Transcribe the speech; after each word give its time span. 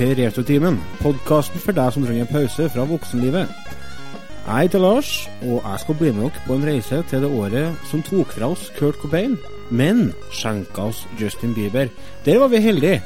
til 0.00 0.14
Retrotimen, 0.16 0.78
podkasten 1.02 1.60
for 1.60 1.76
deg 1.76 1.92
som 1.92 2.04
trenger 2.06 2.24
en 2.24 2.30
pause 2.30 2.70
fra 2.72 2.86
voksenlivet. 2.88 3.50
Jeg 4.46 4.64
heter 4.64 4.80
Lars, 4.80 5.10
og 5.44 5.58
jeg 5.58 5.80
skal 5.82 5.96
bli 5.98 6.12
med 6.16 6.22
dere 6.22 6.44
på 6.46 6.54
en 6.56 6.62
reise 6.64 7.00
til 7.10 7.24
det 7.26 7.28
året 7.28 7.82
som 7.90 8.00
tok 8.06 8.32
fra 8.32 8.48
oss 8.54 8.70
Kurt 8.78 8.96
Cobain, 9.02 9.34
men 9.68 10.14
skjenka 10.32 10.86
oss 10.88 11.02
Justin 11.20 11.52
Bieber. 11.52 11.90
Der 12.24 12.40
var 12.40 12.48
vi 12.48 12.62
heldige. 12.64 13.02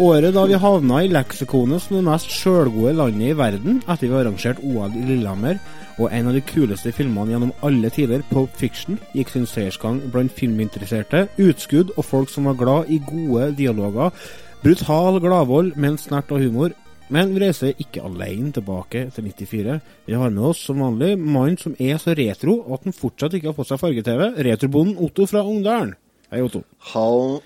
Året 0.00 0.32
da 0.32 0.46
vi 0.48 0.56
havna 0.56 1.02
i 1.04 1.10
leksikonet 1.12 1.84
som 1.84 1.98
det 1.98 2.06
mest 2.06 2.32
sjølgode 2.32 2.94
landet 2.96 3.34
i 3.34 3.36
verden 3.36 3.82
etter 3.82 4.06
vi 4.06 4.16
arrangerte 4.22 4.64
OL 4.64 4.96
i 4.96 5.04
Lillehammer, 5.10 5.60
og 5.98 6.08
en 6.08 6.30
av 6.30 6.38
de 6.38 6.40
kuleste 6.48 6.94
filmene 6.96 7.34
gjennom 7.34 7.52
alle 7.60 7.90
tider, 7.92 8.24
Pop 8.30 8.56
Fiction, 8.56 8.96
gikk 9.12 9.34
sin 9.34 9.44
seiersgang 9.44 10.00
blant 10.14 10.32
filminteresserte, 10.32 11.26
utskudd 11.36 11.92
og 11.98 12.08
folk 12.08 12.32
som 12.32 12.48
var 12.48 12.56
glad 12.56 12.88
i 12.88 13.02
gode 13.04 13.50
dialoger, 13.60 14.16
brutal 14.62 15.18
gladvold 15.20 15.76
med 15.76 15.90
en 15.90 15.98
snert 15.98 16.30
av 16.30 16.38
humor. 16.38 16.72
Men 17.12 17.32
vi 17.34 17.42
reiser 17.42 17.80
ikke 17.82 18.04
alene 18.06 18.52
tilbake 18.54 19.08
til 19.12 19.26
94. 19.26 19.78
Vi 20.06 20.14
har 20.16 20.30
med 20.30 20.44
oss 20.52 20.62
som 20.68 20.80
vanlig 20.80 21.16
mannen 21.18 21.58
som 21.60 21.74
er 21.82 21.98
så 22.00 22.14
retro 22.16 22.60
at 22.72 22.86
han 22.86 22.94
fortsatt 22.96 23.34
ikke 23.36 23.50
har 23.50 23.56
fått 23.56 23.72
seg 23.72 23.80
farge-TV, 23.82 24.22
retrobonden 24.46 25.00
Otto 25.02 25.26
fra 25.28 25.42
Ungdalen. 25.44 25.96
Hei, 26.32 26.40
Otto. 26.46 26.62
Hall. 26.92 27.42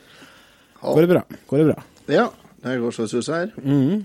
Går 0.84 1.02
det 1.02 1.10
bra? 1.14 1.24
Går 1.48 1.62
det 1.62 1.66
bra? 1.72 1.78
Ja, 2.12 2.28
det 2.62 2.76
går 2.84 2.94
så 2.94 3.08
sus 3.10 3.32
her. 3.32 3.48
Mm. 3.64 4.04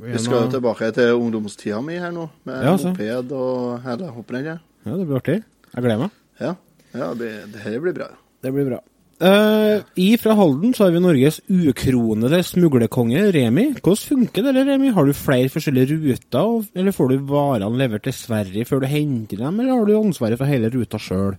Vi 0.00 0.22
skal 0.22 0.46
jo 0.46 0.54
tilbake 0.54 0.88
til 0.96 1.18
ungdomstida 1.18 1.82
mi 1.84 1.98
her 2.00 2.14
nå, 2.14 2.30
med 2.48 2.64
Ja, 2.64 2.78
moped 2.78 3.34
og 3.36 3.82
hele 3.84 4.14
hopprennet. 4.14 4.64
Ja, 4.86 4.94
det 4.94 5.04
blir 5.10 5.20
artig. 5.20 5.38
Jeg 5.74 5.84
gleder 5.84 6.06
meg. 6.06 6.16
Ja, 6.40 6.54
ja 6.94 7.12
det, 7.18 7.34
det 7.52 7.66
her 7.66 7.82
blir 7.82 7.98
bra. 7.98 8.08
Det 8.40 8.54
blir 8.54 8.70
bra. 8.70 8.80
I 9.24 10.08
fra 10.20 10.34
Halden 10.36 10.74
så 10.76 10.84
har 10.84 10.92
vi 10.92 11.00
Norges 11.00 11.38
ukronede 11.48 12.42
smuglerkonge, 12.44 13.22
Remi. 13.32 13.66
Hvordan 13.78 14.00
funker 14.00 14.44
det, 14.44 14.64
Remi? 14.68 14.90
Har 14.92 15.06
du 15.08 15.14
flere 15.16 15.48
forskjellige 15.52 15.96
ruter, 15.96 16.66
eller 16.76 16.92
får 16.92 17.12
du 17.12 17.28
varene 17.30 17.78
levert 17.80 18.04
til 18.04 18.16
Sverige 18.16 18.66
før 18.68 18.82
du 18.84 18.88
henter 18.90 19.40
dem, 19.46 19.60
eller 19.60 19.78
har 19.78 19.88
du 19.88 19.94
ansvaret 19.96 20.40
for 20.40 20.50
hele 20.50 20.68
ruta 20.74 21.00
sjøl? 21.00 21.38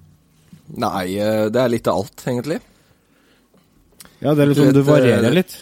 Nei, 0.81 1.05
eh, 1.22 1.45
det 1.53 1.61
er 1.61 1.73
litt 1.75 1.89
av 1.92 2.02
alt, 2.02 2.25
egentlig. 2.25 2.58
Ja, 4.23 4.33
det 4.33 4.39
er 4.39 4.49
litt 4.49 4.61
som 4.64 4.73
du 4.73 4.81
eh, 4.81 4.89
varierer 4.89 5.36
litt. 5.36 5.59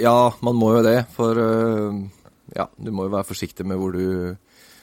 Ja, 0.00 0.32
man 0.42 0.58
må 0.58 0.72
jo 0.78 0.82
det, 0.86 0.98
for 1.14 1.38
ja, 2.56 2.66
du 2.76 2.90
må 2.90 3.06
jo 3.06 3.14
være 3.14 3.28
forsiktig 3.28 3.66
med 3.68 3.78
hvor 3.78 3.94
du, 3.94 4.34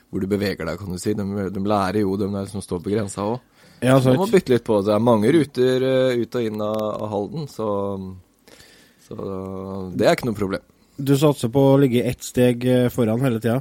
hvor 0.10 0.24
du 0.24 0.28
beveger 0.30 0.64
deg, 0.68 0.80
kan 0.80 0.94
du 0.94 1.00
si. 1.02 1.14
De, 1.18 1.26
de 1.54 1.64
lærer 1.68 2.02
jo, 2.04 2.16
de 2.20 2.30
der 2.34 2.50
som 2.52 2.64
står 2.64 2.84
på 2.84 2.94
grensa 2.94 3.26
òg. 3.28 3.40
Ja, 3.84 4.00
Man 4.02 4.18
må 4.18 4.26
bytte 4.32 4.56
litt 4.56 4.66
på. 4.66 4.80
Det 4.82 4.94
er 4.96 5.04
mange 5.04 5.30
ruter 5.36 5.84
eh, 5.86 6.22
ut 6.24 6.38
og 6.40 6.48
inn 6.48 6.64
av, 6.66 6.78
av 6.98 7.12
Halden, 7.12 7.46
så, 7.52 7.68
så 9.06 9.18
det 9.94 10.08
er 10.08 10.18
ikke 10.18 10.32
noe 10.32 10.40
problem. 10.40 10.64
Du 10.98 11.14
satser 11.20 11.52
på 11.54 11.62
å 11.74 11.78
ligge 11.78 12.02
ett 12.10 12.26
steg 12.26 12.66
eh, 12.66 12.88
foran 12.94 13.22
hele 13.22 13.42
tida? 13.44 13.60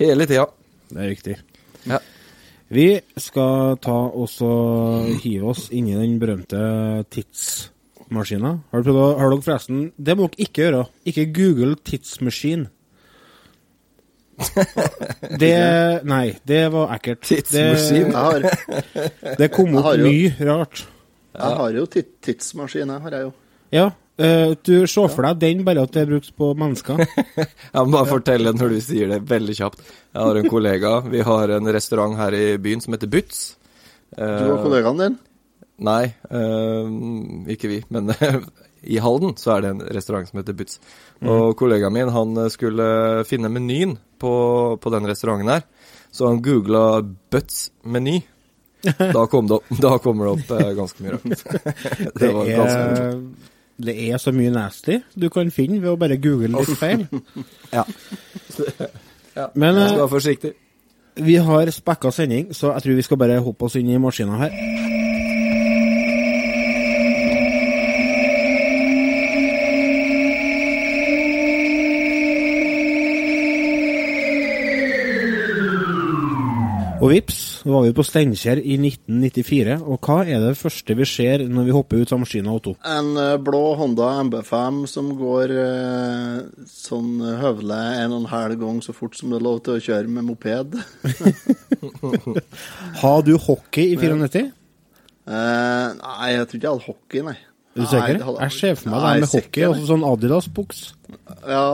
Hele 0.00 0.28
tida. 0.28 0.46
Det 0.88 1.02
er 1.02 1.10
riktig. 1.12 1.36
Ja. 1.84 2.00
Vi 2.72 2.86
skal 3.20 3.76
ta 3.82 3.96
og 4.08 5.20
hive 5.22 5.52
oss 5.52 5.68
inn 5.70 5.90
i 5.90 5.98
den 5.98 6.16
berømte 6.18 7.04
tidsmaskina. 7.14 8.56
Har, 8.72 8.82
har 8.82 9.30
dere 9.30 9.44
forresten 9.44 9.90
Det 9.96 10.16
må 10.16 10.26
dere 10.32 10.48
ikke 10.48 10.64
gjøre. 10.64 10.80
Ikke 11.06 11.28
google 11.36 11.76
tidsmaskin. 11.86 12.66
Det 15.40 15.52
Nei, 16.06 16.26
det 16.48 16.62
var 16.74 16.92
ekkelt. 16.96 17.22
Tidsmaskin? 17.26 18.10
Det, 18.12 19.36
det 19.40 19.48
kom 19.54 19.76
opp 19.80 19.92
mye 20.02 20.32
rart. 20.48 20.84
jeg 21.36 21.60
har 21.60 21.78
jo 21.80 21.86
tid- 21.86 22.12
tidsmaskin, 22.24 22.92
jeg 22.92 23.06
har 23.06 23.16
jeg 23.18 23.28
jo. 23.28 23.32
Ja, 23.76 23.86
Uh, 24.16 24.54
du 24.64 24.86
ser 24.88 25.10
for 25.12 25.26
deg 25.26 25.40
den, 25.42 25.58
bare 25.66 25.82
at 25.84 25.90
det 25.92 26.06
er 26.06 26.08
brukt 26.08 26.30
på 26.40 26.46
mennesker. 26.56 27.02
Jeg 27.76 27.82
må 27.84 27.90
bare 27.92 28.08
fortelle 28.08 28.48
når 28.56 28.72
du 28.72 28.78
sier 28.80 29.10
det, 29.12 29.18
veldig 29.28 29.56
kjapt. 29.58 29.82
Jeg 30.16 30.22
har 30.24 30.38
en 30.40 30.48
kollega. 30.48 30.92
Vi 31.12 31.20
har 31.20 31.52
en 31.52 31.68
restaurant 31.76 32.16
her 32.16 32.32
i 32.32 32.46
byen 32.56 32.80
som 32.80 32.96
heter 32.96 33.10
Butz. 33.12 33.42
Du 34.16 34.54
og 34.54 34.62
kollegaen 34.64 35.02
din? 35.02 35.18
Nei, 35.84 36.06
uh, 36.32 36.88
ikke 37.52 37.68
vi. 37.74 37.82
Men 37.92 38.08
i 38.86 39.00
Halden 39.02 39.34
så 39.40 39.56
er 39.56 39.64
det 39.64 39.72
en 39.74 39.82
restaurant 39.96 40.28
som 40.28 40.40
heter 40.40 40.56
Butz. 40.56 40.78
Og 41.26 41.56
kollegaen 41.58 41.94
min 41.94 42.12
han 42.14 42.38
skulle 42.52 42.86
finne 43.28 43.50
menyen 43.52 43.96
på, 44.20 44.32
på 44.80 44.92
den 44.94 45.08
restauranten 45.08 45.52
her. 45.52 45.66
Så 46.14 46.30
han 46.30 46.42
googla 46.44 47.02
Butz 47.02 47.70
meny. 47.84 48.22
Da, 49.16 49.26
kom 49.26 49.48
det 49.48 49.56
opp, 49.56 49.70
da 49.82 49.96
kommer 49.98 50.28
det 50.28 50.32
opp 50.36 50.50
eh, 50.60 50.72
ganske 50.76 51.02
mye 51.02 51.16
rart. 51.16 51.24
Det 52.20 52.28
var 52.30 52.50
ganske 52.50 52.82
er, 52.82 53.16
det 53.76 53.94
er 54.08 54.20
så 54.22 54.32
mye 54.32 54.52
nasty 54.52 55.00
du 55.18 55.26
kan 55.32 55.50
finne 55.52 55.80
ved 55.82 55.90
å 55.92 55.98
bare 56.00 56.16
google 56.20 56.54
litt 56.54 56.78
feil. 56.78 57.06
Ja. 57.76 57.82
ja. 59.34 59.48
Men, 59.54 59.74
jeg 59.74 59.82
eh, 59.82 59.90
skal 59.90 60.00
være 60.00 60.12
forsiktig. 60.12 60.52
Vi 61.26 61.34
har 61.48 61.72
spekka 61.72 62.12
sending, 62.12 62.52
så 62.54 62.74
jeg 62.76 62.84
tror 62.84 62.98
vi 63.00 63.04
skal 63.04 63.20
bare 63.20 63.40
hoppe 63.42 63.68
oss 63.68 63.76
inn 63.80 63.90
i 63.90 64.00
maskina 64.00 64.38
her. 64.44 64.54
Og 76.96 77.10
vips, 77.12 77.38
nå 77.68 77.74
var 77.74 77.82
vi 77.84 77.92
på 77.92 78.04
Steinkjer 78.06 78.60
i 78.62 78.78
1994. 78.80 79.74
Og 79.84 79.98
hva 80.06 80.22
er 80.24 80.40
det 80.40 80.54
første 80.56 80.94
vi 80.96 81.04
ser 81.08 81.42
når 81.44 81.66
vi 81.68 81.74
hopper 81.76 82.00
ut 82.00 82.12
av 82.14 82.22
maskina, 82.22 82.54
Otto? 82.56 82.72
En 82.88 83.10
eh, 83.20 83.34
blå 83.44 83.60
Honda 83.76 84.14
MB5 84.24 84.78
som 84.88 85.10
går 85.18 85.52
eh, 85.60 86.38
sånn 86.72 87.20
høvle 87.42 87.80
en 88.00 88.14
og 88.16 88.22
en 88.22 88.30
halv 88.32 88.56
gang 88.62 88.80
så 88.84 88.96
fort 88.96 89.18
som 89.18 89.32
det 89.32 89.42
er 89.42 89.44
lov 89.44 89.60
til 89.66 89.76
å 89.76 89.82
kjøre 89.88 90.08
med 90.08 90.24
moped. 90.30 90.78
Har 93.02 93.26
du 93.26 93.34
hockey 93.44 93.92
i 93.92 94.00
94? 94.00 94.46
Eh, 95.26 95.86
nei, 96.00 96.32
jeg 96.32 96.48
tror 96.48 96.60
ikke 96.60 96.64
jeg 96.64 96.72
hadde 96.72 96.88
hockey, 96.88 97.26
nei. 97.28 97.36
Er 97.76 97.82
du 97.82 97.88
sikker? 97.90 98.20
Jeg 98.40 98.52
ser 98.56 98.76
for 98.80 98.92
meg 98.94 99.02
det 99.04 99.26
med 99.26 99.32
hockey 99.34 99.64
og 99.68 99.80
sånn 99.84 100.04
Adidas-buks. 100.08 100.78
Ja, 101.46 101.64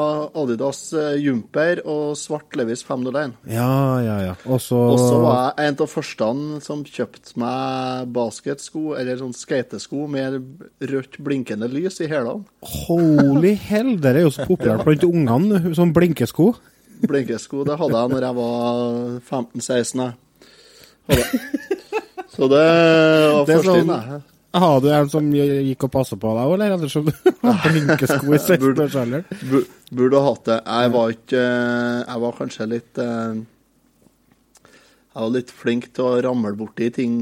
Adidas 0.42 0.80
uh, 0.96 1.12
Jumper 1.14 1.78
og 1.88 2.16
svart 2.18 2.56
Levis 2.58 2.82
501. 2.82 3.36
Ja, 3.46 4.00
ja, 4.02 4.16
ja. 4.26 4.32
Og 4.50 4.58
så 4.64 4.80
var 5.22 5.52
jeg 5.60 5.70
en 5.70 5.78
av 5.84 5.92
første 5.92 6.30
som 6.66 6.82
kjøpte 6.88 7.36
meg 7.38 8.10
basketsko, 8.16 8.82
eller 8.98 9.20
sånn 9.20 9.36
skatesko 9.36 10.08
med 10.10 10.41
rødt 10.91 11.20
blinkende 11.22 11.70
lys 11.70 12.02
i 12.02 12.10
hælene. 12.10 12.42
Holy 12.82 13.54
hell, 13.68 13.94
det 14.02 14.16
er 14.16 14.20
jo 14.26 14.34
så 14.34 14.48
populært 14.50 14.82
blant 14.88 15.06
ungene, 15.06 15.62
sånn 15.78 15.94
blinkesko. 15.94 16.50
Blinkesko 17.06 17.62
det 17.66 17.78
hadde 17.78 18.02
jeg 18.02 18.14
når 18.16 18.28
jeg 18.28 18.38
var 18.42 18.82
15-16. 19.30 20.02
jeg. 20.02 20.18
Så 22.32 22.48
det 22.50 22.66
var 22.66 23.46
første 23.46 23.78
sånn-. 23.78 24.31
Har 24.52 24.80
du 24.84 24.88
en 24.92 25.08
som 25.08 25.30
gikk 25.32 25.86
og 25.86 25.92
passa 25.94 26.16
på 26.20 26.32
deg, 26.36 26.50
eller? 26.54 26.74
Eller 26.76 26.90
som 26.92 27.06
blinkesko 27.64 28.34
i 28.36 28.40
16-årsalderen? 28.40 29.24
Bu- 29.48 29.64
Burde 29.92 30.20
ha 30.20 30.30
hatt 30.32 30.44
det. 30.48 30.58
Jeg 30.66 30.92
var 30.92 31.10
ikke 31.14 31.40
Jeg 31.42 32.20
var 32.26 32.36
kanskje 32.38 32.66
litt 32.68 33.00
eh, 33.00 33.41
Jeg 35.12 35.20
var 35.20 35.32
litt 35.34 35.50
flink 35.52 35.88
til 35.96 36.04
å 36.08 36.20
ramle 36.24 36.53
borti 36.56 36.88
ting 36.97 37.16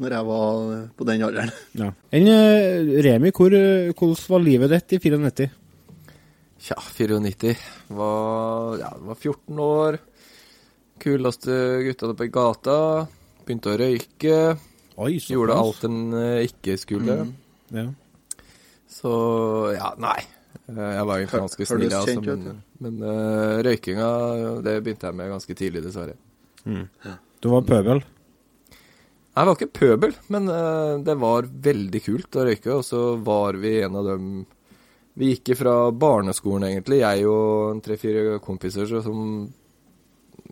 når 0.00 0.14
jeg 0.18 0.28
var 0.28 0.60
på 0.96 1.08
den 1.08 1.24
alderen. 1.26 1.52
Ja. 1.76 1.90
Enn 2.16 2.28
eh, 2.32 2.92
Remi, 3.04 3.32
hvor, 3.36 3.52
hvordan 3.96 4.28
var 4.32 4.44
livet 4.44 4.72
ditt 4.76 4.96
i 4.96 5.00
94? 5.04 5.48
Tja, 6.66 6.76
94. 6.80 7.56
Var, 7.96 8.78
ja, 8.80 8.92
var 9.10 9.18
14 9.20 9.60
år. 9.64 9.98
Kuleste 11.04 11.58
gutta 11.84 12.14
på 12.16 12.30
gata. 12.32 12.78
Begynte 13.44 13.74
å 13.74 13.76
røyke. 13.80 14.38
Oi, 14.96 15.18
så 15.20 15.34
Gjorde 15.34 15.58
alt 15.60 15.84
en 15.84 16.00
eh, 16.16 16.46
ikke 16.48 16.78
skulle. 16.80 17.18
Ja. 17.74 17.86
Så 18.88 19.12
ja, 19.76 19.92
nei. 20.00 20.18
Eh, 20.70 20.92
Jeg 20.96 21.06
var 21.06 21.20
egentlig 21.20 21.42
ganske 21.44 21.68
snill, 21.68 21.94
altså, 22.00 22.22
men, 22.24 22.60
men 22.80 22.98
uh, 23.04 23.62
røykinga 23.66 24.10
det 24.64 24.78
begynte 24.84 25.10
jeg 25.10 25.18
med 25.18 25.32
ganske 25.34 25.56
tidlig, 25.58 25.84
dessverre. 25.84 26.16
Du 27.44 27.50
var 27.52 27.66
pøbel? 27.68 28.00
Jeg 29.36 29.46
var 29.46 29.52
ikke 29.52 29.74
pøbel, 29.76 30.16
men 30.32 30.48
uh, 30.48 30.96
det 31.04 31.18
var 31.20 31.50
veldig 31.68 32.02
kult 32.06 32.40
å 32.40 32.46
røyke, 32.48 32.78
og 32.78 32.86
så 32.88 33.02
var 33.20 33.60
vi 33.60 33.76
en 33.84 34.00
av 34.00 34.12
dem 34.14 34.30
Vi 35.16 35.30
gikk 35.30 35.54
fra 35.56 35.90
barneskolen, 35.92 36.66
egentlig, 36.70 36.98
jeg 37.00 37.28
og 37.28 37.78
tre-fire 37.84 38.40
kompiser 38.44 38.88
så, 38.88 39.00
som 39.04 39.46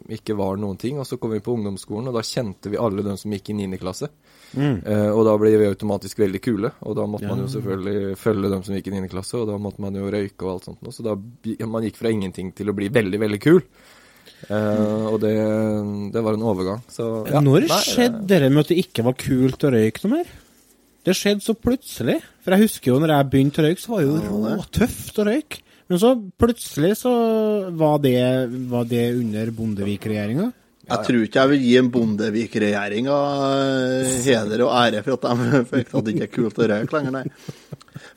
ikke 0.08 0.36
var 0.36 0.56
noen 0.60 0.78
ting, 0.80 0.96
og 1.00 1.08
så 1.08 1.18
kom 1.20 1.34
vi 1.34 1.42
på 1.44 1.52
ungdomsskolen, 1.56 2.08
og 2.08 2.16
da 2.16 2.22
kjente 2.24 2.72
vi 2.72 2.80
alle 2.80 3.04
dem 3.04 3.18
som 3.20 3.32
gikk 3.32 3.50
i 3.52 3.56
niende 3.58 3.80
klasse. 3.80 4.08
Mm. 4.54 4.76
Eh, 4.86 5.08
og 5.10 5.24
da 5.26 5.34
ble 5.40 5.52
vi 5.58 5.66
automatisk 5.68 6.22
veldig 6.22 6.40
kule, 6.44 6.70
og 6.86 6.96
da 6.98 7.06
måtte 7.10 7.28
man 7.30 7.42
jo 7.44 7.50
selvfølgelig 7.52 8.14
følge 8.20 8.52
dem 8.52 8.62
som 8.66 8.76
gikk 8.76 8.90
i 8.90 8.94
9. 8.96 9.10
klasse, 9.12 9.40
og 9.40 9.50
da 9.50 9.58
måtte 9.60 9.82
man 9.84 9.98
jo 9.98 10.06
røyke 10.12 10.46
og 10.46 10.52
alt 10.54 10.70
sånt. 10.70 10.80
noe. 10.84 10.94
Så 10.94 11.04
da 11.06 11.16
man 11.66 11.86
gikk 11.86 11.98
fra 12.00 12.12
ingenting 12.14 12.54
til 12.56 12.70
å 12.70 12.76
bli 12.76 12.90
veldig, 12.94 13.20
veldig 13.24 13.42
kul. 13.42 13.60
Eh, 14.48 15.04
og 15.10 15.18
det, 15.22 15.34
det 16.14 16.22
var 16.24 16.38
en 16.38 16.46
overgang. 16.46 16.80
Så 16.92 17.10
ja, 17.30 17.42
Når 17.44 17.68
nei, 17.68 17.82
skjedde 17.86 18.40
det 18.40 18.50
med 18.50 18.64
at 18.64 18.72
det 18.72 18.80
ikke 18.84 19.06
var 19.06 19.18
kult 19.20 19.66
å 19.66 19.74
røyke 19.74 20.04
noe 20.04 20.18
mer? 20.18 20.32
Det 21.04 21.12
skjedde 21.18 21.44
så 21.44 21.54
plutselig. 21.58 22.18
For 22.44 22.54
jeg 22.54 22.66
husker 22.68 22.92
jo 22.92 22.98
når 23.02 23.12
jeg 23.12 23.30
begynte 23.32 23.60
å 23.60 23.66
røyke, 23.66 23.82
så 23.82 23.92
var 23.92 24.02
det 24.02 24.08
jo 24.08 24.42
råtøft 24.44 25.20
å 25.20 25.28
røyke. 25.28 25.60
Men 25.92 26.00
så 26.00 26.14
plutselig 26.40 26.94
så 27.02 27.12
var 27.76 27.98
det, 28.04 28.16
var 28.70 28.86
det 28.88 29.04
under 29.18 29.50
Bondevik-regjeringa. 29.52 30.46
Jeg 30.84 31.06
tror 31.06 31.22
ikke 31.24 31.40
jeg 31.40 31.50
vil 31.50 31.62
gi 31.64 31.72
en 31.80 31.88
Bondevik-regjeringa 31.94 33.14
eh, 33.54 34.10
heder 34.26 34.64
og 34.66 34.74
ære 34.76 35.00
for 35.06 35.16
at 35.16 35.40
de 35.40 35.62
fikk 35.72 35.94
at 35.94 36.04
det 36.04 36.14
ikke 36.14 36.26
er 36.26 36.32
kult 36.34 36.60
å 36.60 36.68
røyke 36.70 36.96
lenger, 36.96 37.14
nei. 37.14 37.24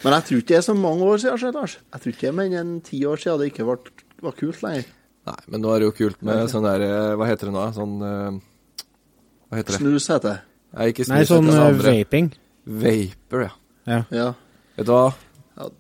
Men 0.03 0.15
jeg 0.17 0.25
tror 0.27 0.41
ikke 0.41 0.51
det 0.51 0.57
er 0.59 0.65
så 0.67 0.75
mange 0.77 1.07
år 1.07 1.21
siden, 1.23 1.55
Lars. 1.55 1.77
Jeg 1.79 2.03
tror 2.03 2.15
ikke 2.15 2.33
men 2.35 2.57
enn 2.59 2.73
ti 2.85 2.99
år 3.07 3.23
siden 3.23 3.39
det 3.41 3.51
ikke 3.53 3.67
var, 3.69 3.79
var 4.25 4.35
kult 4.39 4.65
lenger. 4.65 4.89
Nei, 5.27 5.37
men 5.51 5.63
nå 5.63 5.71
er 5.73 5.83
det 5.83 5.87
jo 5.89 5.95
kult 5.95 6.21
med 6.27 6.51
sånn 6.51 6.67
der 6.67 6.83
eh, 6.87 7.13
Hva 7.19 7.27
heter 7.27 7.49
det 7.49 7.53
nå? 7.55 7.63
Sånn 7.75 7.95
eh, 8.07 8.35
Hva 9.47 9.59
heter 9.59 9.75
det? 9.75 9.79
Snus 9.81 10.09
heter 10.11 10.29
det. 10.29 10.37
Nei, 10.77 10.89
ikke 10.91 11.07
snus. 11.07 11.15
Nei, 11.15 11.23
sånn 11.27 11.49
heter 11.51 11.79
det 11.79 11.95
vaping. 12.01 12.29
Vapor, 12.83 13.47
ja. 13.47 13.53
Ja. 13.87 14.01
Ja. 14.11 14.27
Vet 14.77 14.87
du 14.87 14.93
hva? 14.93 15.07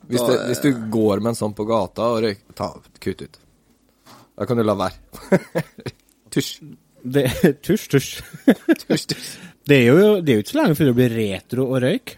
Hvis, 0.09 0.23
det, 0.23 0.37
hvis 0.49 0.63
du 0.63 0.71
går 0.91 1.21
med 1.21 1.35
en 1.35 1.37
sånn 1.37 1.53
på 1.55 1.67
gata 1.69 2.07
og 2.15 2.23
røyker 2.25 2.55
Ta, 2.57 2.71
kutt 3.03 3.23
ut. 3.27 3.39
Da 4.37 4.45
kan 4.49 4.57
du 4.57 4.63
la 4.65 4.73
være. 4.77 5.37
Tusj. 6.33 6.61
Det, 7.07 7.25
tusj, 7.65 7.89
tusj. 7.93 8.13
Tusj, 8.87 9.07
tusj. 9.13 9.27
Det 9.67 9.81
er 9.83 9.89
jo 9.91 10.21
det 10.23 10.31
er 10.31 10.39
jo 10.39 10.45
ikke 10.45 10.53
så 10.53 10.61
lenge 10.61 10.79
før 10.79 10.89
det 10.89 10.95
blir 10.97 11.15
retro 11.17 11.67
og 11.67 11.81
røyk. 11.83 12.15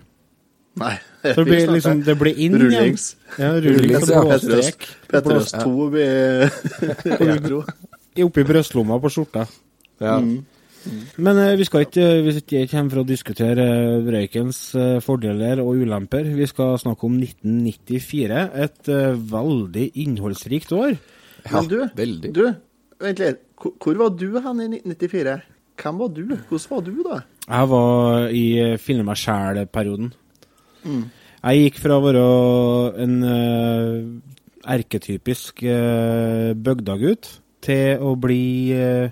Nei. 0.79 0.93
Så 1.23 1.33
det 1.41 1.47
blir 1.49 1.71
liksom, 1.75 2.03
det 2.07 2.15
blir 2.19 2.37
inn 2.37 2.55
igjen. 2.59 2.69
Rullings. 2.69 3.07
Ja, 3.37 3.49
rullings 3.57 4.11
og 4.13 4.29
blåstrek. 4.29 4.87
Petrus 5.09 5.51
2 5.57 5.89
blir 5.95 6.45
retro. 7.25 7.63
Oppi 8.19 8.43
brystlomma 8.47 8.99
på 9.01 9.11
skjorta. 9.13 9.45
Ja. 10.03 10.15
Men 11.19 11.39
eh, 11.41 11.57
vi 11.59 11.65
skal 11.67 11.83
ikke, 11.85 12.05
vi 12.23 12.33
skal 12.35 12.63
ikke 12.63 12.77
hjem 12.77 12.89
for 12.91 13.01
å 13.01 13.07
diskutere 13.07 13.65
eh, 13.67 14.09
røykens 14.15 14.61
eh, 14.79 14.95
fordeler 15.03 15.59
og 15.63 15.81
ulemper. 15.83 16.29
Vi 16.37 16.47
skal 16.47 16.77
snakke 16.79 17.07
om 17.07 17.17
1994. 17.19 18.39
Et 18.65 18.91
eh, 18.95 19.19
veldig 19.33 19.85
innholdsrikt 20.05 20.71
år. 20.77 20.95
ja, 20.95 21.51
Men 21.57 21.69
du, 21.71 21.77
veldig. 21.99 22.31
du, 22.35 22.45
vent 23.03 23.21
litt. 23.23 23.45
Hvor, 23.59 23.97
var 23.99 24.15
du 24.15 24.27
hen 24.39 24.63
i 24.63 24.69
1994? 24.79 25.37
Hvem 25.79 25.99
var 25.99 26.11
du? 26.15 26.23
Hvordan 26.49 26.71
var 26.71 26.83
du 26.85 26.95
da? 27.05 27.21
Jeg 27.49 27.69
var 27.71 28.33
i 28.35 28.45
finne 28.79 29.05
meg 29.07 29.19
sjæl-perioden. 29.19 30.11
Jeg 31.39 31.63
gikk 31.63 31.79
fra 31.79 31.95
å 31.95 32.03
være 32.03 32.23
en 33.03 33.15
uh, 33.23 34.33
erketypisk 34.75 35.63
uh, 35.63 36.51
bygdagutt 36.55 37.31
til 37.63 38.03
å 38.03 38.13
bli 38.19 38.75
uh, 38.75 39.07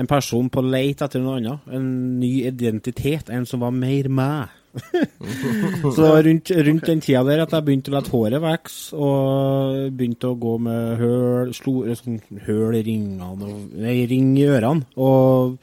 en 0.00 0.08
person 0.08 0.48
på 0.52 0.64
leit 0.64 1.04
etter 1.04 1.20
noe 1.20 1.38
annet. 1.40 1.68
En 1.68 1.86
ny 2.20 2.46
identitet. 2.48 3.28
En 3.28 3.44
som 3.48 3.64
var 3.64 3.74
mer 3.76 4.08
meg. 4.08 4.56
Så 5.96 6.06
rundt, 6.24 6.50
rundt 6.50 6.86
den 6.88 7.02
tida 7.04 7.22
der 7.26 7.42
at 7.44 7.52
jeg 7.52 7.64
begynte 7.66 7.92
å 7.92 7.96
la 7.96 8.02
håret 8.06 8.42
vokse, 8.42 8.96
og 8.96 9.90
begynte 9.98 10.30
å 10.30 10.38
gå 10.40 10.54
med 10.64 11.02
høl, 11.02 11.52
store 11.56 11.96
sånn, 11.98 12.20
høl 12.46 12.78
i 12.78 12.84
ringene, 12.86 13.28
og, 13.34 13.44
nei, 13.82 13.98
ring 14.10 14.32
i 14.40 14.46
ørene, 14.48 14.88
og 14.96 15.58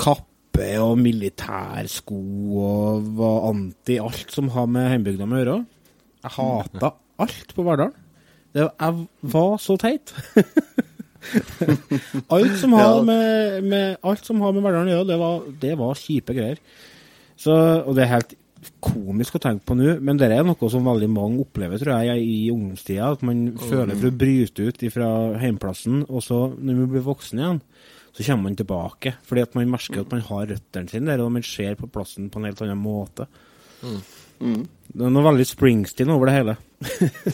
kappe 0.00 0.72
og 0.82 0.96
militærsko, 1.00 2.20
og 2.64 3.14
var 3.20 3.48
anti 3.52 4.00
alt 4.02 4.34
som 4.34 4.50
har 4.56 4.66
med 4.70 4.90
hjembygda 4.94 5.28
med 5.28 5.38
å 5.38 5.42
gjøre. 5.44 5.58
Jeg 6.20 6.36
hata 6.36 6.94
alt 7.20 7.56
på 7.56 7.64
Verdal. 7.64 7.94
Det, 8.50 8.66
jeg 8.66 9.06
var 9.32 9.52
så 9.62 9.76
teit. 9.78 10.10
alt 12.34 12.56
som 12.58 12.74
har 12.74 13.02
med, 13.06 13.66
med, 13.70 13.98
alt 14.02 14.26
som 14.26 14.40
har 14.42 14.54
med 14.56 14.64
Verdalen 14.66 14.90
å 14.90 14.96
gjøre, 14.96 15.10
det 15.12 15.18
var, 15.20 15.44
det 15.62 15.74
var 15.78 16.00
kjipe 16.00 16.34
greier. 16.36 16.58
Så, 17.40 17.54
og 17.56 17.94
det 17.96 18.04
er 18.04 18.14
helt 18.16 18.34
komisk 18.84 19.38
å 19.38 19.40
tenke 19.40 19.64
på 19.70 19.76
nå, 19.78 19.94
men 20.04 20.18
det 20.20 20.28
er 20.28 20.44
noe 20.44 20.68
som 20.72 20.84
veldig 20.84 21.08
mange 21.08 21.40
opplever, 21.46 21.80
tror 21.80 22.04
jeg, 22.04 22.20
i 22.20 22.50
ungdomstida. 22.52 23.06
At 23.16 23.22
man 23.24 23.46
føler 23.56 23.96
for 23.96 24.10
å 24.10 24.18
bryte 24.20 24.66
ut 24.68 24.84
fra 24.92 25.08
heimplassen, 25.40 26.02
og 26.08 26.20
så, 26.26 26.42
når 26.52 26.82
man 26.82 26.90
blir 26.92 27.06
voksen 27.06 27.40
igjen, 27.40 27.62
så 28.10 28.26
kommer 28.26 28.50
man 28.50 28.58
tilbake. 28.58 29.14
Fordi 29.24 29.44
at 29.46 29.56
man 29.56 29.72
merker 29.72 30.02
at 30.02 30.12
man 30.12 30.26
har 30.28 30.50
røttene 30.52 30.92
sine 30.92 31.08
der, 31.08 31.22
og 31.24 31.32
man 31.32 31.46
ser 31.46 31.78
på 31.80 31.88
plassen 31.94 32.28
på 32.28 32.42
en 32.42 32.50
helt 32.50 32.60
annen 32.66 32.82
måte. 32.84 33.28
Det 33.80 35.06
er 35.06 35.12
noe 35.14 35.24
veldig 35.30 35.46
Springsteen 35.48 36.12
over 36.12 36.28
det 36.28 36.36
hele. 36.36 36.58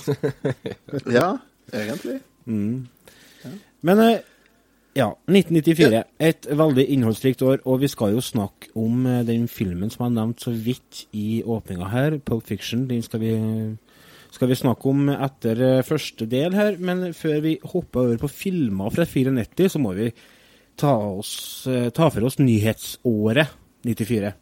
Ja, 1.16 1.28
egentlig. 1.74 2.20
Men 2.46 4.02
eh, 4.02 4.22
ja, 4.96 5.10
1994. 5.28 6.02
Et 6.24 6.46
veldig 6.56 6.84
innholdsrikt 6.94 7.42
år, 7.44 7.60
og 7.68 7.82
vi 7.82 7.90
skal 7.92 8.14
jo 8.14 8.22
snakke 8.24 8.70
om 8.78 9.04
eh, 9.06 9.24
den 9.28 9.46
filmen 9.52 9.92
som 9.92 10.06
jeg 10.06 10.14
nevnte 10.16 10.46
så 10.46 10.54
vidt 10.54 11.02
i 11.16 11.42
åpninga 11.44 11.90
her, 11.92 12.16
Pulp 12.24 12.46
Fiction. 12.48 12.86
Den 12.88 13.04
skal 13.04 13.20
vi, 13.22 13.34
skal 14.32 14.50
vi 14.50 14.58
snakke 14.58 14.88
om 14.90 15.10
etter 15.12 15.62
eh, 15.68 15.84
første 15.86 16.28
del 16.30 16.56
her, 16.56 16.80
men 16.80 17.10
før 17.16 17.38
vi 17.44 17.58
hopper 17.62 18.06
over 18.06 18.24
på 18.24 18.32
filmer 18.32 18.92
fra 18.94 19.04
94, 19.04 19.70
så 19.76 19.82
må 19.82 19.92
vi 19.98 20.10
ta, 20.80 20.92
oss, 20.96 21.36
eh, 21.70 21.90
ta 21.92 22.08
for 22.12 22.28
oss 22.28 22.40
nyhetsåret 22.40 23.52
94. 23.86 24.32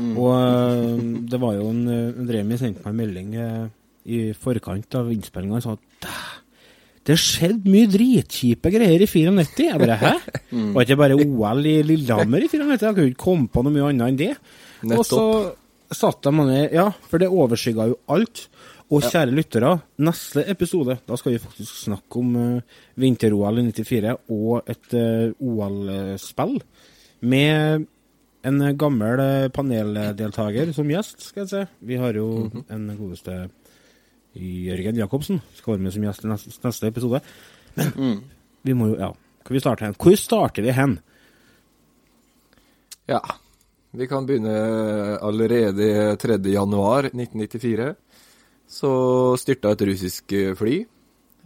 Og 0.00 0.30
eh, 0.34 1.08
det 1.30 1.40
var 1.42 1.56
jo 1.58 1.70
en, 1.70 2.28
Remi 2.30 2.58
sendte 2.58 2.82
meg 2.84 2.92
en 2.94 3.00
melding 3.04 3.34
i 4.10 4.20
forkant 4.34 4.94
av 4.96 5.10
innspillinga 5.12 5.58
og 5.58 5.62
sa 5.62 5.74
at 5.76 5.88
"Dæ, 6.02 6.18
det 7.08 7.16
skjedde 7.16 7.70
mye 7.70 7.88
dritkjipe 7.88 8.70
greier 8.74 9.00
i 9.00 9.08
94. 9.08 9.64
Jeg 9.64 9.80
bare, 9.80 9.96
hæ? 10.00 10.12
Var 10.74 10.84
ikke 10.84 11.00
bare 11.00 11.16
OL 11.16 11.64
i 11.66 11.78
Lillehammer 11.86 12.44
i 12.44 12.50
94? 12.50 12.84
Jeg 12.84 12.96
kunne 12.98 13.12
ikke 13.12 13.24
komme 13.24 13.48
på 13.52 13.64
noe 13.64 13.74
mye 13.74 13.88
annet 13.88 14.10
enn 14.10 14.20
det. 14.20 14.34
Og 14.90 15.04
så 15.08 15.24
satt 15.90 16.22
de 16.22 16.32
ned 16.36 16.76
Ja, 16.76 16.90
for 17.08 17.22
det 17.22 17.30
overskygga 17.32 17.88
jo 17.90 17.96
alt. 18.12 18.44
Og 18.90 19.04
kjære 19.06 19.30
lyttere, 19.30 19.76
neste 20.02 20.42
episode, 20.50 20.96
da 21.06 21.16
skal 21.18 21.36
vi 21.36 21.42
faktisk 21.42 21.84
snakke 21.84 22.18
om 22.18 22.32
uh, 22.34 22.78
vinter-OL 22.98 23.60
i 23.62 23.68
94 23.68 24.16
og 24.34 24.70
et 24.72 24.96
uh, 24.98 25.30
OL-spill. 25.38 26.56
Med 27.30 27.86
en 28.48 28.64
gammel 28.80 29.20
eh, 29.20 29.50
paneldeltaker 29.52 30.70
som 30.72 30.88
gjest, 30.88 31.26
skal 31.28 31.44
jeg 31.44 31.50
si. 31.50 31.64
Vi 31.90 31.98
har 32.00 32.16
jo 32.16 32.48
en 32.72 32.86
godeste 32.96 33.34
Jørgen 34.38 34.98
Jacobsen 35.00 35.40
skal 35.58 35.74
være 35.74 35.82
med 35.82 35.94
som 35.94 36.04
gjest 36.06 36.24
i 36.24 36.30
neste, 36.30 36.52
neste 36.64 36.90
episode. 36.90 37.20
Men 37.76 38.20
vi 38.62 38.74
må 38.76 38.92
jo 38.92 38.98
Ja, 39.00 39.12
kan 39.44 39.56
vi 39.56 39.62
starte 39.62 39.86
hen? 39.86 39.96
Hvor 39.98 40.16
starter 40.18 40.62
vi 40.62 40.74
hen? 40.76 40.98
Ja. 43.10 43.20
Vi 43.90 44.06
kan 44.06 44.26
begynne 44.26 45.18
allerede 45.18 46.16
3. 46.16 46.38
januar 46.52 47.10
1994. 47.10 47.94
Så 48.70 48.90
styrta 49.42 49.72
et 49.74 49.82
russisk 49.82 50.32
eh, 50.32 50.52
fly 50.54 50.76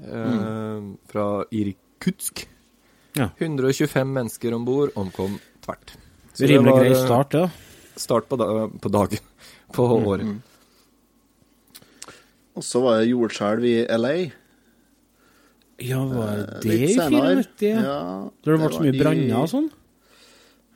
eh, 0.05 0.89
fra 1.09 1.29
Irkutsk. 1.51 2.45
Ja. 3.17 3.31
125 3.39 4.13
mennesker 4.13 4.55
om 4.55 4.67
bord 4.67 4.93
omkom 5.01 5.39
tvert. 5.65 5.95
Så 6.35 6.51
Rimelig 6.51 6.75
grei 6.77 6.91
eh, 6.91 6.99
start, 7.01 7.39
ja. 7.39 7.49
Start 7.97 8.29
på, 8.29 8.37
da, 8.37 8.67
på 8.69 8.93
dagen. 8.93 9.25
På 9.73 9.89
året. 9.97 10.35
Og 12.55 12.63
så 12.63 12.81
var 12.85 13.01
det 13.01 13.09
jordskjelv 13.11 13.65
i 13.67 13.77
LA. 13.99 14.15
Ja, 15.83 16.05
var 16.07 16.39
Eh, 16.39 16.61
det 16.63 16.77
i 16.81 16.95
senere. 16.95 17.43
94? 17.43 17.71
Ja, 17.83 18.31
Da 18.31 18.51
det 18.53 18.59
ble 18.61 18.69
så 18.71 18.81
mye 18.85 18.95
i- 18.95 18.99
branner 19.01 19.41
og 19.43 19.49
sånn? 19.51 19.71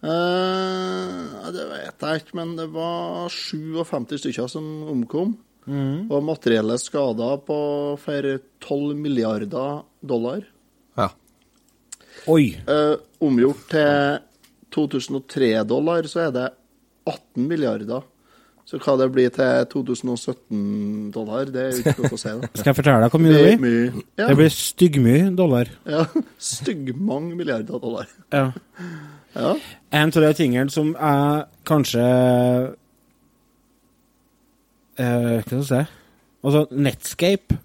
Eh, 0.02 1.50
det 1.54 1.64
vet 1.70 1.98
jeg 2.04 2.22
ikke, 2.22 2.34
men 2.38 2.56
det 2.58 2.68
var 2.74 3.28
57 3.28 4.18
stykker 4.22 4.48
som 4.50 4.64
omkom. 4.92 5.36
Mm. 5.68 6.10
Og 6.10 6.22
materielle 6.24 6.78
skader 6.80 7.42
på 7.44 7.58
for 8.00 8.22
12 8.64 8.94
milliarder 8.96 9.82
dollar. 10.04 10.44
Ja. 10.96 11.10
Oi! 12.26 12.56
Eh, 12.66 12.96
omgjort 13.20 13.68
til 13.68 14.18
2003-dollar, 14.72 16.02
så 16.08 16.26
er 16.28 16.30
det 16.32 16.46
18 17.06 17.46
milliarder. 17.48 18.02
Så 18.68 18.76
hva 18.84 18.94
det 19.00 19.06
blir 19.14 19.30
til 19.32 19.62
2017-dollar, 19.72 21.48
det 21.54 21.60
er 21.62 21.68
jo 21.72 21.78
ikke 21.80 21.94
godt 22.02 22.12
å 22.12 22.20
si. 22.20 22.32
da. 22.36 22.48
Skal 22.58 22.68
jeg 22.68 22.76
fortelle 22.76 23.04
deg 23.06 23.14
hvor 23.14 23.22
mye 23.24 23.32
det 23.32 23.44
blir? 23.44 23.62
mye. 23.62 24.02
Ja, 24.20 24.26
Det 24.28 24.36
blir 24.42 24.52
styggmye 24.52 25.30
dollar. 25.38 25.70
ja, 25.88 26.02
styggmange 26.52 27.38
milliarder 27.38 27.80
dollar. 27.80 28.10
Ja. 28.32 28.50
Ja. 29.38 29.50
En 29.94 30.08
av 30.08 30.22
de 30.24 30.28
tingene 30.34 30.72
som 30.72 30.88
jeg 30.96 31.42
kanskje 31.68 32.00
eh, 34.98 35.04
Hva 35.04 35.42
skal 35.44 35.58
jeg 35.58 35.66
si? 35.68 35.80
Altså, 36.48 36.62
Netscape, 36.72 37.58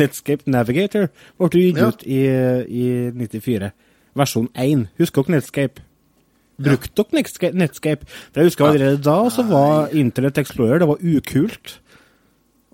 Netscape 0.00 0.50
Navigator, 0.50 1.06
ble 1.38 1.62
gitt 1.62 1.78
ut 1.80 2.02
i, 2.08 2.18
i 2.66 2.84
94. 3.14 3.70
Versjon 4.18 4.48
1. 4.58 4.86
Husker 4.98 5.22
dere 5.28 5.36
Netscape? 5.38 5.84
Brukte 6.58 7.04
dere 7.04 7.20
Netscape, 7.20 7.54
Netscape? 7.54 8.06
For 8.32 8.40
jeg 8.42 8.50
husker 8.50 8.66
allerede 8.66 9.02
da 9.06 9.18
så 9.30 9.44
var 9.46 9.92
Internet 9.94 10.40
Explorer 10.42 10.82
det 10.82 10.88
var 10.90 10.98
ukult. 11.04 11.78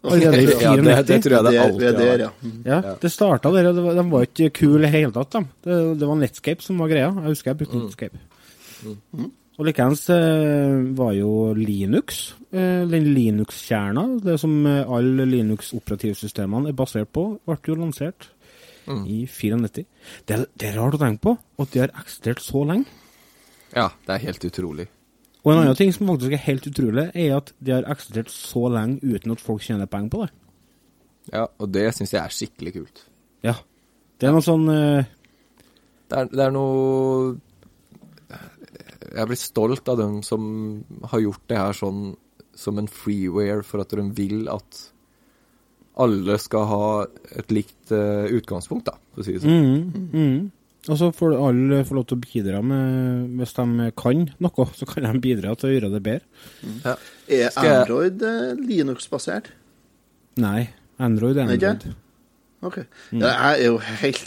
Allerede 0.05 0.43
i 0.43 0.57
Ja, 0.61 0.73
det, 0.77 0.97
det 1.09 1.19
tror 1.25 1.37
jeg 1.37 1.45
det 1.49 1.61
alltid 1.61 1.87
har 1.87 1.99
der, 2.01 2.25
ja. 2.27 2.31
Ja, 2.69 2.81
det 3.01 3.11
starta 3.13 3.53
der, 3.53 3.71
det 3.73 3.85
var, 3.85 3.95
de 3.97 4.05
var 4.11 4.27
ikke 4.27 4.51
kule 4.59 4.89
i 4.89 4.93
hele 4.93 5.13
tatt, 5.13 5.33
de. 5.37 5.45
Det, 5.65 5.79
det 6.01 6.09
var 6.09 6.21
Netscape 6.21 6.65
som 6.65 6.81
var 6.81 6.93
greia. 6.93 7.09
Jeg 7.13 7.33
husker 7.35 7.53
jeg 7.53 7.61
brukte 7.63 7.81
Netscape. 7.85 8.19
Og 9.55 9.69
likeens 9.69 10.09
eh, 10.11 10.81
var 10.99 11.13
jo 11.15 11.31
Linux, 11.55 12.35
eh, 12.53 12.83
den 12.91 13.07
Linux-kjerna, 13.15 14.03
det 14.25 14.35
som 14.43 14.57
eh, 14.67 14.81
alle 14.91 15.29
Linux-operativsystemene 15.31 16.73
er 16.73 16.77
basert 16.77 17.13
på, 17.15 17.29
ble 17.47 17.61
jo 17.69 17.77
lansert 17.79 18.31
Mm. 18.85 19.07
i 19.09 19.23
94. 19.25 19.87
Det, 20.29 20.37
det 20.61 20.67
er 20.69 20.75
rart 20.77 20.99
å 20.99 20.99
tenke 21.01 21.23
på, 21.25 21.33
at 21.63 21.71
de 21.73 21.81
har 21.81 21.93
eksistert 22.03 22.43
så 22.45 22.67
lenge. 22.69 22.85
Ja, 23.75 23.89
det 24.07 24.15
er 24.15 24.27
helt 24.29 24.47
utrolig. 24.47 24.87
Og 25.45 25.53
en 25.53 25.61
annen 25.61 25.77
ting 25.77 25.93
som 25.93 26.09
faktisk 26.09 26.33
er 26.33 26.43
helt 26.47 26.67
utrolig, 26.71 27.11
er 27.13 27.35
at 27.37 27.53
de 27.61 27.75
har 27.75 27.89
eksistert 27.93 28.31
så 28.33 28.65
lenge 28.73 29.03
uten 29.05 29.35
at 29.35 29.43
folk 29.45 29.65
tjener 29.65 29.91
penger 29.91 30.13
på 30.15 30.23
det. 30.23 30.31
Ja, 31.33 31.45
og 31.47 31.69
det 31.73 31.85
syns 31.97 32.15
jeg 32.15 32.23
er 32.23 32.33
skikkelig 32.33 32.73
kult. 32.79 33.05
Ja. 33.45 33.59
Det 34.21 34.29
er 34.29 34.35
noe 34.37 34.45
sånn 34.45 34.65
uh... 34.71 35.05
Det 36.05 36.21
er, 36.21 36.29
det 36.31 36.43
er 36.45 36.53
noe 36.53 37.37
Jeg 39.17 39.29
blir 39.31 39.41
stolt 39.41 39.89
av 39.89 39.97
dem 39.99 40.19
som 40.25 40.43
har 41.11 41.23
gjort 41.25 41.47
det 41.51 41.59
her 41.59 41.77
sånn 41.77 42.03
som 42.55 42.79
en 42.79 42.91
freeware 42.91 43.65
for 43.67 43.83
at 43.83 43.91
de 43.97 44.05
vil 44.15 44.45
at 44.53 44.83
alle 46.01 46.37
skal 46.43 46.69
ha 46.71 46.87
et 47.39 47.51
likt 47.55 47.93
uh, 47.95 48.27
utgangspunkt, 48.31 48.89
da, 48.89 48.99
for 49.15 49.23
å 49.23 49.27
si 49.27 49.35
det 49.35 49.43
sånn. 49.45 49.67
mm, 49.67 50.07
mm. 50.15 50.39
Og 50.85 50.99
så 51.01 51.09
får 51.17 51.35
alle 51.41 51.81
få 51.89 51.97
lov 51.97 52.05
til 52.11 52.19
å 52.19 52.21
bidra 52.21 52.59
med 52.61 53.39
Hvis 53.41 53.55
de 53.57 53.87
kan 53.97 54.27
noe, 54.45 54.67
så 54.77 54.89
kan 54.89 55.07
de 55.09 55.21
bidra 55.25 55.55
til 55.57 55.71
å 55.71 55.75
gjøre 55.75 55.93
det 55.95 56.03
bedre. 56.05 56.45
Ja. 56.85 56.97
Er 57.33 57.59
Android 57.63 58.23
eh, 58.23 58.53
Linux-basert? 58.61 59.49
Nei. 60.45 60.69
Android 61.01 61.39
er 61.41 61.55
Ikke? 61.55 61.75
Android. 61.77 62.01
OK. 62.65 62.79
Ja, 63.13 63.29
jeg 63.29 63.65
er 63.65 63.67
jo 63.67 63.79
helt 64.01 64.23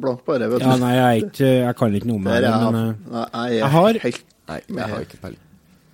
blank 0.00 0.24
på 0.26 0.38
vet 0.38 0.50
du. 0.50 0.64
Ja, 0.64 0.76
nei, 0.80 0.94
jeg, 0.96 1.04
er 1.04 1.28
ikke, 1.28 1.50
jeg 1.50 1.76
kan 1.78 1.94
ikke 1.98 2.10
noe 2.10 2.22
med 2.24 2.42
det, 2.42 2.50
men 2.64 2.80
eh, 2.80 3.12
Nei, 3.12 3.44
jeg 3.50 3.60
jeg 3.60 3.70
har- 3.74 4.00
helt 4.06 4.24
Nei, 4.50 4.58
jeg 4.66 4.88
har 4.90 5.04
ikke 5.04 5.20
peiling. 5.22 5.42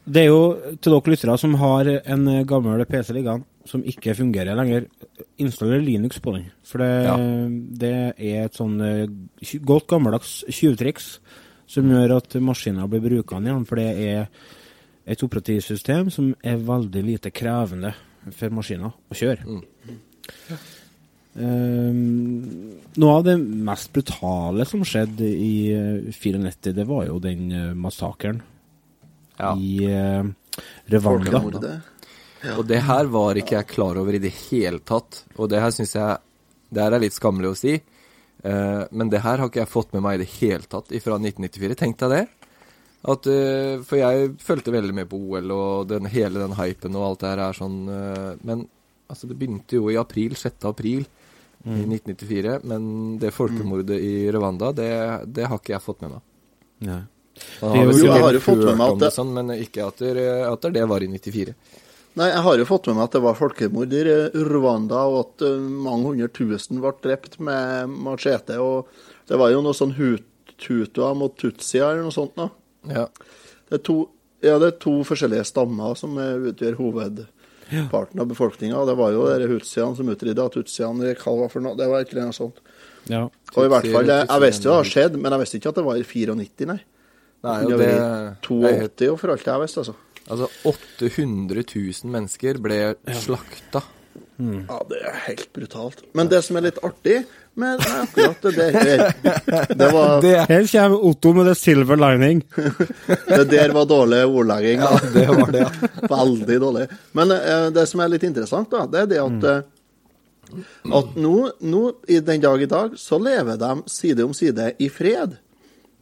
det 0.07 0.23
er 0.23 0.27
jo 0.31 0.41
til 0.81 0.93
dere 0.95 1.13
lyttere 1.13 1.39
som 1.43 1.55
har 1.61 1.91
en 1.99 2.25
gammel 2.49 2.85
PC 2.89 3.13
liggende 3.13 3.45
som 3.67 3.83
ikke 3.87 4.15
fungerer 4.17 4.57
lenger, 4.59 4.87
installer 5.43 5.83
Linux 5.83 6.21
på 6.23 6.37
den. 6.37 6.47
For 6.67 6.79
det, 6.79 6.91
Ja. 7.07 7.17
det 7.83 7.95
er 8.19 8.45
et 8.45 8.55
sånn 8.55 8.81
eh, 8.81 9.59
godt 9.65 9.89
gammeldags 9.89 10.45
tjuvtriks 10.49 11.19
som 11.67 11.91
gjør 11.91 12.17
at 12.17 12.35
maskiner 12.41 12.87
blir 12.89 13.03
brukende 13.03 13.51
igjen, 13.51 13.67
for 13.67 13.77
det 13.77 13.89
er 13.99 14.29
et 15.07 15.23
operativsystem 15.23 16.11
som 16.11 16.35
er 16.43 16.57
veldig 16.57 17.03
lite 17.05 17.31
krevende 17.35 17.93
for 18.35 18.51
maskiner 18.51 18.93
å 19.11 19.15
kjøre. 19.15 19.45
Mm. 19.47 19.63
Um, 21.37 22.79
noe 22.97 23.17
av 23.19 23.25
det 23.27 23.35
mest 23.39 23.91
brutale 23.93 24.65
som 24.65 24.81
skjedde 24.89 25.27
i 25.29 25.69
eh, 25.75 26.07
94, 26.09 26.73
det 26.73 26.87
var 26.89 27.05
jo 27.11 27.19
den 27.21 27.51
eh, 27.53 27.75
massakren 27.77 28.41
Ja. 29.37 29.51
i 29.53 29.85
uh, 29.85 30.25
Rwanda. 30.89 31.43
Og 32.59 32.67
det 32.69 32.81
her 32.87 33.09
var 33.11 33.35
ikke 33.41 33.57
jeg 33.59 33.67
klar 33.73 33.99
over 34.01 34.15
i 34.15 34.23
det 34.23 34.33
hele 34.51 34.79
tatt. 34.87 35.25
Og 35.37 35.49
det 35.51 35.61
her 35.63 35.71
syns 35.75 35.95
jeg 35.97 36.19
Det 36.73 36.83
her 36.83 36.93
er 36.97 37.03
litt 37.03 37.15
skammelig 37.15 37.51
å 37.53 37.57
si. 37.59 37.75
uh, 38.45 38.85
men 38.91 39.09
det 39.11 39.21
her 39.23 39.39
har 39.39 39.49
ikke 39.49 39.63
jeg 39.65 39.71
fått 39.73 39.93
med 39.95 40.03
meg 40.03 40.15
i 40.19 40.25
det 40.25 40.31
hele 40.41 40.67
tatt 40.67 40.89
fra 41.03 41.19
1994. 41.19 41.77
Tenk 41.79 41.99
deg 42.03 42.11
det. 42.11 42.25
At, 43.07 43.27
uh, 43.27 43.83
for 43.87 43.97
jeg 44.01 44.33
fulgte 44.43 44.73
veldig 44.75 44.95
med 44.95 45.09
på 45.09 45.17
OL 45.19 45.51
og 45.55 45.87
den, 45.89 46.07
hele 46.11 46.43
den 46.43 46.57
hypen 46.59 46.97
og 46.99 47.05
alt 47.11 47.21
det 47.23 47.29
her 47.31 47.43
er 47.49 47.53
sånn 47.59 47.77
uh, 47.89 48.35
Men 48.43 48.67
altså, 49.09 49.29
det 49.31 49.39
begynte 49.39 49.79
jo 49.79 49.91
i 49.91 49.97
april, 50.01 50.35
6. 50.35 50.65
april 50.67 51.07
i 51.67 51.83
1994. 51.83 52.61
Men 52.65 53.19
det 53.19 53.33
folkemordet 53.35 53.97
i 53.99 54.31
Rwanda, 54.31 54.73
det, 54.77 54.91
det 55.35 55.47
har 55.51 55.59
ikke 55.59 55.73
jeg 55.75 55.83
fått 55.83 56.03
med 56.05 56.13
meg. 56.17 56.23
Ja. 56.87 56.99
Man 57.63 57.71
er 57.71 57.77
har 57.77 57.87
jeg 57.87 57.97
sikkert 58.01 58.23
har 58.23 58.37
jo 58.37 58.43
fått 58.45 58.61
med 58.65 58.77
hørt 58.79 58.93
om 58.93 58.99
det- 59.01 59.13
sånn, 59.15 59.33
men 59.35 59.51
ikke 59.57 59.87
at 59.87 59.99
det, 59.99 60.27
at 60.47 60.69
det 60.73 60.85
var 60.89 61.03
i 61.03 61.09
94. 61.11 61.55
Nei, 62.17 62.31
jeg 62.33 62.43
har 62.47 62.57
jo 62.57 62.65
fått 62.69 62.87
med 62.89 62.97
meg 62.97 63.05
at 63.11 63.15
det 63.19 63.21
var 63.27 63.37
folkemord 63.37 63.93
i 63.93 64.03
Rwanda, 64.49 65.03
og 65.11 65.19
at 65.21 65.43
eh, 65.45 65.59
mange 65.61 66.09
hundre 66.15 66.29
tusen 66.33 66.81
ble 66.81 66.95
drept 67.05 67.37
med 67.45 67.91
machete. 67.93 68.57
Og 68.63 68.89
det 69.29 69.37
var 69.37 69.53
jo 69.53 69.61
noe 69.65 69.77
sånn 69.77 69.93
hutua 69.99 71.11
mot 71.19 71.35
tutsia 71.37 71.91
eller 71.91 72.07
noe 72.07 72.15
sånt. 72.17 72.33
Da. 72.39 72.49
Ja. 72.89 73.05
Det 73.69 73.81
er 73.81 73.85
to, 73.85 73.99
ja, 74.41 74.57
det 74.63 74.71
er 74.71 74.79
to 74.81 74.95
forskjellige 75.05 75.45
stammer 75.51 75.93
som 76.01 76.17
eh, 76.23 76.49
utgjør 76.53 76.79
hovedparten 76.81 78.25
av 78.25 78.33
befolkninga. 78.33 78.81
Det 78.89 78.97
var 78.97 79.13
jo 79.13 79.29
de 79.29 79.51
hutsiene 79.53 79.93
som 80.01 80.09
utrydda 80.17 80.49
tutsiene 80.57 81.13
hva 81.21 81.37
var 81.43 81.53
for 81.53 81.69
noe. 81.69 81.77
Det 81.77 81.91
var 81.93 82.07
ikke 82.07 82.21
noe 82.23 82.33
sånt. 82.37 82.65
ja. 83.13 83.27
Og 83.57 83.63
i 83.65 83.71
hvert 83.75 83.93
fall, 83.93 84.09
jeg, 84.09 84.25
jeg 84.33 84.43
visste 84.47 84.67
jo 84.67 84.73
det 84.73 84.81
har 84.81 84.91
skjedd, 84.95 85.21
men 85.21 85.37
jeg 85.37 85.45
visste 85.45 85.61
ikke 85.61 85.75
at 85.75 85.83
det 85.83 85.87
var 85.87 86.01
i 86.01 86.09
94, 86.09 86.67
nei. 86.73 86.81
Nei, 87.45 87.61
Det 87.69 87.77
det, 87.77 87.87
det 87.93 87.95
er 88.01 88.81
helt 88.81 88.97
82 89.05 89.13
og 89.13 89.19
for 89.21 89.37
alt 89.37 89.45
jeg 89.53 89.63
visste, 89.63 89.85
altså. 89.85 89.95
Altså 90.27 90.49
800 90.67 91.63
000 91.63 92.11
mennesker 92.11 92.59
ble 92.63 92.81
slakta. 93.15 93.85
Ja, 94.37 94.79
det 94.91 94.99
er 95.01 95.21
helt 95.27 95.53
brutalt. 95.57 96.03
Men 96.17 96.29
det 96.29 96.43
som 96.45 96.59
er 96.59 96.67
litt 96.67 96.81
artig 96.85 97.23
med 97.57 97.81
akkurat 97.81 98.43
det 98.43 98.51
der, 98.57 99.15
det 99.81 99.87
var 99.95 100.27
Her 100.51 100.67
kommer 100.69 101.05
Otto 101.09 101.33
med 101.33 101.47
det 101.49 101.55
silver 101.57 101.97
lining. 101.97 102.43
Det 103.29 103.47
der 103.49 103.73
var 103.73 103.87
dårlig 103.89 104.25
ordlegging. 104.27 104.83
Ja, 104.85 104.99
det 105.15 105.25
var 105.29 105.53
det, 105.53 105.63
ja. 105.65 105.89
Veldig 106.17 106.59
dårlig. 106.61 106.85
Men 107.17 107.33
uh, 107.33 107.71
det 107.73 107.87
som 107.89 108.03
er 108.05 108.13
litt 108.13 108.27
interessant, 108.29 108.71
da, 108.71 108.85
det 108.91 109.07
er 109.07 109.09
det 109.15 109.23
at, 109.23 109.49
uh, 109.49 110.61
at 111.01 111.17
nå, 111.17 111.35
nå, 111.65 111.83
i 112.13 112.21
den 112.21 112.45
dag 112.45 112.63
i 112.63 112.69
dag, 112.71 112.99
så 113.01 113.19
lever 113.23 113.57
de 113.61 113.73
side 113.89 114.25
om 114.25 114.37
side 114.37 114.75
i 114.79 114.91
fred. 114.93 115.39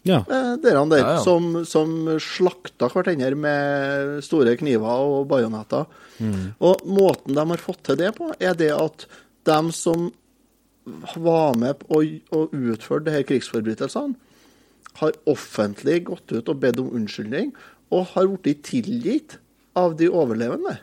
Ja. 0.04 0.20
Eh, 0.28 0.50
Dere 0.61 0.82
der 0.90 1.00
Ja, 1.00 1.12
ja. 1.16 1.20
Som, 1.25 1.64
som 1.64 1.94
slakta 2.20 2.90
hverandre 2.92 3.34
med 3.40 4.25
store 4.25 4.56
kniver 4.61 5.04
og 5.04 5.28
bajonetter. 5.30 5.87
Og 6.61 6.84
måten 6.87 7.34
de 7.34 7.46
har 7.50 7.62
fått 7.62 7.82
til 7.88 7.96
det 8.00 8.12
på, 8.18 8.30
er 8.38 8.54
det 8.54 8.70
at 8.76 9.06
de 9.49 9.73
som 9.73 10.11
var 11.16 11.56
med 11.56 11.78
på 11.80 11.99
å, 11.99 12.02
å 12.37 12.42
utføre 12.52 13.11
her 13.14 13.25
krigsforbrytelsene, 13.25 14.14
har 15.00 15.16
offentlig 15.26 16.04
gått 16.06 16.30
ut 16.37 16.49
og 16.52 16.61
bedt 16.62 16.78
om 16.78 16.92
unnskyldning, 16.94 17.49
og 17.90 18.12
har 18.12 18.28
blitt 18.44 18.62
tilgitt 18.68 19.38
av 19.75 19.96
de 19.99 20.06
overlevende. 20.12 20.76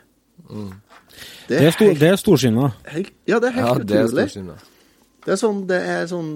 Det 1.48 1.56
er, 1.62 1.70
stor, 1.72 1.86
helt, 1.92 2.00
det 2.00 2.10
er 2.10 2.18
storsinna. 2.20 2.72
helt, 2.92 3.12
ja, 3.30 3.38
det 3.40 3.52
er 3.52 3.56
Ja, 3.56 3.72
helt 3.72 3.86
det 3.88 3.96
er 3.96 4.10
utrolig. 4.10 4.58
Det 5.22 5.32
er 5.32 5.38
sånn 5.38 5.66
Det 5.70 5.78
er 5.80 6.06
sånn 6.10 6.30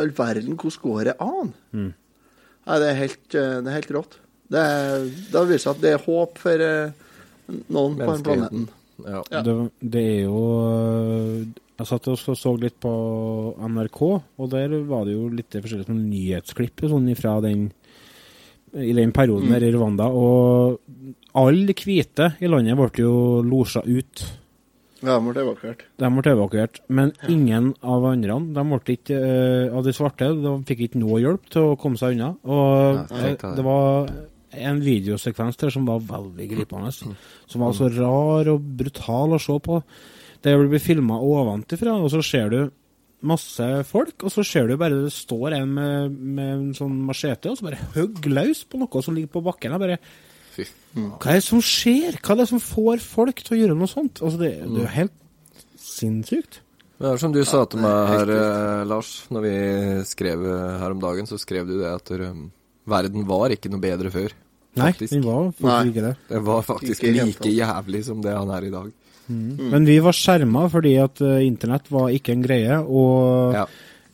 All 0.00 0.12
verden, 0.16 0.56
hvordan 0.56 0.82
går 0.82 1.08
det 1.10 1.16
an? 1.20 1.54
Nei, 1.72 2.76
det 2.78 2.88
er 2.88 3.00
helt, 3.00 3.24
det 3.32 3.66
er 3.66 3.74
helt 3.76 3.90
rått. 3.96 4.18
Det, 4.52 4.60
er, 4.60 5.08
det 5.32 5.42
viser 5.48 5.72
at 5.72 5.82
det 5.82 5.96
er 5.96 6.04
håp 6.04 6.38
for 6.40 6.62
noen 7.72 7.98
på 7.98 8.08
den 8.08 8.24
planeten. 8.26 8.68
Ja. 9.02 9.22
Ja. 9.32 9.42
Det, 9.42 9.54
det 9.80 10.02
er 10.02 10.20
jo 10.28 10.42
Jeg 11.80 11.88
satt 11.88 12.08
og 12.12 12.18
så, 12.20 12.52
litt 12.60 12.76
på 12.82 12.92
NRK, 13.58 14.02
og 14.38 14.50
der 14.52 14.76
var 14.86 15.08
det 15.08 15.16
jo 15.16 15.30
litt 15.32 15.56
forskjellige 15.56 15.88
sånn 15.88 16.04
nyhetsklipp 16.10 16.84
sånn 16.92 17.08
fra 17.18 17.38
den 17.42 17.70
i 18.72 18.92
den 18.96 19.10
perioden 19.12 19.50
der 19.52 19.66
i 19.66 19.72
Rwanda. 19.74 20.06
Og 20.08 20.78
alle 21.36 21.74
hvite 21.76 22.30
i 22.40 22.48
landet 22.48 22.78
ble 22.78 23.04
jo 23.04 23.16
losja 23.44 23.82
ut. 23.84 24.22
Ja, 25.02 25.18
de 25.18 25.26
ble 25.26 25.42
evakuert. 25.42 25.84
De 25.98 26.10
ble 26.16 26.34
evakuert, 26.36 26.82
men 26.86 27.12
ingen 27.30 27.72
av 27.82 28.04
andre 28.06 28.38
de 28.54 28.64
ble 28.70 28.96
ikke, 28.96 29.18
uh, 29.18 29.76
av 29.78 29.86
de 29.86 29.94
svarte 29.96 30.28
de 30.38 30.52
fikk 30.68 30.84
ikke 30.86 31.02
noe 31.02 31.20
hjelp 31.22 31.48
til 31.52 31.72
å 31.72 31.78
komme 31.80 31.98
seg 32.00 32.16
unna. 32.16 32.32
Og 32.46 33.00
eh, 33.00 33.00
deg 33.10 33.40
det. 33.40 33.54
det 33.58 33.66
var 33.66 34.12
en 34.52 34.82
videosekvens 34.84 35.58
der 35.60 35.72
som 35.74 35.88
var 35.88 36.02
veldig 36.06 36.48
gripende. 36.50 36.92
Som 36.92 37.64
var 37.64 37.74
så 37.76 37.88
rar 37.92 38.52
og 38.52 38.70
brutal 38.78 39.34
å 39.34 39.42
se 39.42 39.58
på. 39.64 39.80
Det 40.42 40.54
blir 40.58 40.82
filma 40.82 41.18
ovenfra, 41.22 41.96
og 41.98 42.10
så 42.12 42.22
ser 42.26 42.52
du 42.52 42.60
masse 43.22 43.66
folk, 43.86 44.16
og 44.26 44.32
så 44.34 44.42
ser 44.46 44.66
du 44.66 44.74
bare 44.78 45.04
det 45.04 45.12
står 45.14 45.54
en 45.60 45.74
med, 45.76 46.18
med 46.38 46.52
en 46.52 46.68
sånn 46.74 46.94
machete, 47.06 47.52
og 47.52 47.58
så 47.58 47.68
bare 47.68 47.90
hogger 47.94 48.34
løs 48.34 48.64
på 48.66 48.80
noe 48.82 49.02
som 49.04 49.14
ligger 49.14 49.30
på 49.36 49.44
bakken. 49.46 49.74
Jeg 49.74 49.82
bare 49.82 49.98
Fy. 50.52 50.66
Hva 50.94 51.32
er 51.32 51.38
det 51.40 51.46
som 51.46 51.62
skjer? 51.64 52.18
Hva 52.20 52.34
er 52.34 52.42
det 52.42 52.48
som 52.50 52.60
får 52.60 53.00
folk 53.04 53.40
til 53.46 53.56
å 53.56 53.60
gjøre 53.62 53.76
noe 53.78 53.88
sånt? 53.90 54.20
Altså, 54.20 54.38
det, 54.42 54.50
det 54.60 54.76
er 54.76 54.84
jo 54.84 54.92
helt 54.98 55.18
sinnssykt. 55.80 56.60
Det 57.02 57.10
er 57.10 57.18
som 57.18 57.32
du 57.34 57.40
sa 57.48 57.64
til 57.66 57.80
meg 57.82 58.10
her, 58.12 58.30
eh, 58.36 58.82
Lars, 58.86 59.08
når 59.34 59.42
vi 59.46 59.54
skrev 60.06 60.44
eh, 60.46 60.76
her 60.82 60.92
om 60.94 61.00
dagen, 61.02 61.26
så 61.26 61.38
skrev 61.40 61.66
du 61.66 61.74
det 61.80 61.88
at 61.90 62.12
um, 62.14 62.44
verden 62.86 63.24
var 63.26 63.50
ikke 63.54 63.72
noe 63.72 63.82
bedre 63.82 64.12
før. 64.14 64.34
Nei, 64.78 64.92
Faktisk. 64.92 65.12
den 65.12 65.24
var 65.26 65.48
Nei. 65.48 65.52
faktisk 65.58 65.88
ikke 65.90 66.04
det. 66.06 66.12
Det 66.30 66.42
var 66.46 66.62
faktisk 66.64 67.02
Ikke 67.02 67.24
like 67.26 67.50
jævlig 67.52 68.04
som 68.06 68.20
det 68.24 68.32
han 68.36 68.52
er 68.56 68.68
i 68.68 68.70
dag. 68.72 68.92
Men 69.32 69.84
vi 69.88 69.96
var 70.04 70.16
skjerma 70.16 70.62
fordi 70.72 70.94
at 71.00 71.20
uh, 71.24 71.38
internett 71.44 71.90
var 71.92 72.12
ikke 72.14 72.32
en 72.36 72.44
greie, 72.44 72.78
og 72.80 73.54
Ja. 73.58 73.66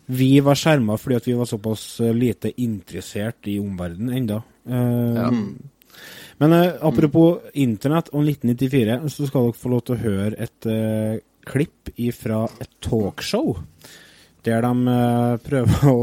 vi 0.09 0.31
var 0.45 0.59
skjerma 0.59 0.97
fordi 0.99 1.17
at 1.21 1.27
vi 1.29 1.37
var 1.39 1.47
såpass 1.51 1.85
eh, 2.01 2.15
lite 2.17 2.55
interessert 2.65 3.47
i 3.51 3.59
omverdenen 3.61 4.17
enda. 4.23 4.41
Uh, 4.69 5.15
Ja. 5.19 5.31
Men 6.39 6.55
eh, 6.55 6.77
apropos 6.87 7.51
internett 7.55 8.13
og 8.13 8.23
1994, 8.27 9.01
så 9.11 9.27
skal 9.27 9.49
dere 9.49 9.59
få 9.59 9.73
lov 9.73 9.85
til 9.87 9.97
å 9.97 10.03
høre 10.05 10.35
et 10.39 10.69
eh, 10.71 11.19
klipp 11.49 11.91
fra 12.15 12.45
et 12.61 12.71
talkshow 12.85 13.57
der 14.47 14.63
de 14.63 14.95
eh, 14.95 15.39
prøver 15.45 15.89
å 15.91 16.03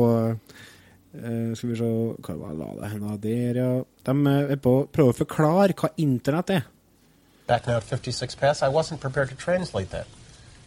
Eh, 1.24 1.56
skal 1.56 1.70
vi 1.70 1.75
se 1.80 1.89
Hva 2.20 2.36
var 2.36 2.56
la 2.60 2.72
det 2.82 2.92
henne 2.92 3.18
der, 3.24 3.60
ja. 3.62 3.84
De 4.04 4.15
eh, 4.27 4.51
er 4.51 4.60
på 4.60 4.74
å 4.82 4.86
prøve 4.92 5.13
å 5.13 5.18
forklare 5.24 5.75
hva 5.77 5.92
internett 6.01 6.51
er. 6.58 6.65
Back 7.48 7.68
now 7.68 7.77
at 7.77 7.84
56 7.84 8.36
pass, 8.36 8.62
I 8.62 8.68
wasn't 8.68 9.00
prepared 9.00 9.30
to 9.30 9.36
translate 9.36 9.92
that 9.92 10.08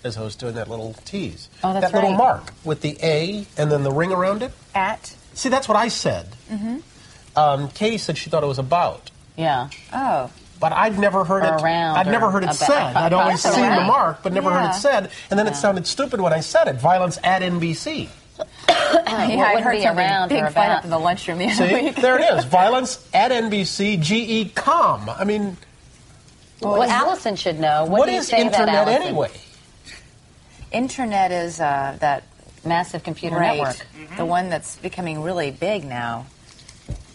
as 0.05 0.17
I 0.17 0.23
was 0.23 0.37
doing 0.37 0.55
that 0.55 0.71
little 0.71 0.95
tease. 1.05 1.49
Oh, 1.63 1.73
that's 1.73 1.91
that 1.91 1.93
little 1.93 2.11
right. 2.11 2.19
mark 2.19 2.53
with 2.65 2.81
the 2.81 2.97
A 3.03 3.45
and 3.59 3.71
then 3.71 3.83
the 3.83 3.91
ring 3.91 4.13
around 4.13 4.43
it. 4.43 4.53
At? 4.75 5.15
See, 5.35 5.49
that's 5.49 5.69
what 5.69 5.77
I 5.77 5.89
said. 5.89 6.27
Mm-hmm. 6.51 6.79
Um, 7.37 7.69
Katie 7.69 7.99
said 7.99 8.17
she 8.17 8.31
thought 8.31 8.45
it 8.45 8.47
was 8.47 8.59
about. 8.59 9.11
Yeah. 9.39 9.69
Oh. 9.93 10.31
But 10.61 10.73
I'd 10.73 10.99
never 10.99 11.23
heard 11.25 11.45
Or 11.45 11.55
it. 11.57 11.63
around 11.63 11.97
I'd 11.99 12.09
never 12.09 12.27
or 12.27 12.31
heard 12.33 12.43
it 12.43 12.47
about- 12.47 12.57
said. 12.57 12.97
I'd 12.97 13.13
always 13.13 13.43
That's 13.43 13.55
seen 13.55 13.65
the 13.71 13.83
mark, 13.83 14.25
but 14.25 14.33
never 14.33 14.51
heard 14.51 14.69
it 14.71 14.75
said. 14.75 15.11
And 15.31 15.39
then 15.39 15.47
it 15.47 15.55
sounded 15.55 15.87
stupid 15.87 16.21
when 16.21 16.33
I 16.33 16.41
said 16.41 16.67
it. 16.69 16.77
Violence 16.77 17.19
at 17.25 17.43
NBC. 17.43 18.09
Yeah, 18.79 19.43
I 19.45 19.55
I 19.57 19.61
heard 19.61 19.73
be 19.73 19.83
something 19.83 19.99
around 19.99 20.29
big 20.29 20.43
or 20.43 20.51
fight 20.51 20.67
about. 20.67 20.79
up 20.79 20.85
in 20.85 20.91
the 20.91 20.99
lunchroom 20.99 21.39
the 21.39 21.47
other 21.47 21.55
See, 21.69 21.75
week. 21.75 21.97
there 21.97 22.19
it 22.19 22.39
is. 22.39 22.45
Violence 22.61 23.07
at 23.15 23.31
NBC. 23.33 24.01
GE 24.01 24.55
com. 24.55 25.09
I 25.11 25.25
mean, 25.25 25.57
Well, 26.61 26.83
Allison 26.83 27.35
should 27.37 27.59
know. 27.61 27.83
What, 27.85 28.01
what 28.01 28.07
do 28.07 28.13
you 28.13 28.19
is 28.19 28.29
say 28.29 28.41
internet 28.41 28.87
Allison? 28.89 29.03
anyway? 29.03 29.31
Internet 30.73 31.33
is 31.33 31.61
uh, 31.61 31.97
that 32.01 32.25
Massive 32.65 33.03
computer 33.05 33.37
right, 33.37 33.57
network. 33.57 33.87
the 34.17 34.25
one 34.27 34.51
that's 34.51 34.77
becoming 34.77 35.23
really 35.23 35.51
big 35.51 35.85
now. 35.85 36.27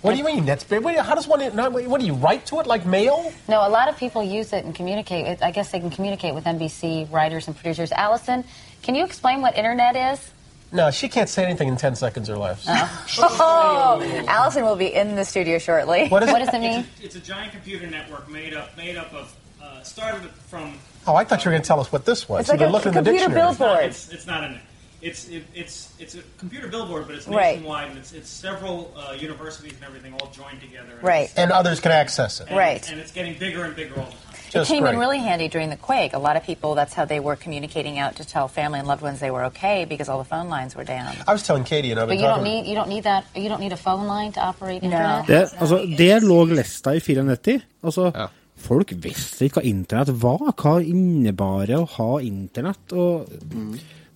What 0.03 0.11
do 0.11 0.17
you 0.17 0.25
mean? 0.25 0.45
That's 0.45 0.65
big. 0.65 0.83
What, 0.83 0.95
how 0.97 1.15
does 1.15 1.27
one? 1.29 1.39
What 1.55 1.99
do 2.01 2.05
you 2.05 2.13
write 2.13 2.45
to 2.47 2.59
it 2.59 2.67
like 2.67 2.85
mail? 2.85 3.31
No, 3.47 3.65
a 3.65 3.69
lot 3.69 3.87
of 3.87 3.97
people 3.97 4.21
use 4.21 4.51
it 4.51 4.65
and 4.65 4.75
communicate. 4.75 5.25
It, 5.25 5.41
I 5.41 5.51
guess 5.51 5.71
they 5.71 5.79
can 5.79 5.89
communicate 5.89 6.35
with 6.35 6.43
NBC 6.43 7.09
writers 7.09 7.47
and 7.47 7.55
producers. 7.55 7.91
Allison, 7.93 8.43
can 8.81 8.95
you 8.95 9.05
explain 9.05 9.41
what 9.41 9.55
internet 9.57 9.95
is? 9.95 10.29
No, 10.73 10.91
she 10.91 11.07
can't 11.07 11.29
say 11.29 11.45
anything 11.45 11.69
in 11.69 11.77
ten 11.77 11.95
seconds 11.95 12.29
or 12.29 12.35
less. 12.37 12.65
Oh, 12.67 14.25
Allison 14.27 14.65
will 14.65 14.75
be 14.75 14.93
in 14.93 15.15
the 15.15 15.23
studio 15.23 15.57
shortly. 15.57 16.09
What 16.09 16.21
is 16.23 16.31
What 16.31 16.41
it? 16.41 16.45
does 16.45 16.53
it 16.53 16.59
mean? 16.59 16.79
It's 16.81 16.99
a, 17.01 17.05
it's 17.05 17.15
a 17.15 17.19
giant 17.21 17.53
computer 17.53 17.87
network 17.87 18.29
made 18.29 18.53
up 18.53 18.75
made 18.75 18.97
up 18.97 19.13
of 19.13 19.33
uh, 19.61 19.81
started 19.83 20.29
from. 20.49 20.77
Oh, 21.07 21.15
I 21.15 21.23
thought 21.23 21.45
you 21.45 21.49
were 21.49 21.53
going 21.53 21.61
to 21.61 21.67
tell 21.67 21.79
us 21.79 21.91
what 21.93 22.05
this 22.05 22.27
was. 22.27 22.41
It's 22.41 22.47
So 22.47 22.53
like 22.53 22.59
they're 22.59 22.67
a 22.67 22.71
looking 22.71 22.89
in 22.93 23.03
the 23.03 23.11
computer 23.11 23.27
dictionary. 23.33 23.55
billboard. 23.55 23.83
It's, 23.85 24.09
it's 24.11 24.25
not 24.27 24.43
in 24.43 24.51
it. 24.55 24.61
It's 25.09 25.21
it, 25.37 25.43
it's 25.61 25.75
it's 26.03 26.15
a 26.15 26.23
computer 26.41 26.67
billboard, 26.75 27.03
but 27.07 27.15
it's 27.17 27.27
Right. 27.27 27.55
nationwide, 27.57 27.87
and 27.91 27.97
it's, 28.01 28.11
it's 28.19 28.29
several 28.47 28.77
uh, 28.95 29.27
universities 29.27 29.73
and 29.77 29.83
everything 29.89 30.11
all 30.19 30.29
joined 30.41 30.59
together. 30.67 30.93
And 30.99 31.03
Right. 31.13 31.25
it's- 31.29 31.37
And 31.41 31.49
others 31.59 31.79
can 31.83 31.91
access 32.03 32.33
it. 32.41 32.47
and- 32.49 32.57
Right. 32.65 32.83
And 32.91 32.97
it's 33.03 33.11
getting 33.19 33.33
bigger 33.45 33.61
and 33.67 33.73
bigger 33.81 33.95
all 33.99 34.05
the 34.05 34.11
time. 34.11 34.35
It 34.47 34.59
Just 34.59 34.71
came 34.71 34.83
great. 34.83 34.93
in 34.93 34.99
really 35.05 35.21
handy 35.29 35.47
during 35.55 35.69
the 35.75 35.81
quake. 35.89 36.11
A 36.13 36.23
lot 36.27 36.35
of 36.39 36.43
people, 36.51 36.69
that's 36.79 36.93
how 36.99 37.05
they 37.13 37.19
were 37.27 37.35
communicating 37.45 37.95
out 38.03 38.13
to 38.19 38.23
tell 38.33 38.47
family 38.59 38.79
and 38.81 38.87
loved 38.93 39.01
ones 39.09 39.17
they 39.19 39.31
were 39.37 39.45
okay 39.51 39.79
because 39.93 40.07
all 40.11 40.19
the 40.23 40.29
phone 40.35 40.47
lines 40.55 40.71
were 40.77 40.87
down. 40.95 41.11
I 41.27 41.31
was 41.37 41.43
telling 41.47 41.65
Katie, 41.73 41.91
and 41.91 41.99
I've 41.99 42.07
But 42.07 42.13
been 42.13 42.19
you 42.23 42.27
don't 42.31 42.37
talking. 42.45 42.53
need 42.63 42.69
you 42.71 42.75
don't 42.79 42.89
need 42.95 43.03
that 43.11 43.23
you 43.43 43.49
don't 43.51 43.59
need 43.65 43.73
a 43.79 43.81
phone 43.87 44.05
line 44.15 44.31
to 44.37 44.41
operate 44.51 44.79
internet. 44.87 45.27
Det, 45.27 45.49
altså, 45.61 45.75
der 45.97 46.19
lå 46.19 46.45
lista 46.45 46.89
i 46.91 46.99
94. 46.99 47.61
Altså, 47.83 48.11
Ja. 48.15 48.25
Folk 48.57 48.91
visste 48.95 49.45
ikke 49.45 49.53
hva 49.59 49.63
internett 49.67 50.09
var. 50.21 50.53
Hva 50.61 50.79
innebar 50.93 51.65
det 51.65 51.75
å 51.75 51.85
ha 51.97 52.11
internett? 52.19 52.91
Og 52.93 53.27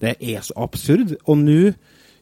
Det 0.01 0.15
er 0.21 0.43
så 0.45 0.55
absurd. 0.67 1.15
Og 1.25 1.37
nå, 1.41 1.73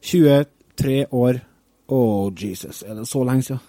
23 0.05 1.05
år 1.11 1.41
Å, 1.85 1.97
Jesus, 2.33 2.81
er 2.81 2.95
det 2.97 3.03
så 3.05 3.19
lenge 3.21 3.45
siden? 3.45 3.65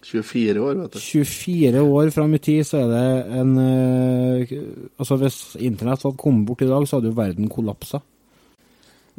24 0.00 0.62
år, 0.64 0.78
vet 0.80 0.94
du. 0.94 1.00
24 1.04 1.82
år 1.84 2.10
fram 2.14 2.32
i 2.34 2.38
tid, 2.40 2.62
så 2.64 2.78
er 2.80 2.86
det 2.88 3.40
en 3.40 3.50
uh, 3.60 4.54
Altså, 4.96 5.18
hvis 5.20 5.40
internett 5.60 6.06
hadde 6.06 6.20
kommet 6.20 6.46
bort 6.48 6.64
i 6.64 6.70
dag, 6.70 6.86
så 6.88 6.96
hadde 6.96 7.10
jo 7.12 7.18
verden 7.18 7.50
kollapsa. 7.52 8.00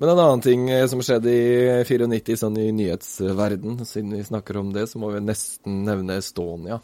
Men 0.02 0.10
en 0.10 0.22
annen 0.24 0.42
ting 0.42 0.64
eh, 0.74 0.88
som 0.90 1.04
skjedde 1.06 1.30
i 1.30 1.84
94, 1.86 2.40
sånn 2.42 2.58
i 2.58 2.72
nyhetsverden, 2.74 3.84
siden 3.86 4.16
vi 4.18 4.24
snakker 4.26 4.58
om 4.58 4.72
det, 4.74 4.88
så 4.90 4.98
må 4.98 5.12
vi 5.14 5.22
nesten 5.22 5.84
nevne 5.86 6.18
Estonia. 6.18 6.80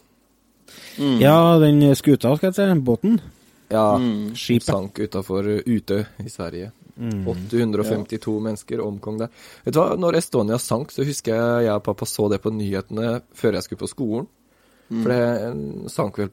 Ja, 1.17 1.57
den 1.57 1.81
skuta, 1.97 2.35
skal 2.37 2.51
jeg 2.51 2.57
si, 2.59 2.83
båten. 2.85 3.17
Ja, 3.73 3.95
Skipet. 4.37 4.69
sank 4.69 5.01
utafor 5.01 5.49
Utø 5.65 6.03
i 6.21 6.29
Sverige. 6.29 6.69
852 6.97 8.37
mennesker 8.47 8.81
omkom 8.83 9.19
der. 9.21 9.33
Vet 9.65 9.75
du 9.75 9.81
hva, 9.81 9.97
når 9.99 10.19
Estonia 10.21 10.57
sank, 10.61 10.93
så 10.95 11.05
husker 11.07 11.35
jeg 11.35 11.67
jeg 11.67 11.75
og 11.75 11.85
pappa 11.85 12.07
så 12.09 12.27
det 12.31 12.41
på 12.43 12.53
nyhetene 12.53 13.19
før 13.37 13.57
jeg 13.57 13.67
skulle 13.67 13.83
på 13.85 13.91
skolen. 13.91 14.27
For 14.87 15.11
det 15.11 15.91
sank 15.91 16.17
vel 16.21 16.29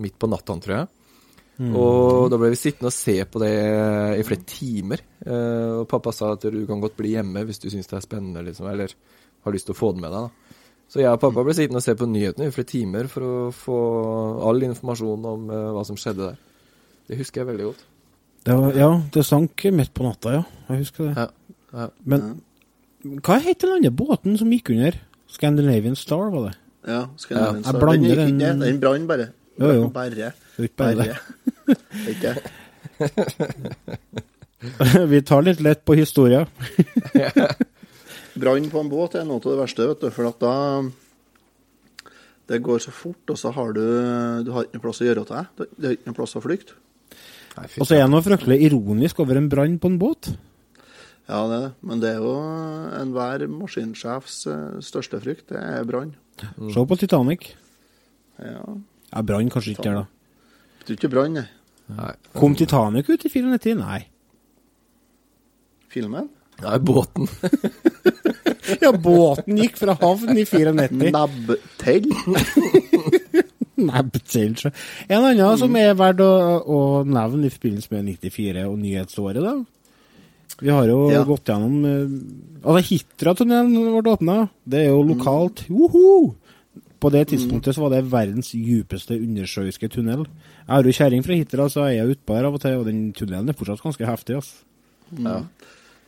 midt 0.00 0.18
på 0.18 0.30
natta, 0.32 0.56
tror 0.64 0.76
jeg. 0.78 0.90
Og 1.60 2.30
da 2.32 2.38
ble 2.40 2.50
vi 2.54 2.58
sittende 2.58 2.90
og 2.90 2.96
se 2.96 3.16
på 3.28 3.42
det 3.42 3.52
i 4.18 4.24
flere 4.26 4.46
timer. 4.48 5.02
Eh, 5.22 5.82
og 5.82 5.88
pappa 5.90 6.14
sa 6.14 6.32
at 6.34 6.46
du 6.50 6.62
kan 6.66 6.80
godt 6.82 6.96
bli 6.98 7.12
hjemme 7.14 7.44
hvis 7.46 7.60
du 7.62 7.68
syns 7.70 7.90
det 7.90 7.98
er 8.00 8.06
spennende, 8.06 8.42
liksom, 8.46 8.66
eller 8.72 8.94
har 9.44 9.54
lyst 9.54 9.68
til 9.68 9.76
å 9.76 9.78
få 9.78 9.92
det 9.94 10.02
med 10.02 10.14
deg. 10.14 10.26
da. 10.26 10.58
Så 10.92 11.00
jeg 11.00 11.12
og 11.12 11.22
pappa 11.22 11.44
ble 11.44 11.54
sittende 11.56 11.80
og 11.80 11.86
se 11.86 11.94
på 11.96 12.08
nyhetene 12.08 12.48
i 12.48 12.54
flere 12.54 12.68
timer 12.72 13.08
for 13.12 13.24
å 13.28 13.36
få 13.56 13.78
all 14.48 14.66
informasjon 14.66 15.30
om 15.30 15.46
eh, 15.52 15.70
hva 15.76 15.84
som 15.88 16.00
skjedde 16.00 16.32
der. 16.32 16.42
Det 17.08 17.20
husker 17.20 17.42
jeg 17.42 17.50
veldig 17.52 17.70
godt. 17.70 17.86
Det 18.42 18.54
var, 18.58 18.72
ja, 18.74 18.88
det 19.14 19.22
sank 19.26 19.64
midt 19.70 19.92
på 19.94 20.02
natta, 20.06 20.32
ja. 20.34 20.42
Jeg 20.68 20.82
husker 20.82 21.08
det. 21.08 21.14
Ja. 21.16 21.26
ja. 21.78 21.86
Men 22.04 22.42
hva 23.22 23.36
het 23.42 23.62
den 23.62 23.76
andre 23.76 23.90
båten 23.94 24.38
som 24.38 24.50
gikk 24.50 24.70
under? 24.74 24.98
Scandinavian 25.32 25.96
Star, 25.96 26.30
var 26.34 26.48
det? 26.50 26.56
Ja, 26.90 27.04
Scandinavian 27.16 27.64
Star. 27.64 27.86
Den. 27.86 28.02
gikk 28.08 28.16
den- 28.18 28.40
ikke, 28.40 28.58
Den 28.64 28.80
brann 28.82 29.06
bare. 29.06 29.28
Jo, 29.60 29.70
jo. 29.76 29.88
Bare. 29.94 30.32
Det 30.56 30.70
bare 30.76 31.16
Ikke? 32.08 32.32
Vi 35.12 35.22
tar 35.26 35.42
litt 35.42 35.60
lett 35.60 35.84
på 35.84 35.94
historia. 35.98 36.46
Brann 38.34 38.70
på 38.72 38.80
en 38.80 38.88
båt 38.88 39.14
er 39.18 39.26
noe 39.28 39.42
av 39.42 39.48
det 39.50 39.58
verste, 39.60 39.86
vet 39.90 40.00
du, 40.00 40.10
for 40.14 40.28
at 40.30 40.38
da 40.40 40.52
Det 42.48 42.62
går 42.64 42.78
så 42.80 42.90
fort, 42.94 43.22
og 43.30 43.38
så 43.38 43.52
har 43.52 43.72
du 43.76 43.82
Du 44.46 44.52
har 44.54 44.64
ikke 44.66 44.78
noe 44.78 44.84
plass 44.86 45.02
å 45.02 45.08
gjøre 45.08 45.24
til 45.28 45.36
deg. 45.36 45.68
Du 45.76 45.86
har 45.88 45.96
ikke 45.98 46.08
noe 46.10 46.18
plass 46.20 46.36
å 46.38 46.42
flykte. 46.44 46.78
Og 47.56 47.84
så 47.84 47.96
er 47.98 48.06
han 48.06 48.16
fryktelig 48.24 48.58
ironisk 48.68 49.20
over 49.20 49.38
en 49.38 49.48
brann 49.52 49.78
på 49.80 49.90
en 49.92 49.98
båt. 50.00 50.32
Ja, 51.28 51.42
det 51.48 51.56
er 51.56 51.64
det. 51.66 51.72
Men 51.86 52.00
det 52.02 52.10
er 52.14 52.22
jo 52.22 52.32
enhver 52.98 53.44
maskinsjefs 53.50 54.38
eh, 54.50 54.78
største 54.84 55.20
frykt. 55.22 55.48
Det 55.52 55.60
er 55.60 55.84
brann. 55.88 56.14
Se 56.72 56.86
på 56.88 56.98
Titanic. 56.98 57.52
Ja. 58.40 58.62
Ja, 59.12 59.22
brann 59.22 59.50
kanskje 59.52 59.76
ikke 59.76 59.86
der, 59.90 60.00
da. 60.02 60.06
Jeg 60.80 60.88
tror 60.88 60.98
ikke 60.98 61.12
brann, 61.12 61.42
nei. 61.92 62.12
Kom 62.34 62.56
Titanic 62.58 63.10
ut 63.12 63.26
i 63.28 63.30
94? 63.30 63.76
Nei. 63.78 64.00
Filmen? 65.92 66.30
Nei, 66.62 66.78
båten. 66.78 67.28
Ja, 68.80 68.92
båten 68.94 69.58
gikk 69.58 69.74
fra 69.76 69.94
havn 69.98 70.38
i 70.38 70.44
94. 70.46 71.10
Nabbtell? 71.12 72.06
Så. 74.62 74.70
En 75.08 75.24
annen 75.24 75.58
som 75.58 75.76
er 75.76 75.94
verdt 75.98 76.20
å, 76.24 76.30
å 76.62 76.80
nevne 77.04 77.46
i 77.48 77.52
forbindelse 77.54 77.90
med 77.94 78.04
94 78.22 78.66
og 78.68 78.78
nyhetsåret, 78.78 79.42
da. 79.42 79.54
Vi 80.62 80.68
har 80.70 80.86
jo 80.86 81.10
Ja. 81.10 81.24
gått 81.24 81.48
gjennom 81.48 81.84
eh, 81.88 82.12
Altså, 82.62 82.82
Hitra-tunnelen 82.92 83.72
ble 84.02 84.12
åpna. 84.12 84.48
Det 84.68 84.84
er 84.84 84.90
jo 84.92 85.02
lokalt. 85.02 85.64
Woho! 85.72 86.34
På 87.02 87.10
det 87.10 87.24
tidspunktet 87.32 87.74
så 87.74 87.82
var 87.82 87.90
det 87.96 88.04
verdens 88.12 88.52
djupeste 88.54 89.16
undersjøiske 89.18 89.88
tunnel. 89.90 90.20
Jeg 90.28 90.70
har 90.70 90.86
jo 90.86 90.92
kjerring 90.94 91.24
fra 91.26 91.34
Hitra, 91.34 91.64
så 91.72 91.88
jeg 91.90 91.98
er 92.04 92.12
utpå 92.14 92.36
her 92.36 92.46
av 92.46 92.54
og 92.54 92.62
til, 92.62 92.76
og 92.78 92.86
den 92.86 93.08
tunnelen 93.16 93.48
er 93.50 93.56
fortsatt 93.58 93.82
ganske 93.82 94.06
heftig. 94.06 94.36
altså. 94.38 94.54
Ja. 95.18 95.40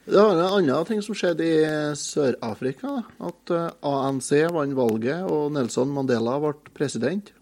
Det 0.06 0.20
var 0.20 0.36
en 0.36 0.68
annen 0.68 0.86
ting 0.86 1.00
som 1.02 1.16
skjedde 1.16 1.42
i 1.48 1.58
Sør-Afrika. 1.98 3.00
At 3.24 3.50
eh, 3.50 3.70
ANC 3.82 4.30
vant 4.54 4.76
valget, 4.76 5.24
og 5.26 5.50
Nelson 5.56 5.90
Mandela 5.96 6.36
ble 6.44 6.52
president. 6.76 7.32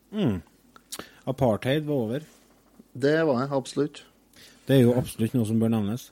Apartheid 1.26 1.86
var 1.88 2.06
over. 2.06 2.26
Det 2.92 3.16
var 3.26 3.40
jeg 3.40 3.56
absolutt. 3.56 4.04
Det 4.68 4.76
er 4.76 4.84
jo 4.84 4.96
absolutt 4.98 5.34
noe 5.36 5.48
som 5.48 5.60
bør 5.60 5.72
nevnes. 5.72 6.10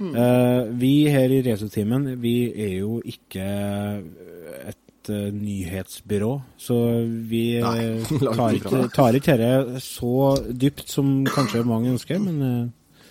Eh, 0.00 0.62
vi 0.76 1.08
her 1.08 1.32
i 1.32 1.42
Resotimen, 1.46 2.08
vi 2.20 2.52
er 2.52 2.74
jo 2.82 2.98
ikke 3.04 3.46
et 4.68 5.10
uh, 5.10 5.28
nyhetsbyrå, 5.32 6.32
så 6.60 6.76
vi 7.30 7.56
eh, 7.56 7.64
Nei, 7.64 8.34
tar 8.36 8.58
ikke, 8.58 8.82
tar 8.92 9.16
ikke 9.16 9.38
dette 9.40 9.80
så 9.80 10.34
dypt 10.50 10.90
som 10.92 11.24
kanskje 11.30 11.64
mange 11.64 11.94
ønsker, 11.94 12.20
men 12.20 12.42
uh, 12.42 13.06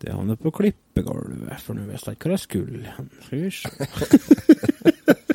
det 0.00 0.14
havner 0.14 0.40
på 0.40 0.54
klippegulvet, 0.56 1.60
for 1.60 1.76
nå 1.76 1.84
vet 1.90 2.06
jeg 2.06 2.16
ikke 2.16 2.30
hvor 2.30 2.36
jeg 2.38 2.46
skulle. 2.46 2.96
Skal 3.26 3.44
vi 3.44 3.50
se. 3.58 3.68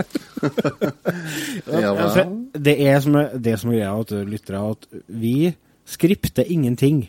Ja, 1.74 1.92
Altså, 1.94 2.26
det 2.54 2.76
er 2.84 3.02
som 3.04 3.18
er, 3.20 3.36
det 3.40 3.58
som 3.62 3.72
er 3.72 3.80
greia, 3.80 3.94
at 4.00 4.14
lyttere, 4.30 4.62
at 4.76 5.04
vi 5.08 5.54
skripter 5.90 6.48
ingenting. 6.48 7.04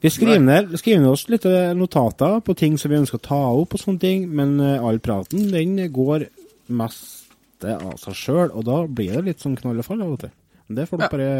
Vi 0.00 0.10
skriver 0.12 0.42
ned, 0.42 0.74
skriver 0.78 1.00
ned 1.02 1.10
oss 1.10 1.26
litt 1.32 1.46
eh, 1.48 1.72
notater 1.76 2.40
på 2.44 2.54
ting 2.58 2.76
som 2.78 2.92
vi 2.92 2.98
ønsker 3.00 3.18
å 3.18 3.26
ta 3.26 3.42
opp, 3.62 3.74
og 3.74 3.82
sånne 3.82 4.02
ting, 4.02 4.26
men 4.28 4.58
eh, 4.60 4.82
all 4.84 5.00
praten 5.02 5.48
den 5.52 5.78
går 5.92 6.28
mest 6.68 7.24
av 7.64 7.96
seg 8.00 8.18
sjøl, 8.18 8.50
og 8.52 8.66
da 8.68 8.82
blir 8.86 9.16
det 9.16 9.24
litt 9.30 9.42
sånn 9.42 9.56
knall 9.58 9.80
og 9.80 9.88
fall 9.88 10.04
av 10.04 10.12
og 10.12 10.20
til. 10.26 10.34
Det 10.76 10.84
får 10.90 11.00
dere 11.00 11.12
bare 11.14 11.30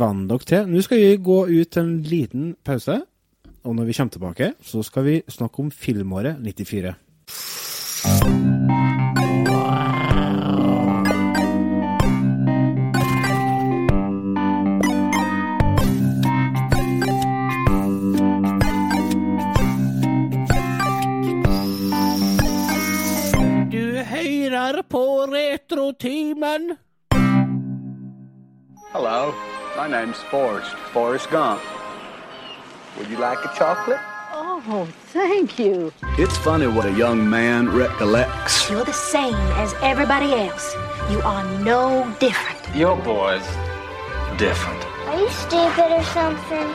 venne 0.00 0.28
dere 0.30 0.48
til. 0.50 0.68
Nå 0.68 0.82
skal 0.84 1.00
vi 1.00 1.14
gå 1.30 1.38
ut 1.48 1.70
til 1.72 1.82
en 1.82 1.94
liten 2.06 2.52
pause, 2.66 3.00
og 3.64 3.76
når 3.76 3.88
vi 3.88 3.96
kommer 3.96 4.14
tilbake, 4.16 4.52
så 4.64 4.84
skal 4.86 5.06
vi 5.08 5.16
snakke 5.28 5.64
om 5.64 5.72
filmåret 5.72 6.40
94. 6.44 6.94
På 24.90 25.26
Retrotimen. 25.26 26.76
Hello, 28.92 29.32
my 29.76 29.88
name's 29.88 30.16
Forrest, 30.30 30.74
Forrest 30.92 31.30
Gump. 31.30 31.60
Would 32.98 33.08
you 33.08 33.18
like 33.18 33.38
a 33.44 33.54
chocolate? 33.58 34.00
Oh, 34.32 34.88
thank 35.12 35.58
you. 35.58 35.92
It's 36.18 36.36
funny 36.38 36.66
what 36.66 36.86
a 36.86 36.92
young 36.92 37.30
man 37.30 37.68
recollects. 37.68 38.68
You're 38.68 38.84
the 38.84 38.92
same 38.92 39.34
as 39.62 39.74
everybody 39.80 40.32
else. 40.32 40.74
You 41.08 41.22
are 41.22 41.44
no 41.60 42.04
different. 42.18 42.76
Your 42.76 42.96
boy's 42.96 43.46
different. 44.38 44.84
Are 45.06 45.20
you 45.20 45.28
stupid 45.30 45.92
or 45.92 46.04
something? 46.04 46.68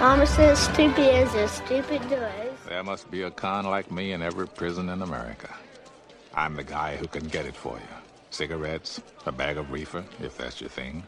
Mama 0.00 0.26
says 0.26 0.60
stupid 0.60 1.22
is 1.22 1.34
as 1.34 1.50
stupid 1.50 2.00
does. 2.08 2.58
There 2.68 2.84
must 2.84 3.10
be 3.10 3.22
a 3.22 3.30
con 3.30 3.64
like 3.64 3.90
me 3.90 4.12
in 4.12 4.22
every 4.22 4.46
prison 4.46 4.88
in 4.88 5.02
America. 5.02 5.48
I'm 6.38 6.54
the 6.54 6.62
guy 6.62 6.94
who 6.94 7.08
can 7.08 7.26
get 7.26 7.46
it 7.46 7.56
for 7.56 7.76
you. 7.76 7.94
Cigarettes, 8.30 9.02
a 9.26 9.32
bag 9.32 9.56
of 9.58 9.72
reefer, 9.72 10.04
if 10.22 10.38
that's 10.38 10.60
your 10.60 10.70
thing, 10.70 11.02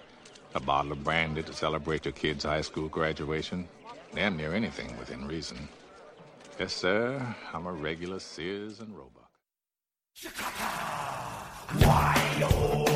a 0.57 0.61
bottle 0.61 0.90
of 0.90 1.05
brandy 1.05 1.40
to 1.45 1.53
celebrate 1.53 2.05
your 2.05 2.11
kid's 2.11 2.43
high 2.43 2.62
school 2.62 2.88
graduation, 2.88 3.69
damn 4.12 4.37
near 4.37 4.53
anything 4.53 4.99
within 4.99 5.29
reason. 5.29 5.69
Yes, 6.59 6.73
sir, 6.73 7.25
I'm 7.55 7.66
a 7.66 7.73
regular 7.73 8.19
Sears 8.19 8.81
and 8.81 8.93
Roebuck. 8.93 9.31
Ja, 12.40 12.89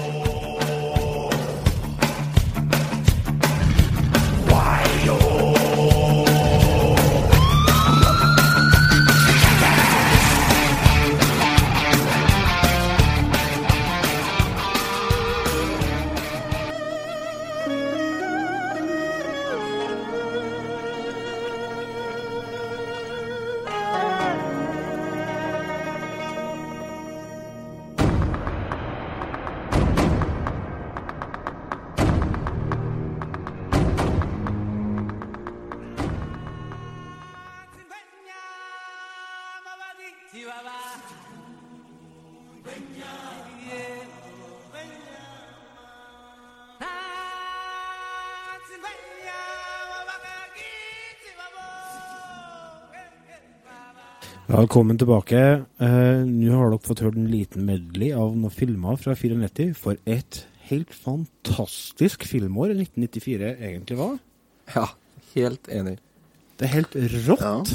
velkommen 54.54 54.98
tilbake. 55.00 55.40
Eh, 55.82 56.24
Nå 56.26 56.56
har 56.58 56.70
dere 56.72 56.82
fått 56.84 57.02
hørt 57.04 57.16
en 57.18 57.30
liten 57.30 57.64
medley 57.66 58.12
av 58.14 58.34
noen 58.36 58.52
filmer 58.54 58.98
fra 59.00 59.14
94 59.18 59.72
for 59.78 59.98
et 60.06 60.42
helt 60.68 60.92
fantastisk 60.94 62.24
filmår 62.28 62.74
1994 62.76 63.50
egentlig 63.58 63.98
var. 63.98 64.18
Ja, 64.74 64.86
helt 65.34 65.68
enig. 65.68 65.96
Det 66.58 66.68
er 66.68 66.74
helt 66.76 66.94
rått. 67.26 67.74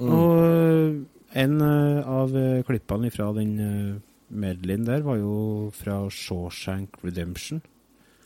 Mm. 0.00 0.12
Og 0.14 0.36
eh, 0.44 1.42
en 1.42 1.58
eh, 1.66 2.08
av 2.10 2.32
klippene 2.66 3.10
fra 3.14 3.28
den 3.36 3.50
uh, 3.60 3.98
medleyen 4.30 4.86
der 4.86 5.02
var 5.06 5.18
jo 5.20 5.34
fra 5.76 6.00
Shawshank 6.10 6.96
Redemption. 7.04 7.60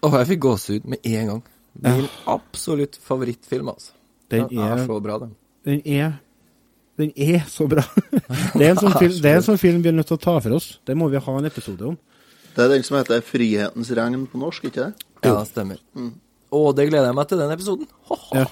Åh, 0.04 0.14
jeg 0.20 0.30
fikk 0.34 0.44
gåsehud 0.44 0.86
med 0.92 1.04
en 1.08 1.32
gang. 1.32 1.42
Min 1.80 2.04
Ja. 2.04 2.10
absolutt 2.36 2.96
favorittfilm, 3.02 3.68
altså. 3.72 3.92
Den 4.30 4.46
Den 4.48 4.58
er 4.58 4.76
er- 4.78 4.86
så 4.86 5.00
bra, 5.02 5.18
den. 5.18 5.34
Den 5.64 5.80
er 5.86 6.12
Den 7.00 7.10
er 7.18 7.42
så 7.50 7.66
bra. 7.70 7.82
det, 8.58 8.62
er 8.62 8.72
en 8.72 8.80
sånn 8.80 8.94
film, 8.98 9.16
en 9.30 9.46
sånn 9.46 9.60
film 9.60 9.80
vi 9.82 9.90
er 9.90 9.96
nødt 9.96 10.10
til 10.12 10.18
å 10.18 10.24
ta 10.24 10.36
for 10.44 10.58
oss. 10.58 10.68
Det 10.86 10.94
må 10.98 11.08
vi 11.10 11.22
ha 11.22 11.38
en 11.38 11.48
episode 11.48 11.88
om. 11.90 11.96
Det 12.54 12.62
er 12.62 12.70
den 12.70 12.84
som 12.86 12.98
heter 13.00 13.24
'Frihetens 13.24 13.90
regn' 13.90 14.28
på 14.30 14.38
norsk, 14.38 14.68
ikke 14.70 14.84
det? 14.84 15.08
Ja, 15.26 15.40
stemmer. 15.48 15.80
Å, 16.54 16.60
det 16.76 16.86
gleder 16.86 17.10
jeg 17.10 17.18
meg 17.18 17.26
til, 17.28 17.40
den 17.42 17.54
episoden. 17.56 17.88
Ja. 18.30 18.46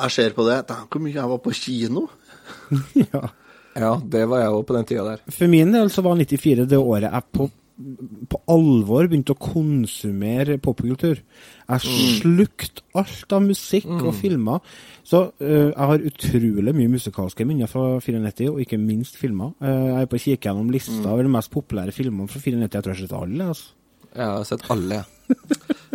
Jeg 0.00 0.14
ser 0.16 0.32
på 0.32 0.46
det. 0.48 0.62
Tenk 0.70 0.88
hvor 0.88 1.04
mye 1.04 1.18
jeg 1.18 1.28
var 1.28 1.42
på 1.44 1.52
kino. 1.52 2.06
ja. 3.12 3.28
Ja, 3.76 3.90
det 4.02 4.24
var 4.26 4.40
jeg 4.42 4.54
òg 4.54 4.64
på 4.66 4.74
den 4.74 4.88
tida 4.88 5.04
der. 5.06 5.20
For 5.30 5.50
min 5.52 5.72
del 5.74 5.90
så 5.92 6.02
var 6.02 6.16
94 6.18 6.64
det 6.70 6.80
året 6.80 7.10
jeg 7.10 7.26
på, 7.36 7.46
på 8.30 8.38
alvor 8.50 9.08
begynte 9.08 9.34
å 9.34 9.40
konsumere 9.40 10.58
popkultur. 10.62 11.20
Jeg 11.70 11.94
slukte 12.20 12.84
alt 12.98 13.32
av 13.34 13.44
musikk 13.44 13.88
og 13.98 14.12
filmer. 14.18 14.60
Så 15.06 15.22
uh, 15.30 15.70
jeg 15.70 15.88
har 15.92 16.06
utrolig 16.10 16.74
mye 16.76 16.92
musikalske 16.92 17.46
minner 17.48 17.70
fra 17.70 17.98
94, 18.02 18.50
og 18.52 18.62
ikke 18.64 18.80
minst 18.80 19.18
filmer. 19.20 19.54
Uh, 19.62 19.70
jeg 19.70 20.02
er 20.02 20.10
på 20.10 20.18
å 20.18 20.24
kikke 20.26 20.50
gjennom 20.50 20.72
lista 20.74 21.06
over 21.12 21.26
de 21.26 21.34
mest 21.36 21.52
populære 21.54 21.96
filmene 21.96 22.30
fra 22.30 22.42
94. 22.42 22.66
Jeg 22.66 22.74
tror 22.76 22.92
jeg 22.92 22.98
har 22.98 23.02
sett 23.06 23.16
alle. 23.20 23.48
altså. 23.54 23.72
Jeg 24.10 24.26
har 24.26 24.46
sett 24.48 24.68
alle. 24.74 25.02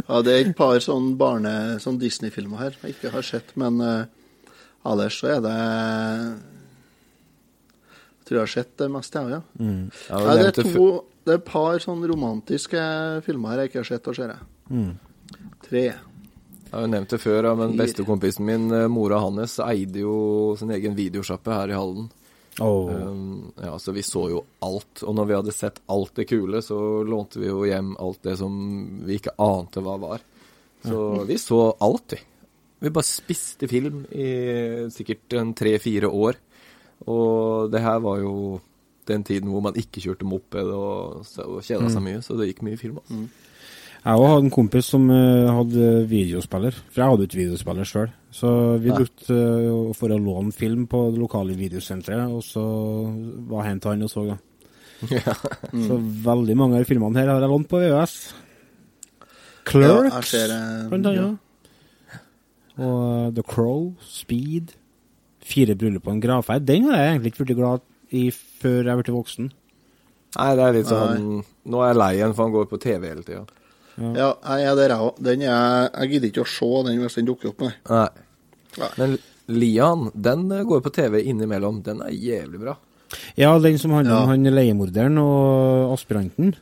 Ja, 0.07 0.21
det 0.25 0.33
er 0.33 0.41
et 0.41 0.57
par 0.57 0.77
sånne 0.83 1.15
barne... 1.19 1.55
sånn 1.83 1.99
Disney-filmer 2.01 2.61
her 2.63 2.77
jeg 2.81 2.95
ikke 2.95 3.13
har 3.15 3.25
sett, 3.27 3.55
men 3.59 3.79
uh, 3.83 4.51
ellers 4.87 5.21
så 5.21 5.35
er 5.35 5.41
det 5.43 5.55
tror 8.25 8.39
jeg 8.39 8.43
har 8.43 8.53
sett 8.55 8.73
det 8.81 8.89
meste, 8.91 9.21
jeg, 9.21 9.37
ja. 9.37 9.41
Mm. 9.61 9.85
Ja, 10.09 10.35
det, 10.39 10.49
er 10.49 10.73
to, 10.73 10.87
det 11.25 11.35
er 11.35 11.39
et 11.39 11.47
par 11.47 11.79
sånn 11.83 12.03
romantiske 12.09 12.81
filmer 13.25 13.61
jeg 13.61 13.71
ikke 13.71 13.81
har 13.83 13.89
sett, 13.91 14.09
og 14.09 14.17
ser 14.17 14.33
jeg. 14.33 14.49
Mm. 14.69 14.91
Tre. 15.67 15.85
Jeg 15.85 16.73
har 16.73 16.85
jo 16.85 16.91
nevnt 16.91 17.13
det 17.13 17.21
før, 17.21 17.49
men 17.59 17.77
bestekompisen 17.79 18.47
min, 18.47 18.67
eh, 18.73 18.87
mora 18.91 19.21
hans, 19.23 19.59
eide 19.63 20.01
jo 20.01 20.17
sin 20.59 20.73
egen 20.75 20.97
videosjappe 20.97 21.53
her 21.53 21.71
i 21.71 21.77
Halden. 21.77 22.09
Oh. 22.63 22.87
Um, 22.87 23.51
ja, 23.59 23.79
så 23.79 23.91
vi 23.91 24.03
så 24.03 24.29
jo 24.31 24.41
alt. 24.63 25.03
Og 25.03 25.15
når 25.15 25.27
vi 25.27 25.35
hadde 25.35 25.55
sett 25.55 25.81
alt 25.91 26.15
det 26.15 26.27
kule, 26.29 26.61
så 26.63 26.77
lånte 27.03 27.41
vi 27.41 27.49
jo 27.49 27.65
hjem 27.67 27.93
alt 27.99 28.21
det 28.23 28.37
som 28.39 28.55
vi 29.05 29.19
ikke 29.19 29.35
ante 29.43 29.83
hva 29.83 29.97
var. 30.01 30.23
Så 30.85 31.01
vi 31.27 31.37
så 31.41 31.59
alt, 31.83 32.15
vi. 32.15 32.21
Vi 32.85 32.91
bare 32.93 33.07
spiste 33.07 33.67
film 33.71 34.03
i 34.13 34.27
sikkert 34.93 35.33
en 35.39 35.53
tre-fire 35.57 36.11
år. 36.11 36.39
Og 37.07 37.71
det 37.71 37.81
her 37.83 37.99
var 37.99 38.19
jo 38.23 38.61
den 39.07 39.23
tiden 39.23 39.51
hvor 39.51 39.61
man 39.61 39.75
ikke 39.77 40.01
kjørte 40.01 40.25
moped 40.25 40.69
og, 40.73 41.25
og 41.45 41.59
kjeda 41.61 41.89
seg 41.91 42.01
Mm. 42.01 42.07
mye, 42.07 42.21
så 42.25 42.37
det 42.39 42.47
gikk 42.53 42.63
mye 42.65 42.77
film. 42.79 42.97
Altså. 43.03 43.27
Jeg 44.05 44.21
òg 44.21 44.27
hadde 44.29 44.43
en 44.45 44.53
kompis 44.53 44.85
som 44.93 45.05
eh, 45.09 45.47
hadde 45.49 45.85
videospiller, 46.09 46.75
for 46.89 47.01
jeg 47.01 47.09
hadde 47.11 47.25
ikke 47.25 47.39
videospiller 47.41 47.87
sjøl. 47.89 48.09
Så 48.31 48.49
vi 48.81 48.89
Nei. 48.91 48.97
brukte 49.01 49.33
eh, 49.33 49.93
for 49.97 50.13
å 50.13 50.17
låne 50.21 50.53
film 50.53 50.83
på 50.87 51.11
det 51.11 51.21
lokale 51.21 51.55
videosenteret, 51.57 52.29
og 52.29 52.43
så 52.45 52.61
var 53.49 53.65
jeg 53.69 53.81
til 53.81 53.91
han 53.95 54.03
og 54.05 54.11
så, 54.13 54.25
da. 54.31 54.37
Ja. 55.11 55.33
Så 55.73 55.97
veldig 56.25 56.55
mange 56.57 56.79
av 56.79 56.85
filmene 56.87 57.19
her 57.19 57.27
har 57.33 57.41
jeg 57.43 57.49
lånt 57.51 57.67
på 57.69 57.81
VØS. 57.81 58.13
Clerks, 59.65 60.33
ja, 60.33 60.45
eh, 60.53 60.87
blant 60.91 61.09
annet. 61.09 61.37
Og 62.77 62.97
eh, 63.09 63.29
The 63.37 63.43
Crow, 63.47 63.93
Speed, 64.05 64.73
Fire 65.45 65.75
bryllup 65.77 66.07
og 66.07 66.15
en 66.15 66.23
gravferd. 66.23 66.65
Den 66.65 66.89
har 66.89 67.01
jeg 67.01 67.11
egentlig 67.13 67.33
ikke 67.33 67.45
blitt 67.45 67.59
glad 67.59 67.85
i 68.15 68.23
før 68.33 68.89
jeg 68.89 69.01
ble 69.01 69.15
voksen. 69.15 69.51
Nei, 70.35 70.49
det 70.57 70.63
er 70.65 70.73
litt 70.75 70.89
sånn 70.89 71.27
Nå 71.71 71.79
er 71.79 71.93
jeg 71.93 71.99
lei 72.01 72.09
den, 72.19 72.33
for 72.35 72.47
han 72.47 72.55
går 72.55 72.65
på 72.67 72.79
TV 72.83 73.07
hele 73.07 73.23
tida. 73.23 73.45
Ja, 73.95 74.33
jeg 74.35 74.65
er 74.67 74.75
der, 74.75 74.91
jeg 74.91 75.05
òg. 75.05 75.21
Den 75.23 75.45
er 75.47 75.85
Jeg 75.93 76.09
gidder 76.11 76.31
ikke 76.31 76.43
å 76.43 76.51
se 76.51 76.71
den 76.87 76.99
hvis 76.99 77.15
den 77.19 77.29
dukker 77.29 77.53
opp, 77.53 77.63
nei. 77.63 77.71
Nei. 78.75 78.89
Men 78.99 79.15
Lian, 79.55 80.09
den 80.13 80.49
eh, 80.51 80.65
går 80.67 80.81
på 80.83 80.91
TV 80.91 81.21
innimellom. 81.21 81.79
Den 81.85 82.01
er 82.03 82.11
jævlig 82.11 82.59
bra. 82.65 82.75
Ja, 83.39 83.53
den 83.61 83.77
som 83.79 83.93
handler 83.95 84.23
om 84.23 84.31
han 84.33 84.49
leiemorderen 84.49 85.19
og 85.21 85.93
aspiranten. 85.93 86.55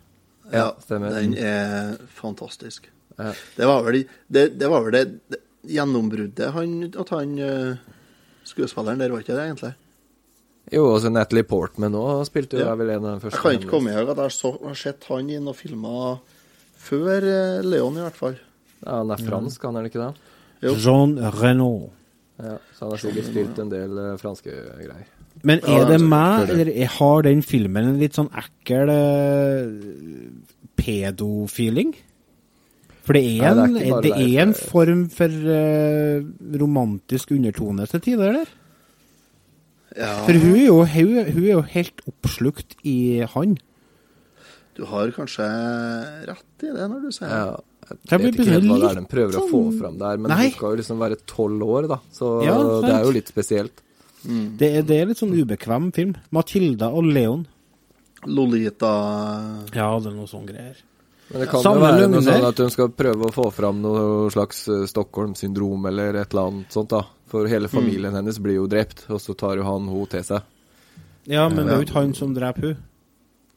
Ja, 0.51 0.73
stemmer. 0.83 1.15
den 1.15 1.33
er 1.39 1.95
fantastisk. 2.13 2.91
Ja. 3.17 3.31
Det 3.55 3.69
var 3.69 3.81
vel 3.87 4.03
det, 4.27 4.47
det, 4.59 4.69
var 4.69 4.83
vel 4.85 4.93
det, 4.93 5.03
det 5.31 5.39
gjennombruddet 5.73 6.51
han, 6.53 6.75
at 6.99 7.13
han 7.13 7.33
eh, 7.39 7.81
skuespilleren 8.47 8.99
der, 9.01 9.11
var 9.13 9.23
ikke 9.23 9.35
det 9.37 9.45
egentlig? 9.47 9.73
Jo, 10.71 10.85
altså 10.95 11.09
Natalie 11.11 11.43
Portman 11.43 11.93
òg 11.99 12.23
spilte 12.29 12.57
jo 12.57 12.63
Ja. 12.65 12.71
er 12.71 12.75
vel 12.79 12.89
en 12.93 13.05
av 13.05 13.17
de 13.19 13.23
første. 13.25 13.35
Jeg 13.35 13.43
kan 13.43 13.57
ikke 13.59 13.69
komme 13.73 13.91
i 13.91 13.95
at 13.95 14.07
jeg 14.07 14.53
har 14.63 14.75
sett 14.79 15.03
han 15.09 15.29
i 15.29 15.39
noen 15.39 15.55
filmer 15.57 16.19
før 16.83 17.17
eh, 17.23 17.61
Leon, 17.63 17.97
i 17.99 18.05
hvert 18.05 18.15
fall. 18.19 18.37
Ja, 18.85 18.97
Han 19.01 19.11
er 19.11 19.17
fransk, 19.27 19.61
han 19.63 19.75
er 19.75 19.83
det 19.83 19.91
ikke 19.93 20.05
det? 20.07 20.13
Jo. 20.63 20.75
Jean 20.79 21.17
Renault. 21.41 21.91
Ja, 22.39 22.57
Så 22.73 22.85
han 22.85 22.91
har 22.95 22.97
sikkert 23.03 23.27
spilt 23.29 23.59
en 23.59 23.69
del 23.69 23.91
uh, 23.99 24.17
franske 24.17 24.51
greier. 24.79 25.05
Men 25.43 25.59
er 25.59 25.85
det 25.85 25.97
altså, 25.99 26.07
meg, 26.07 26.49
eller 26.49 26.69
er- 26.71 26.91
har 26.97 27.21
den 27.23 27.41
filmen 27.43 27.87
en 27.89 27.99
litt 27.99 28.15
sånn 28.15 28.29
ekkel 28.31 28.89
eh, 28.89 29.67
pedofeeling? 30.79 31.93
For 33.03 33.17
det 33.17 33.23
er, 33.43 33.55
Nei, 33.57 33.67
det 33.73 33.81
er 33.83 33.89
en, 33.91 34.03
det 34.05 34.11
er 34.15 34.41
en 34.45 34.53
form 34.55 35.01
for 35.11 35.27
uh, 35.27 36.23
romantisk 36.61 37.33
undertone 37.35 37.87
til 37.91 38.03
tider, 38.05 38.29
eller? 38.31 38.53
Ja. 39.97 40.13
For 40.25 40.39
hun 40.39 40.55
er, 40.55 40.63
jo, 40.69 40.77
hun, 40.89 41.17
hun 41.35 41.43
er 41.43 41.51
jo 41.51 41.63
helt 41.75 41.99
oppslukt 42.09 42.77
i 42.87 42.95
han. 43.35 43.57
Du 44.73 44.85
har 44.89 45.11
kanskje 45.13 45.45
rett 46.31 46.65
i 46.65 46.71
det 46.73 46.87
når 46.89 47.03
du 47.03 47.11
sier 47.13 47.27
det. 47.29 47.41
Ja, 47.43 47.97
jeg 48.09 48.23
vet 48.23 48.37
ikke 48.39 48.47
helt 48.47 48.69
hva 48.71 48.77
det 48.79 48.89
er 48.89 48.97
de 49.01 49.03
prøver 49.11 49.37
å 49.37 49.43
få 49.51 49.59
sånn- 49.67 49.75
fram 49.81 49.97
der, 49.99 50.21
men 50.23 50.31
Nei. 50.33 50.45
hun 50.47 50.55
skal 50.55 50.71
jo 50.73 50.79
liksom 50.79 51.03
være 51.03 51.19
tolv 51.29 51.65
år, 51.67 51.89
da. 51.91 51.99
Så 52.15 52.31
Ja, 52.47 52.55
det 52.87 52.93
er 52.95 53.03
jo 53.03 53.11
litt 53.19 53.29
spesielt. 53.29 53.83
Det 54.23 54.69
er, 54.79 54.87
det 54.87 54.97
er 55.01 55.11
litt 55.11 55.19
sånn 55.19 55.35
ubekvem 55.35 55.91
film. 55.93 56.15
Matilda 56.31 56.87
og 56.95 57.03
Leon. 57.11 57.43
Lolita 58.23 58.93
Ja, 59.75 59.89
det 59.99 60.07
er 60.07 60.15
noe 60.15 60.31
sånn 60.31 60.47
greier. 60.47 60.79
Men 61.33 61.41
det 61.41 61.49
kan 61.49 61.63
jo 61.65 61.73
være 61.81 62.07
noe 62.13 62.21
sånn 62.21 62.45
at 62.45 62.59
hun 62.61 62.69
skal 62.73 62.89
prøve 62.93 63.25
å 63.27 63.33
få 63.33 63.47
fram 63.51 63.81
noe 63.81 64.29
slags 64.33 64.67
eh, 64.69 64.83
Stockholm-syndrom 64.89 65.85
eller 65.89 66.13
et 66.21 66.31
eller 66.35 66.49
annet 66.51 66.71
sånt, 66.75 66.91
da. 66.93 67.03
For 67.33 67.49
hele 67.49 67.67
familien 67.71 68.13
hennes 68.13 68.37
blir 68.39 68.59
jo 68.61 68.67
drept, 68.69 69.07
og 69.09 69.17
så 69.23 69.33
tar 69.33 69.57
jo 69.57 69.63
han 69.65 69.87
hun 69.89 70.05
til 70.11 70.21
seg. 70.27 70.45
Ja, 71.25 71.47
men 71.49 71.65
det 71.65 71.73
er 71.73 71.81
jo 71.81 71.87
ikke 71.87 71.97
han 72.03 72.13
som 72.13 72.35
dreper 72.37 72.67
hun. 72.69 72.77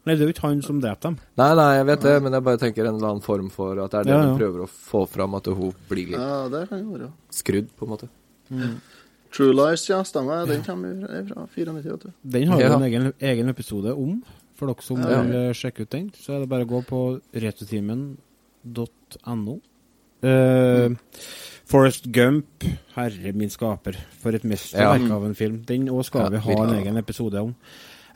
Nei, 0.06 0.14
det 0.14 0.22
er 0.22 0.28
jo 0.30 0.34
ikke 0.36 0.46
han 0.46 0.60
som 0.62 0.76
dreper 0.80 1.02
dem. 1.10 1.16
Nei, 1.36 1.48
nei, 1.58 1.68
jeg 1.80 1.86
vet 1.88 2.04
det, 2.06 2.14
men 2.22 2.32
jeg 2.38 2.44
bare 2.46 2.60
tenker 2.62 2.86
en 2.86 2.94
eller 2.96 3.08
annen 3.10 3.24
form 3.26 3.48
for 3.50 3.80
at 3.82 3.90
det 3.90 3.98
er 4.00 4.04
det 4.08 4.12
Ja, 4.14 4.20
ja. 4.22 4.28
hun 4.30 4.38
prøver 4.40 4.62
å 4.64 4.68
få 4.70 5.00
fram, 5.10 5.34
at 5.34 5.50
hun 5.50 5.72
blir 5.90 6.12
litt 6.14 6.20
Ja, 6.22 6.36
det 6.52 6.60
kan 6.70 6.84
være. 6.94 7.08
skrudd, 7.34 7.68
på 7.76 7.84
en 7.88 7.90
måte. 7.92 8.08
True 9.34 9.52
Lies, 9.52 9.88
ja, 9.90 9.98
stemmer. 10.06 10.46
Den 10.48 10.62
kommer 10.64 11.02
fra 11.28 11.46
94, 11.52 11.74
vet 11.90 12.06
du. 12.06 12.12
Den 12.22 12.48
har 12.54 12.60
jo 12.62 12.68
Ja. 12.70 12.76
en 12.78 12.86
egen, 12.86 13.12
egen 13.20 13.48
episode 13.52 13.92
om, 13.98 14.22
for 14.56 14.70
dere 14.72 14.82
som 14.84 15.00
Ja. 15.02 15.22
vil 15.22 15.36
eh, 15.36 15.52
sjekke 15.56 15.84
ut 15.86 15.90
den. 15.94 16.10
Så 16.16 16.36
er 16.36 16.40
det 16.44 16.48
bare 16.52 16.66
å 16.66 16.72
gå 16.74 16.80
på 16.88 17.00
retotimen.no. 17.34 19.56
Uh, 20.26 20.94
Forest 21.68 22.06
Gump, 22.14 22.64
herre 22.96 23.32
min 23.36 23.50
skaper, 23.52 23.98
for 24.22 24.34
et 24.34 24.44
mesterverk 24.48 25.04
Ja. 25.08 25.14
av 25.14 25.24
en 25.26 25.34
film. 25.34 25.60
Den 25.66 25.88
òg 25.88 26.04
skal 26.08 26.30
vi 26.32 26.38
ha 26.38 26.52
en 26.64 26.74
egen 26.80 26.96
episode 26.96 27.40
om. 27.42 27.54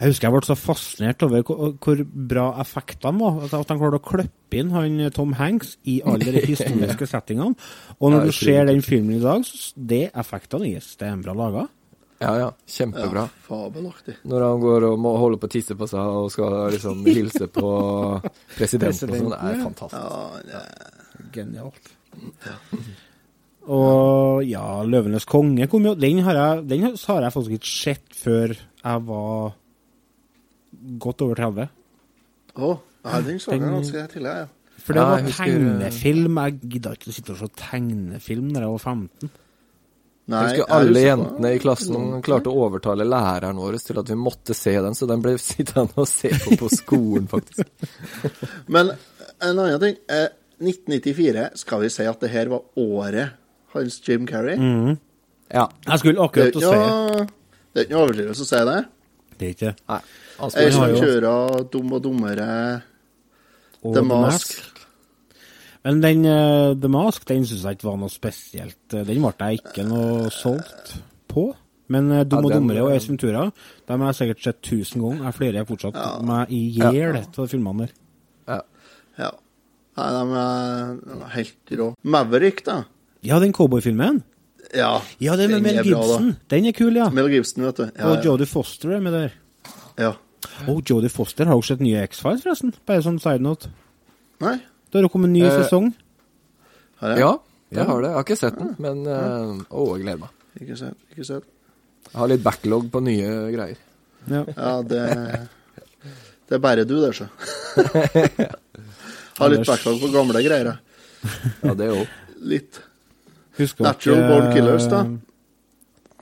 Jeg 0.00 0.08
husker 0.14 0.28
jeg 0.28 0.32
ble 0.32 0.46
så 0.48 0.56
fascinert 0.56 1.22
over 1.22 1.42
hvor, 1.44 1.98
bra 2.08 2.46
effektene 2.62 3.20
var. 3.20 3.42
At 3.44 3.68
han 3.68 3.78
klarte 3.78 3.98
å 4.00 4.06
klippe 4.06 4.56
inn 4.56 4.70
han 4.72 4.96
eh, 5.00 5.10
Tom 5.10 5.34
Hanks 5.36 5.74
i 5.84 6.00
alle 6.06 6.24
de 6.24 6.40
historiske 6.46 7.06
settingene. 7.12 7.54
Og 8.00 8.10
når 8.14 8.30
du 8.30 8.32
ser 8.32 8.64
den 8.64 8.80
filmen 8.80 9.18
i 9.18 9.20
dag, 9.20 9.44
så 9.44 9.74
det 9.76 10.06
effektene 10.16 10.80
er 10.80 11.20
bra 11.20 11.34
laga. 11.36 11.66
Ja, 12.20 12.32
ja, 12.36 12.48
kjempebra. 12.68 13.22
Ja, 13.24 13.44
fabelaktig. 13.46 14.16
Når 14.28 14.42
han 14.44 14.60
går 14.60 14.84
og 14.90 14.98
må 15.00 15.14
holde 15.16 15.38
på 15.40 15.48
å 15.48 15.52
tisse 15.54 15.72
på 15.78 15.86
seg 15.88 16.00
og 16.20 16.26
skal 16.34 16.56
liksom 16.74 17.00
hilse 17.16 17.46
på 17.48 17.70
presidenten 18.58 19.14
og 19.14 19.16
sånn, 19.22 19.30
det 19.32 19.38
er 19.54 19.62
fantastisk. 19.64 19.96
Ja, 19.96 20.60
det, 20.60 21.30
Genialt. 21.32 21.88
Og 23.70 24.42
ja, 24.48 24.64
'Løvenes 24.88 25.26
konge' 25.28 25.68
kom 25.70 25.84
jo 25.84 25.94
Den 25.94 26.22
har 26.24 26.34
jeg, 26.38 26.62
den 26.68 26.82
har 26.88 27.22
jeg 27.26 27.32
faktisk 27.34 27.56
ikke 27.58 27.72
sett 27.72 28.14
før 28.16 28.54
jeg 28.56 29.02
var 29.10 29.52
godt 31.04 31.22
over 31.26 31.34
30. 31.36 31.68
Å, 32.56 32.70
ja, 33.04 33.20
den 33.26 33.38
så 33.42 33.52
jeg 33.54 33.60
ganske 33.62 34.06
tidlig, 34.14 34.32
ja. 34.40 34.46
For 34.80 34.96
det 34.96 35.02
Ja, 35.02 35.08
var 35.10 35.18
jeg 35.20 35.26
husker- 35.28 35.44
tegnefilm. 35.44 36.38
Jeg 36.40 36.60
gidda 36.72 36.92
ikke 36.96 37.10
å 37.10 37.14
sitte 37.14 37.32
og 37.34 37.38
se 37.42 37.48
tegnefilm 37.60 38.48
da 38.54 38.60
jeg 38.64 38.72
var 38.72 38.78
15. 38.78 39.30
Nei, 40.30 40.40
Jeg 40.44 40.60
husker 40.60 40.74
alle 40.76 41.00
jentene 41.02 41.52
i 41.56 41.60
klassen 41.62 42.10
klarte 42.22 42.52
å 42.52 42.66
overtale 42.68 43.06
læreren 43.08 43.58
vår 43.58 43.80
til 43.82 43.98
at 43.98 44.12
vi 44.12 44.18
måtte 44.18 44.54
se 44.54 44.76
den, 44.78 44.94
så 44.94 45.08
den 45.10 45.24
ble 45.24 45.34
sittende 45.42 45.96
og 45.98 46.08
se 46.10 46.30
på 46.44 46.58
på 46.60 46.70
skolen, 46.74 47.26
faktisk. 47.30 47.66
Men 48.74 48.92
en 48.94 49.58
annen 49.58 49.80
ting. 49.82 49.98
Eh, 50.10 50.28
1994, 50.60 51.46
skal 51.56 51.82
vi 51.82 51.88
si 51.92 52.04
at 52.04 52.20
det 52.20 52.30
her 52.30 52.50
var 52.52 52.66
året 52.78 53.38
hans 53.72 53.96
Jim 54.04 54.26
Carrey? 54.28 54.58
Ja. 55.50 55.66
Jeg 55.86 56.02
skulle 56.02 56.26
akkurat 56.26 56.52
til 56.52 56.66
å 56.68 56.72
si 56.74 57.28
det 57.70 57.84
er 57.84 57.86
ikke 57.86 57.94
noe 57.94 58.06
overdrivelse 58.08 58.42
å 58.42 58.48
si 58.48 58.60
det. 58.66 58.78
det. 59.38 59.46
er 59.46 59.52
ikke 59.54 59.70
det. 59.70 59.98
Som 60.74 60.94
kjører 60.98 61.66
Dum 61.70 61.92
og 61.94 62.02
dummere, 62.02 62.48
The 63.80 64.02
Mask. 64.02 64.56
Men 65.84 66.00
den 66.02 66.24
uh, 66.28 66.74
The 66.76 66.88
Mask 66.92 67.24
den 67.30 67.46
syns 67.48 67.62
jeg 67.64 67.78
ikke 67.78 67.88
var 67.88 67.96
noe 68.02 68.12
spesielt. 68.12 68.78
Eh, 68.92 69.04
Den 69.08 69.22
ble 69.24 69.32
jeg 69.48 69.60
ikke 69.62 69.84
noe 69.88 70.28
solgt 70.34 70.96
på. 71.30 71.46
Men 71.90 72.10
uh, 72.12 72.22
Dum 72.28 72.44
og 72.44 72.50
ja, 72.52 72.58
dummere 72.58 72.82
og 72.84 72.92
Ace 72.94 73.08
Ventura 73.08 73.46
dem 73.88 74.00
har 74.04 74.12
jeg 74.12 74.18
sikkert 74.20 74.44
sett 74.44 74.60
tusen 74.68 75.00
ganger. 75.02 75.24
Jeg 75.30 75.38
flirer 75.38 75.64
fortsatt 75.70 75.96
Ja. 75.96 76.10
meg 76.22 76.52
i 76.52 76.60
hjel 76.76 77.16
av 77.16 77.30
de 77.34 77.46
filmene 77.48 77.86
der. 77.86 77.94
Ja. 78.48 78.60
Ja. 79.18 79.30
Nei, 79.96 80.10
de 80.14 80.42
er 80.44 81.24
helt 81.34 81.72
rå. 81.80 81.88
Maverick, 82.04 82.62
da. 82.68 82.82
Ja, 83.26 83.40
den 83.42 83.52
cowboyfilmen. 83.56 84.22
Ja, 84.76 85.00
Ja, 85.18 85.34
den 85.36 85.50
med 85.50 85.62
Mel 85.64 85.80
er 85.80 85.88
bra. 85.88 86.18
Den 86.52 86.66
er 86.68 86.72
kul, 86.76 86.94
ja. 86.94 87.08
Mel 87.10 87.28
Gibson, 87.32 87.64
vet 87.64 87.76
du. 87.80 87.88
Ja, 87.98 88.12
og. 88.12 88.24
Jodie 88.24 88.46
Foster 88.46 88.92
er 88.94 89.00
med 89.00 89.12
der. 89.16 89.32
ja. 89.98 90.12
Og 90.68 90.82
Jodie 90.88 91.08
Foster 91.12 91.44
har 91.48 91.56
også 91.56 91.74
sett 91.74 91.80
nye 91.84 92.00
X-Files, 92.06 92.42
forresten. 92.44 92.72
Bare 92.86 93.02
sånn 93.04 93.18
side 93.20 93.42
note. 93.44 93.68
Nei, 94.40 94.54
Det 94.90 94.98
har 94.98 95.02
det 95.06 95.12
kommet 95.12 95.28
en 95.30 95.32
ny 95.38 95.42
Eh, 95.46 95.62
sesong. 95.62 95.92
har 97.00 97.08
jeg 97.14 97.18
Ja, 97.20 97.30
jeg 97.70 97.78
Ja. 97.78 97.84
har 97.84 98.00
det. 98.02 98.08
Jeg 98.10 98.14
har 98.16 98.24
ikke 98.24 98.36
sett 98.36 98.58
den, 98.58 98.76
men 98.78 99.06
uh, 99.06 99.62
Å, 99.70 99.96
jeg 99.96 100.02
gleder 100.04 100.18
meg. 100.20 100.30
ikke 100.60 100.76
sett. 100.78 100.96
Ikke 101.12 101.24
sett. 101.26 101.44
Jeg 102.12 102.18
har 102.18 102.28
litt 102.28 102.42
backlog 102.42 102.90
på 102.90 103.02
nye 103.02 103.52
greier. 103.54 103.76
Ja. 104.28 104.44
Ja, 104.56 104.82
det 104.82 105.48
Det 106.50 106.56
er 106.56 106.58
bare 106.58 106.84
du, 106.84 106.96
det, 107.00 107.14
sjø. 107.14 107.26
Har 109.38 109.48
litt 109.52 109.66
backlog 109.68 110.00
på 110.02 110.10
gamle 110.12 110.42
greier. 110.44 110.72
jeg. 110.74 110.78
Ja, 111.62 111.74
det 111.74 111.88
òg. 111.94 112.06
Litt. 112.40 112.80
Husker 113.58 113.84
Natural 113.84 114.18
ikke, 114.18 114.28
Born 114.30 114.52
Killers, 114.54 114.86
da? 114.90 115.00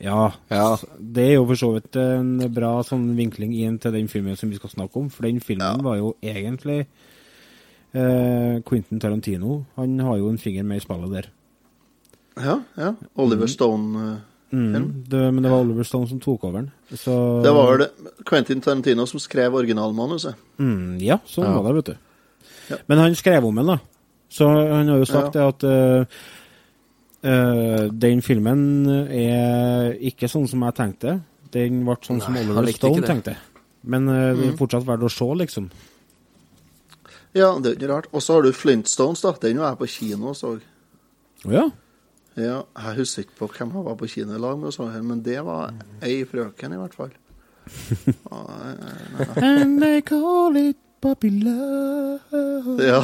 Ja. 0.03 0.33
Ja. 0.51 0.77
Det 0.99 1.25
er 1.31 1.35
jo 1.39 1.47
for 1.49 1.59
så 1.59 1.71
vidt 1.77 1.97
en 1.99 2.37
bra 2.55 2.83
sånn 2.87 3.15
vinkling 3.19 3.55
inn 3.59 3.79
til 3.83 3.93
den 3.97 4.09
filmen 4.11 4.37
som 4.39 4.51
vi 4.51 4.59
skal 4.61 4.71
snakke 4.71 4.97
om. 5.01 5.09
For 5.11 5.27
den 5.27 5.41
filmen 5.41 5.79
Ja. 5.79 5.83
var 5.83 5.97
jo 5.97 6.15
egentlig 6.23 6.87
eh, 7.95 8.61
Quentin 8.67 9.01
Tarantino. 9.01 9.65
Han 9.77 9.99
har 10.01 10.17
jo 10.19 10.29
en 10.31 10.39
finger 10.39 10.63
med 10.65 10.77
i 10.77 10.81
spillet 10.85 11.11
der. 11.13 11.29
Ja, 12.39 12.61
ja. 12.77 12.95
Oliver 13.17 13.47
Stone. 13.47 14.11
eh, 14.13 14.17
Mm, 14.51 15.05
det, 15.09 15.19
men 15.35 15.43
det 15.43 15.51
var 15.53 15.61
Oliver 15.61 15.85
Stone 15.85 16.09
som 16.09 16.21
tok 16.21 16.45
over 16.45 16.63
den. 16.63 16.71
Så, 16.97 17.43
Det 17.45 17.51
var 17.53 17.67
vel 17.77 17.79
det 17.85 18.25
Quentin 18.25 18.61
Tarantino 18.63 19.05
som 19.07 19.21
skrev 19.21 19.53
originalmanuset. 19.55 20.35
Mm, 20.59 20.97
ja, 21.03 21.19
sånn 21.27 21.45
Ja. 21.45 21.61
var 21.61 21.75
det, 21.75 21.85
vet 21.85 21.85
du. 21.85 21.97
Ja. 22.71 22.77
Men 22.89 22.99
han 22.99 23.15
skrev 23.15 23.45
om 23.45 23.55
den, 23.57 23.67
da. 23.67 23.79
Så 24.31 24.49
han 24.49 24.89
har 24.89 24.97
jo 24.99 25.05
sagt 25.05 25.33
det 25.35 25.43
at 25.43 25.65
uh, 25.65 26.05
Uh, 27.25 27.89
den 27.91 28.21
filmen 28.23 28.87
er 29.11 29.97
ikke 29.99 30.29
sånn 30.31 30.47
som 30.49 30.61
jeg 30.63 30.75
tenkte. 30.79 31.17
Den 31.51 31.81
ble 31.85 31.97
sånn 32.01 32.21
som 32.23 32.33
Nei, 32.33 32.45
som 32.45 32.53
Oliver 32.57 32.73
Stone 32.73 33.03
tenkte. 33.03 33.37
Men 33.83 34.07
det 34.07 34.37
Mm. 34.39 34.53
er 34.53 34.57
fortsatt 34.57 34.85
verdt 34.87 35.03
å 35.03 35.11
se, 35.11 35.25
liksom. 35.35 35.71
Ja, 37.37 37.53
det 37.61 37.71
er 37.71 37.77
ikke 37.77 37.93
rart. 37.93 38.09
Og 38.13 38.23
så 38.25 38.39
har 38.39 38.43
du 38.47 38.53
Flintstones, 38.57 39.21
da. 39.25 39.35
Den 39.43 39.61
var 39.61 39.75
jeg 39.75 39.79
på 39.83 39.87
kino 39.93 40.33
og 40.33 40.37
så. 40.37 40.55
Ja. 41.45 41.69
Ja, 42.39 42.61
jeg 42.63 42.97
husker 43.01 43.25
ikke 43.25 43.39
på 43.41 43.49
hvem 43.57 43.73
jeg 43.75 43.85
var 43.89 43.97
på 43.99 44.07
kino 44.11 44.37
i 44.37 44.41
lag 44.43 44.59
med, 44.59 44.71
og 44.71 44.75
så 44.77 44.87
men 45.03 45.23
det 45.27 45.41
var 45.45 45.73
ei 46.07 46.21
frøken, 46.29 46.73
i 46.77 46.83
hvert 46.83 46.95
fall. 46.95 47.11
Ja. 48.31 48.45
And 49.37 49.81
they 49.83 50.01
call 50.01 50.57
it 50.57 50.77
puppy 51.03 51.31
love. 51.31 52.79
Ja. 52.81 53.03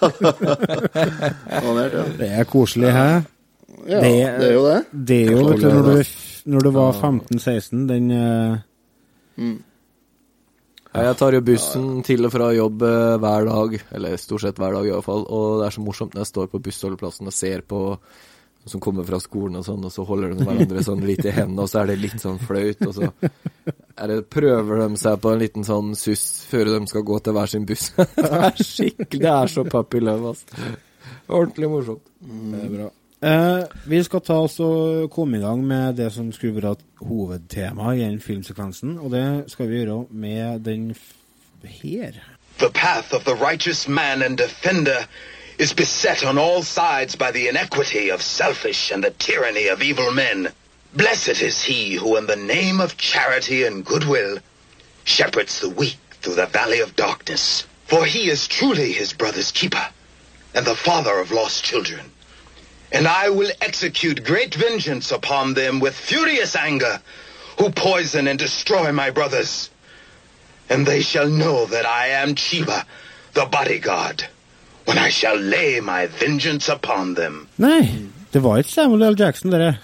Sånn 1.60 1.78
er 1.78 1.92
det. 1.92 2.04
Det 2.18 2.30
er 2.40 2.48
koselig, 2.48 2.90
hæ? 2.96 3.20
Ja, 3.88 4.00
det 4.00 4.10
er 4.24 4.52
jo 4.54 4.64
det. 4.66 4.80
Det 4.92 5.18
er 5.26 5.30
jo, 5.32 5.44
vet 5.46 5.62
du, 5.62 5.68
når 5.70 5.86
du, 5.88 6.14
når 6.52 6.66
du 6.66 6.70
var 6.74 6.98
15-16, 6.98 7.86
den 7.88 8.10
eh, 8.16 8.56
Ja, 10.90 11.04
jeg 11.06 11.18
tar 11.20 11.36
jo 11.36 11.42
bussen 11.46 11.90
til 12.02 12.26
og 12.26 12.32
fra 12.34 12.48
jobb 12.50 12.82
eh, 12.82 13.18
hver 13.22 13.46
dag, 13.46 13.76
eller 13.94 14.16
stort 14.18 14.42
sett 14.42 14.58
hver 14.58 14.74
dag 14.74 14.88
i 14.88 14.90
hvert 14.90 15.06
fall, 15.06 15.22
og 15.22 15.60
det 15.60 15.68
er 15.68 15.76
så 15.76 15.84
morsomt 15.84 16.16
når 16.16 16.24
jeg 16.24 16.30
står 16.32 16.50
på 16.50 16.60
bussholdeplassen 16.66 17.30
og 17.30 17.36
ser 17.36 17.62
på 17.62 17.80
som 18.68 18.80
kommer 18.82 19.06
fra 19.08 19.20
skolen 19.22 19.56
og 19.56 19.64
sånn, 19.64 19.84
og 19.86 19.92
så 19.94 20.04
holder 20.04 20.34
de 20.34 20.44
hverandre 20.44 20.82
sånn 20.84 21.04
litt 21.06 21.24
i 21.24 21.32
hendene, 21.32 21.64
og 21.64 21.70
så 21.70 21.80
er 21.80 21.92
det 21.92 22.00
litt 22.02 22.20
sånn 22.20 22.40
flaut, 22.42 22.82
og 22.84 22.92
så 22.98 23.08
er 23.08 24.10
det, 24.12 24.18
prøver 24.34 24.82
de 24.82 25.00
seg 25.00 25.22
på 25.22 25.32
en 25.32 25.40
liten 25.40 25.66
sånn 25.66 25.94
suss 25.98 26.26
før 26.50 26.74
de 26.74 26.80
skal 26.90 27.06
gå 27.08 27.18
til 27.24 27.36
hver 27.38 27.54
sin 27.54 27.66
buss. 27.70 27.88
det 28.18 28.28
er 28.28 28.60
skikkelig, 28.60 29.22
det 29.24 29.32
er 29.32 29.54
så 29.54 29.64
puppy 29.68 30.02
love, 30.04 30.34
altså. 30.34 30.72
Ordentlig 31.30 31.70
morsomt. 31.72 32.04
Det 32.20 32.64
er 32.66 32.72
bra. 32.74 32.90
Eh, 33.22 33.62
vi 33.84 34.04
skal 34.04 34.20
ta 34.24 34.38
oss 34.40 34.54
og 34.64 35.10
komme 35.12 35.36
i 35.36 35.42
gang 35.42 35.60
med 35.66 35.98
det 35.98 36.08
som 36.14 36.30
skulle 36.32 36.56
være 36.56 36.72
et 36.72 36.84
hovedtema 37.04 37.92
i 37.92 38.00
den 38.00 38.20
filmsekvensen, 38.20 38.98
og 38.98 39.10
det 39.12 39.44
skal 39.52 39.68
vi 39.68 39.82
gjøre 39.82 40.06
med 40.10 40.60
den 40.64 40.96
her. 41.64 42.12
The 42.58 42.70
path 42.70 43.14
of 43.14 43.24
the 43.24 43.34
righteous 43.34 43.88
man 43.88 44.22
and 44.22 44.38
defender 44.38 45.04
is 45.58 45.74
beset 45.74 46.24
on 46.24 46.38
all 46.38 46.62
sides 46.64 47.16
by 47.16 47.30
the 47.34 47.48
inequity 47.48 48.10
of 48.10 48.22
selfish 48.22 48.92
and 48.94 49.02
the 49.02 49.12
tyranny 49.18 49.68
of 49.68 49.82
evil 49.82 50.10
men. 50.14 50.48
Blessed 50.96 51.42
is 51.42 51.62
he 51.62 51.96
who, 51.96 52.16
in 52.16 52.26
the 52.26 52.36
name 52.36 52.80
of 52.80 52.96
charity 52.96 53.64
and 53.64 53.84
goodwill, 53.84 54.38
shepherds 55.04 55.60
the 55.60 55.68
weak 55.68 56.00
through 56.22 56.36
the 56.36 56.46
valley 56.46 56.80
of 56.80 56.96
darkness. 56.96 57.66
For 57.86 58.04
he 58.06 58.30
is 58.30 58.48
truly 58.48 58.92
his 58.92 59.12
brother's 59.12 59.52
keeper 59.52 59.86
and 60.54 60.66
the 60.66 60.74
father 60.74 61.20
of 61.20 61.30
lost 61.32 61.64
children. 61.64 62.00
And 62.92 63.06
I 63.06 63.30
will 63.30 63.50
execute 63.60 64.24
great 64.24 64.54
vengeance 64.54 65.12
upon 65.12 65.54
them 65.54 65.80
with 65.80 65.94
furious 65.94 66.56
anger 66.56 67.00
who 67.58 67.70
poison 67.70 68.26
and 68.26 68.38
destroy 68.38 68.92
my 68.92 69.10
brothers. 69.10 69.70
And 70.68 70.86
they 70.86 71.02
shall 71.02 71.28
know 71.28 71.66
that 71.66 71.86
I 71.86 72.08
am 72.22 72.34
Chiba, 72.34 72.84
the 73.34 73.46
bodyguard, 73.46 74.24
when 74.86 74.98
I 74.98 75.10
shall 75.10 75.36
lay 75.36 75.80
my 75.80 76.06
vengeance 76.06 76.68
upon 76.68 77.14
them. 77.14 77.48
Nei, 77.56 78.08
det 78.32 78.42
var 78.42 78.58
ikke 78.58 78.70
Samuel 78.70 79.02
L. 79.12 79.16
Jackson, 79.18 79.52
dere. 79.52 79.76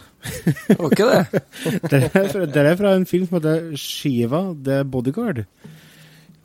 Det 0.69 0.79
var 0.79 0.90
ikke 0.90 1.09
det. 1.11 1.42
det, 1.90 2.03
er 2.14 2.29
fra, 2.33 2.47
det 2.47 2.62
er 2.66 2.77
fra 2.77 2.95
en 2.95 3.07
film 3.07 3.27
som 3.27 3.38
heter 3.38 3.77
Shiva 3.77 4.42
The 4.64 4.85
Bodyguard. 4.85 5.45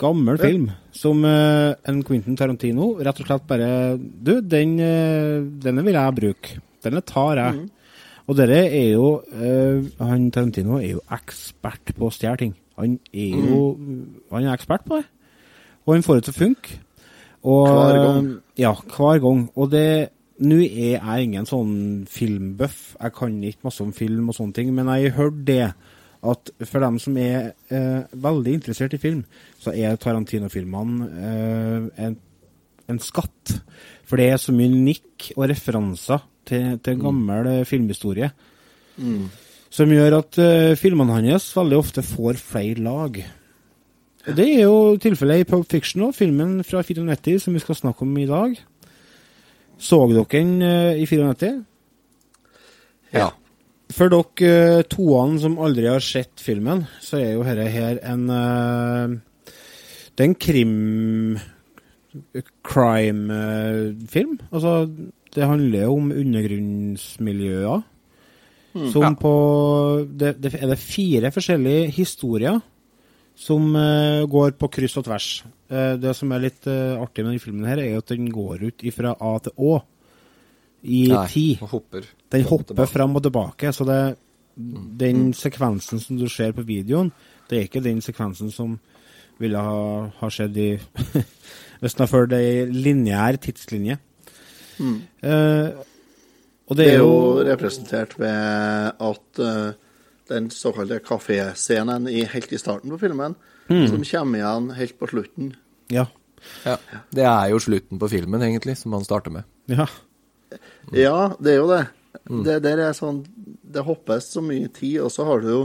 Gammel 0.01 0.39
Ja. 0.39 0.47
film 0.47 0.69
som 0.97 1.21
uh, 1.23 1.73
en 1.87 2.01
Quentin 2.03 2.35
Tarantino 2.39 2.95
rett 2.99 3.19
og 3.21 3.27
slett 3.29 3.45
bare 3.47 3.69
Du, 4.01 4.39
den, 4.41 4.73
uh, 4.81 5.45
denne 5.61 5.83
vil 5.85 5.93
jeg 5.97 6.15
bruke. 6.17 6.57
Denne 6.83 7.01
tar 7.05 7.37
jeg. 7.37 7.59
Mm. 7.61 7.69
Og 8.27 8.37
dere 8.37 8.59
er 8.67 8.87
jo 8.95 9.07
uh, 9.21 9.85
Han 10.01 10.29
Tarantino 10.33 10.79
er 10.81 10.95
jo 10.95 11.03
ekspert 11.13 11.93
på 11.97 12.09
å 12.09 12.13
stjele 12.13 12.37
ting. 12.41 12.55
Han 12.81 12.97
er 13.13 13.35
jo 13.51 13.59
Han 14.31 14.47
er 14.47 14.55
ekspert 14.55 14.87
på 14.87 14.97
det. 15.01 15.05
Og 15.85 15.93
han 15.95 16.03
får 16.05 16.19
det 16.19 16.23
til 16.27 16.33
å 16.35 16.39
funke. 16.39 16.79
Og, 17.41 17.67
Hver 17.67 18.01
gang. 18.05 18.27
Ja, 18.61 18.73
hver 18.97 19.21
gang. 19.23 19.45
Og 19.55 19.71
det 19.73 19.85
Nå 20.41 20.57
er 20.57 20.95
jeg 20.97 21.23
ingen 21.27 21.45
sånn 21.45 21.73
filmbuff. 22.09 22.95
Jeg 22.97 23.13
kan 23.13 23.35
ikke 23.45 23.67
masse 23.67 23.83
om 23.85 23.91
film 23.93 24.31
og 24.31 24.33
sånne 24.33 24.55
ting, 24.57 24.71
men 24.73 24.87
jeg 24.89 25.11
har 25.11 25.19
hørt 25.19 25.43
det 25.45 25.67
at 26.21 26.51
for 26.69 26.83
dem 26.83 26.99
som 27.01 27.15
er 27.17 27.53
eh, 27.73 28.01
veldig 28.13 28.57
interessert 28.59 28.93
i 28.93 29.01
film, 29.01 29.23
så 29.61 29.73
er 29.73 29.97
Tarantino-filmene 30.01 31.07
eh, 31.17 31.87
en, 32.05 32.17
en 32.91 33.01
skatt. 33.01 33.55
For 34.05 34.21
det 34.21 34.29
er 34.29 34.41
så 34.41 34.53
mye 34.53 34.69
nikk 34.69 35.31
og 35.37 35.47
referanser 35.49 36.21
til, 36.45 36.77
til 36.83 36.99
gammel 37.01 37.49
mm. 37.49 37.65
filmhistorie. 37.69 38.29
Mm. 39.01 39.29
Som 39.71 39.93
gjør 39.93 40.19
at 40.19 40.39
eh, 40.41 40.77
filmene 40.77 41.17
hans 41.17 41.49
veldig 41.57 41.79
ofte 41.79 42.05
får 42.05 42.41
flere 42.41 42.83
lag. 42.85 43.21
Og 44.27 44.37
Det 44.37 44.45
er 44.45 44.65
jo 44.67 44.97
tilfellet 45.01 45.41
i 45.41 45.49
Pulp 45.49 45.69
Fiction 45.71 46.05
òg, 46.05 46.13
filmen 46.13 46.59
fra 46.67 46.83
94 46.85 47.47
som 47.47 47.57
vi 47.57 47.63
skal 47.63 47.79
snakke 47.79 48.05
om 48.05 48.17
i 48.21 48.29
dag. 48.29 48.59
Så 49.81 49.97
dere 50.11 50.27
den 50.29 50.61
eh, 50.61 51.01
i 51.01 51.07
94? 51.09 51.55
Ja. 53.15 53.31
For 53.91 54.11
dere 54.11 54.51
eh, 54.79 54.83
toene 54.91 55.39
som 55.41 55.59
aldri 55.61 55.87
har 55.89 56.03
sett 56.03 56.41
filmen, 56.43 56.85
så 57.03 57.19
er 57.19 57.33
jo 57.35 57.45
dette 57.45 57.67
her 57.73 57.99
en 58.07 58.27
eh, 58.29 59.15
Det 60.15 60.23
er 60.23 60.29
en 60.29 60.35
krim... 60.47 61.39
crime-film. 62.67 64.33
altså, 64.51 64.89
det 65.31 65.47
handler 65.47 65.85
jo 65.85 65.93
om 65.95 66.11
undergrunnsmiljøer. 66.11 67.85
Mm. 68.73 68.87
Som 68.91 69.03
Ja. 69.03 69.13
på 69.19 70.07
det, 70.07 70.41
det 70.41 70.53
Er 70.55 70.67
det 70.67 70.79
fire 70.79 71.31
forskjellige 71.31 71.91
historier 71.91 72.61
som 73.35 73.75
eh, 73.75 74.25
går 74.27 74.51
på 74.59 74.69
kryss 74.71 74.97
og 74.97 75.05
tvers. 75.07 75.43
Eh, 75.69 75.95
det 75.97 76.13
som 76.15 76.31
er 76.31 76.43
litt 76.45 76.67
eh, 76.67 76.99
artig 76.99 77.23
med 77.23 77.33
denne 77.33 77.43
filmen, 77.43 77.67
her 77.67 77.79
er 77.79 77.97
at 77.97 78.11
den 78.11 78.29
går 78.31 78.63
ut 78.67 78.85
fra 78.93 79.15
A 79.19 79.39
til 79.39 79.55
Å 79.57 79.81
i 80.83 81.07
Nei, 81.11 81.25
tid. 81.29 81.59
hopper 81.71 82.05
Den 82.31 82.43
fram 82.43 82.53
og 82.53 82.67
hopper 82.69 82.85
fram 82.89 83.15
og 83.15 83.23
tilbake. 83.23 83.73
Så 83.73 83.85
det, 83.85 83.99
den 85.01 85.33
sekvensen 85.37 85.99
som 86.01 86.17
du 86.17 86.27
ser 86.29 86.51
på 86.57 86.65
videoen, 86.65 87.11
det 87.49 87.57
er 87.59 87.67
ikke 87.67 87.83
den 87.83 88.01
sekvensen 88.01 88.51
som 88.53 88.79
ville 89.41 89.57
ha, 89.61 90.09
ha 90.19 90.29
skjedd 90.29 90.57
i 90.57 90.69
Hvis 91.81 91.95
den 91.97 92.03
har 92.03 92.09
fulgt 92.11 92.33
ei 92.37 92.65
lineær 92.69 93.39
tidslinje. 93.41 93.95
Mm. 94.77 94.97
Eh, 95.25 95.69
og 96.69 96.77
Det 96.77 96.85
er 96.91 96.99
jo 97.01 97.41
representert 97.43 98.13
ved 98.21 98.91
at 99.01 99.39
uh, 99.41 99.73
den 100.29 100.49
såkalte 100.53 100.99
kaféscenen 101.03 102.05
i, 102.07 102.21
helt 102.29 102.53
i 102.53 102.59
starten 102.61 102.93
på 102.93 102.99
filmen, 103.01 103.35
Mm. 103.71 103.85
som 103.87 104.01
kommer 104.03 104.39
igjen 104.39 104.69
helt 104.75 104.95
på 104.99 105.07
slutten. 105.07 105.51
Ja. 105.93 106.05
Ja. 106.65 106.73
Det 107.13 107.23
er 107.23 107.49
jo 107.53 107.59
slutten 107.61 107.99
på 108.01 108.09
filmen, 108.11 108.41
egentlig, 108.43 108.73
som 108.77 108.91
han 108.97 109.05
starter 109.05 109.31
med. 109.31 109.45
Ja. 109.71 109.85
Ja, 110.89 111.33
det 111.39 111.55
er 111.55 111.59
jo 111.61 111.69
det. 111.71 111.83
Mm. 112.29 112.43
Det 112.45 112.57
der 112.65 112.81
er 112.83 112.93
sånn 112.93 113.21
Det 113.71 113.83
hoppes 113.87 114.27
så 114.33 114.41
mye 114.43 114.67
tid, 114.73 114.99
og 115.01 115.11
så 115.13 115.25
har 115.25 115.41
du 115.41 115.47
jo, 115.49 115.61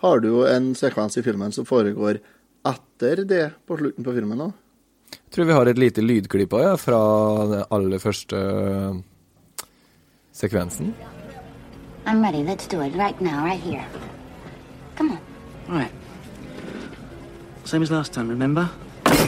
har 0.00 0.22
du 0.22 0.28
jo 0.30 0.44
en 0.48 0.72
sekvens 0.78 1.18
i 1.20 1.24
filmen 1.24 1.52
som 1.52 1.68
foregår 1.68 2.22
etter 2.64 3.24
det 3.28 3.44
på 3.68 3.76
slutten 3.76 4.06
på 4.06 4.14
filmen 4.16 4.46
òg. 4.46 4.52
Jeg 5.12 5.34
tror 5.36 5.48
vi 5.48 5.56
har 5.56 5.68
et 5.68 5.80
lite 5.80 6.04
lydklipp 6.04 6.54
ja, 6.56 6.76
fra 6.80 7.00
den 7.50 7.64
aller 7.72 8.00
første 8.00 8.38
sekvensen. 10.32 10.94
I'm 12.06 12.22
ready. 12.22 12.42
Let's 12.42 12.66
do 12.66 12.80
it 12.80 12.94
right 12.96 13.20
now, 13.20 13.44
right 13.44 13.60
here. 13.60 13.84
Come 14.96 15.12
on. 15.12 15.18
Right. 15.68 15.92
Same 17.64 17.82
as 17.82 17.90
last 17.90 18.12
time, 18.12 18.28
remember? 18.28 18.68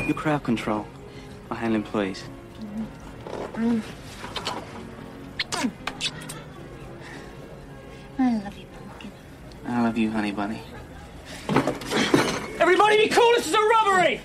Your 0.06 0.14
crowd 0.14 0.42
control. 0.42 0.86
I 1.50 1.54
handle 1.54 1.76
employees. 1.76 2.24
I 3.56 3.80
I 9.74 9.82
love 9.82 9.98
you, 9.98 10.10
honey 10.10 10.30
bunny. 10.30 10.60
Everybody 12.60 12.96
be 12.96 13.08
cool, 13.08 13.32
this 13.36 13.46
is 13.48 13.54
a 13.54 13.64
robbery! 13.74 14.20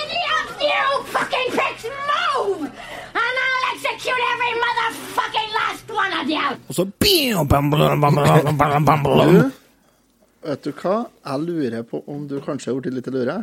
Any 0.00 0.20
of 0.38 0.46
you 0.68 0.84
fucking 1.12 1.48
pricks 1.56 1.84
move! 1.84 2.62
And 2.62 3.34
I'll 3.44 3.64
execute 3.74 4.22
every 4.32 4.52
motherfucking 4.64 5.50
last 5.60 5.84
one 6.00 6.12
of 6.20 6.26
you! 6.30 6.48
Og 6.68 6.74
så 6.74 6.84
bam, 6.86 7.46
bam, 7.46 7.70
bam, 7.70 8.00
bam, 8.00 8.14
bam, 8.14 8.56
bam, 8.56 8.84
bam, 8.84 9.02
bam. 9.04 9.52
Vet 10.46 10.64
du 10.64 10.72
hva? 10.80 10.96
Jeg 11.26 11.44
lurer 11.44 11.82
på 11.92 12.00
om 12.06 12.24
du 12.30 12.38
kanskje 12.40 12.72
har 12.72 12.80
blitt 12.80 12.96
litt 12.96 13.12
lure. 13.12 13.36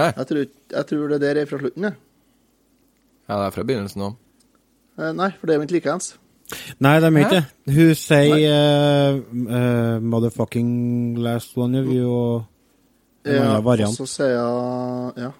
Jeg 0.00 0.26
tror, 0.30 0.44
jeg 0.78 0.86
tror 0.90 1.08
det 1.12 1.20
der 1.28 1.42
er 1.44 1.46
fra 1.50 1.60
slutten, 1.60 1.90
jeg. 1.90 2.00
Ja, 3.28 3.36
det 3.36 3.46
er 3.50 3.56
fra 3.58 3.68
begynnelsen 3.68 4.08
òg. 4.08 4.16
Eh, 4.96 5.12
Nei, 5.12 5.28
for 5.36 5.44
det 5.46 5.54
er 5.54 5.60
jo 5.60 5.66
ikke 5.68 5.76
likeens. 5.82 6.14
Nei, 6.84 6.98
de 7.00 7.06
er 7.08 7.18
ikke 7.22 7.38
det. 7.38 7.74
Hun 7.74 7.94
sier 7.98 8.50
uh, 8.52 9.20
uh, 9.48 10.00
'motherfucking 10.04 11.16
last 11.24 11.56
one 11.56 11.80
of 11.80 11.86
you' 11.86 12.08
og 12.10 12.44
Ja, 13.24 13.60
variant. 13.64 13.96
og 14.00 14.04
så 14.04 14.06
sier 14.06 14.34
jeg 14.36 15.24
Ja. 15.24 15.30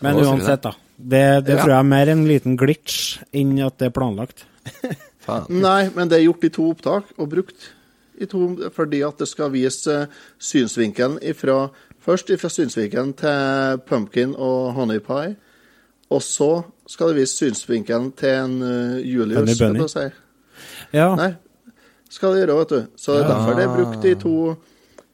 Men 0.00 0.16
uansett, 0.16 0.62
da. 0.62 0.72
Det, 0.96 1.44
det 1.44 1.56
Ja. 1.56 1.62
tror 1.62 1.68
jeg 1.74 1.78
er 1.78 1.82
mer 1.82 2.08
en 2.08 2.24
liten 2.26 2.56
glitch 2.56 3.18
enn 3.32 3.58
at 3.64 3.78
det 3.78 3.86
er 3.86 3.90
planlagt. 3.94 4.44
Nei, 5.48 5.90
men 5.94 6.08
det 6.08 6.18
er 6.18 6.24
gjort 6.24 6.44
i 6.44 6.48
to 6.48 6.70
opptak 6.70 7.04
og 7.18 7.28
brukt 7.28 7.68
i 8.18 8.26
to 8.26 8.70
fordi 8.74 9.02
at 9.06 9.18
det 9.18 9.28
skal 9.28 9.50
vise 9.52 9.86
eh, 9.92 10.06
synsvinkelen 10.40 11.18
ifra 11.22 11.68
Først 12.08 12.30
ifra 12.30 12.48
synsvinkelen 12.48 13.12
til 13.12 13.78
pumpkin 13.86 14.30
og 14.38 14.72
honey 14.72 14.98
pie, 14.98 15.34
og 16.10 16.22
så 16.22 16.62
skal 16.88 17.08
det 17.12 17.16
vise 17.20 17.36
synsvinkelen 17.36 18.12
til 18.16 18.28
en 18.28 18.62
uh, 18.62 18.96
Julius, 19.04 19.56
skal 19.56 19.74
bunny. 19.74 19.88
si. 19.92 20.06
Ja. 20.96 21.10
Nei, 21.18 21.32
skal 22.10 22.32
det 22.34 22.42
gjøre, 22.46 22.58
vet 22.62 22.68
du. 22.72 22.86
Så 22.96 23.12
det 23.12 23.20
er 23.22 23.28
Ja. 23.28 23.34
derfor 23.34 23.54
det 23.58 23.64
er 23.66 23.74
brukt 23.76 24.04
i 24.04 24.14
to, 24.14 24.56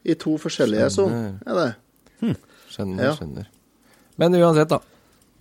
i 0.05 0.13
to 0.13 0.37
forskjellige 0.37 0.89
sånn. 0.95 1.39
Er 1.45 1.53
det? 1.59 2.35
Skjønner, 2.71 3.03
Ja. 3.03 3.15
skjønner. 3.15 3.45
Men 4.17 4.35
uansett, 4.39 4.69
da. 4.69 4.79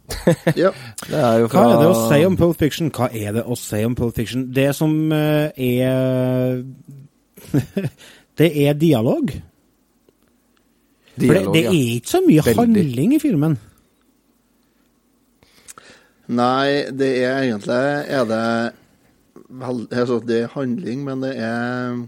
Ja. 0.57 0.71
Det 1.09 1.17
er 1.17 1.39
jo 1.41 1.47
Hva 1.49 1.63
er 1.65 1.79
det 1.81 1.89
å 1.89 2.09
si 2.11 2.25
om 2.27 2.37
Pulp 2.37 2.59
Fiction? 2.61 2.91
Hva 2.91 3.07
er 3.15 3.33
det 3.39 3.45
å 3.47 3.55
si 3.57 3.85
om 3.87 3.95
Pulp 3.95 4.15
Fiction? 4.19 4.49
Det 4.53 4.75
som 4.77 4.91
uh, 5.13 5.49
er 5.57 6.65
Det 8.39 8.51
er 8.67 8.73
dialog. 8.75 9.31
For 11.15 11.31
det, 11.31 11.45
det 11.55 11.63
ja. 11.63 11.71
er 11.71 11.95
ikke 12.01 12.11
så 12.11 12.21
mye 12.27 12.43
Veldig. 12.43 12.57
handling 12.59 13.15
i 13.15 13.19
filmen. 13.23 13.57
Nei, 16.29 16.87
det 16.97 17.11
er 17.21 17.43
egentlig 17.43 17.77
Er 18.09 18.25
det 18.25 18.73
vel, 19.51 19.83
altså, 19.93 20.21
Det 20.25 20.39
er 20.43 20.53
handling, 20.55 21.05
men 21.05 21.21
det 21.21 21.35
er 21.37 21.99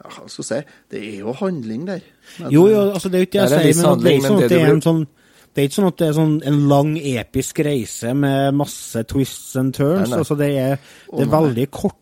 ja, 0.00 0.08
Hva 0.08 0.26
skal 0.26 0.42
jeg 0.42 0.48
si? 0.48 0.60
Det 0.90 1.00
er 1.12 1.18
jo 1.20 1.32
handling 1.38 1.86
der. 1.86 2.02
Men, 2.40 2.52
Jo, 2.54 2.66
jo, 2.72 2.82
altså 2.90 3.08
det 3.12 3.20
er 3.20 3.24
jo 3.24 3.28
ikke 3.28 3.40
er 3.44 3.54
jeg 3.54 3.74
sier, 3.74 3.82
men 3.86 4.02
det 4.02 4.10
er 4.10 4.16
ikke 4.16 4.28
sånn 4.28 4.42
at 4.42 4.48
det 4.48 4.50
det 4.56 4.62
er 4.62 4.74
en 4.74 4.86
sånn 4.88 5.02
det 5.50 5.58
er 5.58 5.66
ikke 5.66 5.74
sånn 5.74 5.88
at 5.90 5.96
det 5.98 6.06
er 6.06 6.12
sånn 6.14 6.34
en 6.46 6.58
lang, 6.70 6.90
episk 6.96 7.58
reise 7.66 8.12
med 8.14 8.54
masse 8.54 9.00
twists 9.10 9.56
and 9.58 9.74
turns. 9.74 10.04
Nei, 10.06 10.12
nei. 10.12 10.20
Altså 10.22 10.36
det 10.38 10.50
er, 10.54 10.76
det 11.10 11.24
er 11.24 11.32
veldig 11.32 11.64
korte 11.74 11.96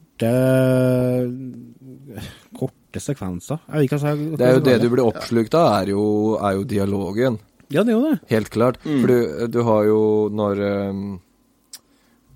Korte 2.58 3.00
sekvenser. 3.00 3.60
Jeg 3.68 3.74
vet 3.74 3.86
ikke 3.86 4.00
hva 4.02 4.12
jeg 4.12 4.38
Det 4.40 4.46
er 4.46 4.56
jo 4.58 4.64
det 4.66 4.76
du 4.82 4.88
blir 4.92 5.04
oppslukt 5.06 5.56
av, 5.56 5.68
er 5.80 5.92
jo, 5.94 6.04
er 6.36 6.58
jo 6.58 6.66
dialogen. 6.68 7.38
Ja, 7.70 7.82
det 7.84 7.92
er 7.92 7.96
jo 7.98 8.04
det. 8.10 8.18
Helt 8.30 8.50
klart. 8.54 8.78
Mm. 8.84 9.00
For 9.02 9.10
du, 9.12 9.46
du 9.52 9.58
har 9.66 9.84
jo 9.84 10.00
når 10.32 10.60
um, 10.90 11.02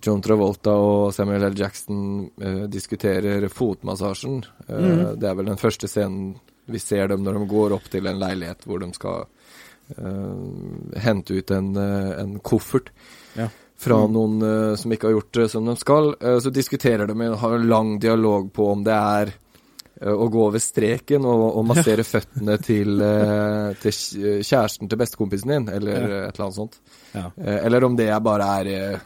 John 0.05 0.20
Travolta 0.24 0.74
og 0.76 1.12
Samuel 1.16 1.47
L. 1.49 1.57
Jackson 1.57 2.03
uh, 2.43 2.64
diskuterer 2.68 3.47
fotmassasjen. 3.49 4.43
uh, 4.68 4.76
mm. 4.76 5.03
Det 5.22 5.28
er 5.30 5.39
vel 5.39 5.49
den 5.53 5.61
første 5.61 5.89
scenen 5.89 6.35
vi 6.70 6.78
ser 6.78 7.09
dem 7.11 7.24
når 7.24 7.41
de 7.41 7.47
går 7.51 7.72
opp 7.74 7.89
til 7.91 8.07
en 8.07 8.20
leilighet 8.20 8.62
hvor 8.68 8.78
de 8.85 8.91
skal 8.95 9.24
uh, 9.99 10.99
hente 11.03 11.35
ut 11.41 11.51
en, 11.57 11.72
en 11.76 12.39
koffert 12.41 12.93
Ja. 13.35 13.49
fra 13.76 13.97
Mm. 14.07 14.12
noen 14.12 14.43
uh, 14.43 14.76
som 14.76 14.93
ikke 14.93 15.09
har 15.09 15.16
gjort 15.16 15.33
det 15.41 15.49
som 15.51 15.66
de 15.66 15.74
skal. 15.80 16.12
Uh, 16.22 16.39
så 16.45 16.53
diskuterer 16.55 17.07
de, 17.09 17.16
og 17.30 17.39
har 17.41 17.55
en 17.57 17.68
lang 17.68 17.99
dialog 17.99 18.53
på 18.53 18.68
om 18.76 18.85
det 18.85 18.93
er 18.95 19.33
å 20.11 20.26
gå 20.30 20.40
over 20.48 20.59
streken 20.59 21.24
og, 21.24 21.44
og 21.59 21.66
massere 21.68 22.03
føttene 22.03 22.57
til, 22.62 23.00
eh, 23.00 23.72
til 23.82 23.92
kjæresten 24.42 24.88
til 24.90 24.98
bestekompisen 24.98 25.53
din, 25.55 25.68
eller 25.68 25.92
Ja. 25.92 26.09
eh, 26.09 26.28
et 26.28 26.34
eller 26.38 26.46
annet 26.48 26.59
sånt. 26.59 26.78
Ja. 27.14 27.26
Eh, 27.38 27.59
Eller 27.66 27.84
om 27.84 27.96
det 27.96 28.09
bare 28.22 28.48
er 28.61 28.66
eh, 28.72 28.98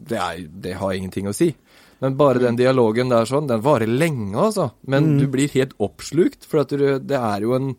det, 0.00 0.18
er 0.18 0.46
det 0.48 0.74
har 0.80 0.92
ingenting 0.96 1.26
å 1.28 1.34
si. 1.34 1.54
Men 2.00 2.14
bare 2.16 2.38
den 2.40 2.56
dialogen 2.56 3.10
der 3.12 3.26
sånn, 3.28 3.46
den 3.46 3.60
varer 3.60 3.86
lenge, 3.86 4.32
altså. 4.34 4.70
Men 4.86 5.04
Mm. 5.04 5.18
du 5.20 5.26
blir 5.28 5.48
helt 5.52 5.74
oppslukt, 5.78 6.46
for 6.48 6.64
du, 6.64 6.98
det 6.98 7.16
er 7.18 7.40
jo 7.42 7.52
en 7.54 7.76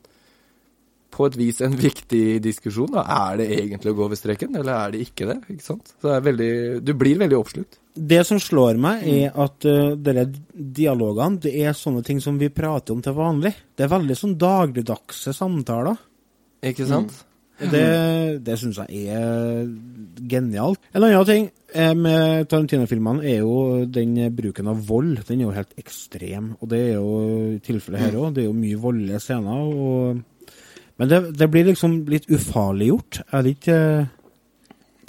på 1.12 1.28
et 1.28 1.38
vis 1.40 1.62
en 1.66 1.76
viktig 1.78 2.40
diskusjon. 2.44 2.92
Da. 2.96 3.06
Er 3.32 3.42
det 3.42 3.50
egentlig 3.58 3.94
å 3.94 3.98
gå 3.98 4.06
over 4.08 4.20
streken, 4.20 4.56
eller 4.60 4.74
er 4.78 4.94
det 4.94 5.06
ikke 5.06 5.30
det? 5.30 5.38
Ikke 5.54 5.66
sant? 5.66 5.94
Så 5.98 6.10
det 6.10 6.18
er 6.18 6.28
veldig, 6.30 6.52
du 6.88 6.94
blir 6.98 7.20
veldig 7.22 7.40
oppslukt. 7.40 7.80
Det 7.92 8.22
som 8.28 8.40
slår 8.40 8.80
meg, 8.80 9.04
er 9.04 9.42
at 9.44 9.68
uh, 9.68 9.98
disse 10.00 10.28
dialogene 10.54 11.42
det 11.44 11.52
er 11.60 11.76
sånne 11.76 12.06
ting 12.08 12.22
som 12.24 12.38
vi 12.40 12.52
prater 12.54 12.96
om 12.96 13.04
til 13.04 13.18
vanlig. 13.18 13.52
Det 13.76 13.86
er 13.86 13.92
veldig 13.92 14.18
sånn 14.18 14.38
dagligdagse 14.40 15.36
samtaler. 15.36 16.00
Ikke 16.72 16.88
sant? 16.88 17.12
Mm. 17.12 17.28
Det, 17.70 17.88
det 18.42 18.58
syns 18.58 18.80
jeg 18.82 19.12
er 19.14 19.68
genialt. 20.32 20.82
En 20.96 21.04
annen 21.06 21.28
ting 21.28 21.48
eh, 21.76 21.94
med 21.98 22.48
Tarantino-filmene 22.50 23.26
er 23.28 23.44
jo 23.44 23.86
den 23.86 24.16
bruken 24.34 24.72
av 24.72 24.82
vold. 24.88 25.20
Den 25.28 25.44
er 25.44 25.46
jo 25.46 25.54
helt 25.56 25.76
ekstrem. 25.82 26.56
Og 26.60 26.72
det 26.72 26.82
er 26.88 26.96
jo 26.96 27.60
tilfellet 27.62 28.08
her 28.08 28.18
òg. 28.18 28.32
Det 28.34 28.46
er 28.46 28.50
jo 28.50 28.58
mye 28.58 28.82
voldelige 28.82 29.22
scener. 29.22 29.68
Og, 29.68 30.24
men 31.02 31.10
det, 31.10 31.20
det 31.40 31.48
blir 31.50 31.66
liksom 31.72 31.96
litt 32.14 32.28
ufarliggjort. 32.30 33.24
Er 33.34 33.42
det 33.48 33.56
ikke 33.58 33.78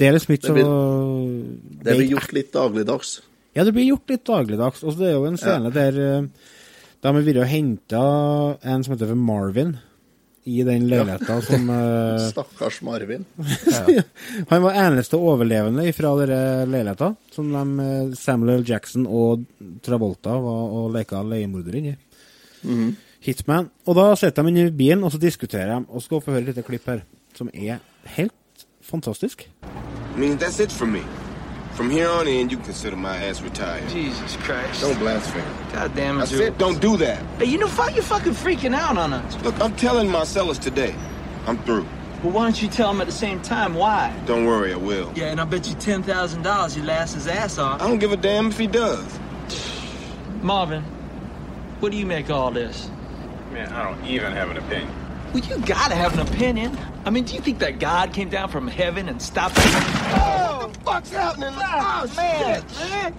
Det 0.01 0.07
er 0.09 0.15
liksom 0.17 0.33
ikke 0.35 0.43
Det 0.43 0.49
så 0.49 0.57
blir- 0.57 1.85
Det 1.85 1.97
blir 1.99 2.11
gjort 2.17 2.33
litt 2.33 2.51
dagligdags. 2.57 3.11
Ja, 3.55 3.65
det 3.69 3.75
blir 3.77 3.85
gjort 3.91 4.09
litt 4.09 4.25
dagligdags. 4.25 4.81
Og 4.89 4.97
det 4.97 5.11
er 5.11 5.17
jo 5.19 5.27
en 5.29 5.37
scene 5.37 5.69
der 5.75 5.99
eh, 6.01 6.29
da 7.03 7.11
har 7.13 7.19
vi 7.21 7.27
vært 7.33 7.43
og 7.45 7.51
henta 7.51 8.05
en 8.73 8.85
som 8.87 8.95
heter 8.95 9.13
Marvin 9.19 9.75
i 10.49 10.63
den 10.67 10.89
leiligheta 10.91 11.37
som 11.45 11.69
eh, 11.71 12.25
Stakkars 12.33 12.81
Marvin. 12.83 13.27
Han 14.51 14.63
var 14.65 14.79
eneste 14.87 15.21
overlevende 15.21 15.85
fra 15.95 16.15
den 16.25 16.73
leiligheta, 16.73 17.13
som 17.35 17.53
de, 17.53 17.85
eh, 17.85 18.17
Samuel 18.19 18.63
L. 18.63 18.65
Jackson 18.67 19.05
og 19.07 19.45
Travolta 19.85 20.35
var 20.41 20.73
og 20.81 20.93
leka 20.97 21.21
leiemorder 21.23 21.79
inni. 21.83 21.97
Mhm. 22.65 22.93
Hitman. 23.23 23.71
Og 23.87 23.97
da 23.97 24.15
sitter 24.19 24.43
de 24.43 24.49
inne 24.49 24.67
i 24.69 24.71
bilen, 24.71 25.05
og 25.05 25.13
så 25.13 25.19
diskuterer 25.19 25.71
de, 25.79 25.85
og 25.89 26.03
skal 26.03 26.21
få 26.21 26.31
høre 26.31 26.43
et 26.43 26.49
lite 26.51 26.63
klipp 26.63 26.87
her, 26.87 27.05
som 27.35 27.51
er 27.55 27.79
helt 28.17 28.67
fantastisk. 28.83 29.51
I 30.17 30.21
mean, 30.21 30.39
that's 30.39 30.61
it 30.61 30.73
for 30.73 30.87
me. 30.87 31.03
From 31.75 31.91
here 31.91 32.09
on 32.09 32.29
in, 32.29 32.51
you 32.51 32.59
consider 32.59 32.97
my 32.97 33.17
ass 33.17 33.43
retired. 33.43 33.89
Jesus 33.89 34.37
Christ. 34.37 34.83
Don't 34.83 34.99
blaspheme. 34.99 35.45
God 35.73 35.95
damn 35.97 36.19
it, 36.19 36.23
I 36.23 36.27
said 36.27 36.59
don't 36.59 36.83
do 36.83 36.97
that. 36.99 37.19
Hey, 37.39 37.47
you 37.47 37.59
know, 37.59 37.69
fuck, 37.69 37.95
you're 37.95 38.03
fucking 38.03 38.35
freaking 38.35 38.75
out 38.75 38.99
on 38.99 39.15
us. 39.15 39.43
Look, 39.43 39.59
I'm 39.59 39.75
telling 39.77 40.11
my 40.11 40.25
sellers 40.25 40.59
today. 40.59 40.95
I'm 41.47 41.57
through. 41.65 41.87
Well, 42.23 42.33
why 42.33 42.43
don't 42.45 42.63
you 42.63 42.69
tell 42.69 42.93
them 42.93 43.01
at 43.01 43.07
the 43.07 43.13
same 43.13 43.41
time 43.41 43.75
why? 43.75 44.13
Don't 44.27 44.45
worry, 44.45 44.73
I 44.73 44.77
will. 44.77 45.11
Yeah, 45.17 45.33
and 45.33 45.41
I 45.41 45.45
bet 45.45 45.67
you 45.67 45.75
$10,000 45.75 46.75
he'll 46.77 46.91
ass 46.91 47.15
his 47.15 47.27
ass 47.27 47.59
off. 47.59 47.81
I 47.81 47.89
don't 47.89 47.99
give 47.99 48.13
a 48.13 48.17
damn 48.17 48.49
if 48.49 48.59
he 48.59 48.67
does. 48.67 49.19
Marvin, 50.43 50.83
what 51.81 51.91
do 51.91 51.99
you 51.99 52.07
make 52.07 52.27
of 52.27 52.37
all 52.37 52.51
this? 52.51 52.92
Man, 53.53 53.69
I 53.73 53.83
don't 53.85 54.05
even 54.07 54.33
have 54.33 54.51
an 54.51 54.57
opinion. 54.57 54.91
Well, 55.35 55.43
you 55.45 55.59
gotta 55.67 55.95
have 55.95 56.15
an 56.19 56.27
opinion. 56.27 56.77
I 57.05 57.11
mean, 57.11 57.25
do 57.25 57.35
you 57.35 57.41
think 57.41 57.59
that 57.61 57.79
God 57.79 58.13
came 58.13 58.29
down 58.29 58.49
from 58.49 58.67
heaven 58.69 59.09
and 59.09 59.21
stopped? 59.21 59.55
Oh, 59.59 60.59
what 60.63 60.73
the 60.75 60.81
fuck's 60.81 61.11
happening? 61.11 61.51
Oh, 61.55 62.03
Oh, 62.11 62.17
man, 62.17 62.63
shit. 62.69 62.79
man. 62.91 63.15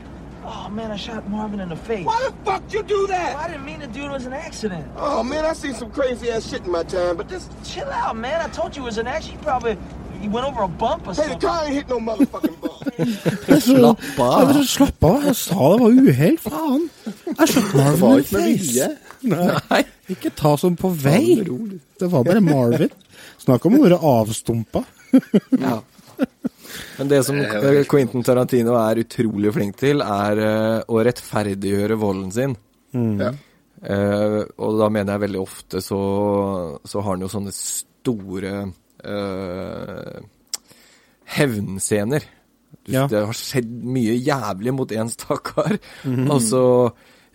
Oh, 0.45 0.69
man, 0.69 0.91
I 0.91 0.97
shot 0.97 1.29
Marvin 1.29 1.59
in 1.59 1.69
the 1.69 1.75
face. 1.75 2.05
Why 2.05 2.21
the 2.29 2.35
fuck 2.43 2.63
you 2.73 2.83
do 2.83 3.07
that? 3.07 3.35
Well, 3.35 3.43
I 3.45 3.47
didn't 3.47 3.63
mean 3.65 3.79
to 3.79 3.87
do 3.87 4.01
it. 4.03 4.07
It 4.07 4.11
was 4.11 4.25
an 4.25 4.33
accident. 4.33 4.85
Oh, 4.97 5.23
man, 5.23 5.45
I 5.45 5.53
seen 5.53 5.73
some 5.73 5.89
crazy 5.91 6.29
ass 6.29 6.49
shit 6.49 6.65
in 6.65 6.71
my 6.71 6.83
time, 6.83 7.15
but 7.15 7.29
this... 7.29 7.47
Chill 7.63 7.89
out, 7.89 8.17
man. 8.17 8.41
I 8.41 8.49
told 8.49 8.75
you 8.75 8.81
it 8.83 8.85
was 8.85 8.97
an 8.97 9.07
accident. 9.07 9.39
You 9.41 9.45
probably 9.45 9.77
you 10.23 10.29
went 10.29 10.47
over 10.47 10.63
a 10.63 10.67
bump 10.67 11.07
or 11.07 11.13
Hey, 11.13 11.27
the 11.29 11.39
car 11.39 11.65
ain't 11.65 11.75
hit 11.75 11.89
no 11.89 11.99
motherfucking 11.99 12.57
bump. 12.61 13.61
Slapp 13.67 14.19
av. 14.19 14.53
Slapp 14.63 15.07
av. 15.09 15.25
Jeg 15.27 15.37
sa 15.39 15.69
det 15.73 15.79
var 15.83 15.97
uhell. 16.07 16.37
Faen. 16.43 16.89
Jeg 17.05 17.51
skjønte 17.51 17.77
Marvin 17.77 17.93
Det 17.93 18.01
var 18.03 18.23
ikke 18.23 18.37
med 18.37 18.49
vilje. 18.49 18.89
Nei. 19.33 19.81
Ikke 20.15 20.33
ta 20.35 20.53
som 20.59 20.77
på 20.79 20.91
vei. 21.03 21.23
Det 21.99 22.11
var 22.11 22.27
bare 22.27 22.43
Marvin. 22.43 22.93
Snakk 23.43 23.65
om 23.67 23.79
å 23.79 23.83
være 23.85 23.99
avstumpa. 24.13 24.83
Ja. 25.59 25.79
Men 26.97 27.09
det 27.09 27.23
som 27.27 27.39
Quentin 27.91 28.23
Tarantino 28.25 28.77
er 28.79 29.01
utrolig 29.03 29.53
flink 29.55 29.79
til, 29.81 30.03
er 30.03 30.43
eh, 30.43 30.77
å 30.87 31.01
rettferdiggjøre 31.03 31.97
volden 31.99 32.31
sin. 32.35 32.55
Mm. 32.95 33.17
Ja. 33.19 33.33
Uh, 33.83 34.45
og 34.63 34.77
da 34.79 34.87
mener 34.87 35.11
jeg 35.11 35.21
veldig 35.25 35.39
ofte 35.41 35.81
så, 35.83 35.97
så 36.87 37.01
har 37.01 37.17
han 37.17 37.25
jo 37.25 37.27
sånne 37.33 37.51
store 37.51 38.53
eh, 39.03 40.21
hevnscener. 41.37 42.23
Ja. 42.89 43.07
Det 43.07 43.25
har 43.25 43.37
skjedd 43.37 43.69
mye 43.87 44.15
jævlig 44.19 44.73
mot 44.75 44.91
en 44.91 45.09
stakkar, 45.11 45.77
Mhm. 46.03 46.29
og 46.31 46.41
så 46.43 46.63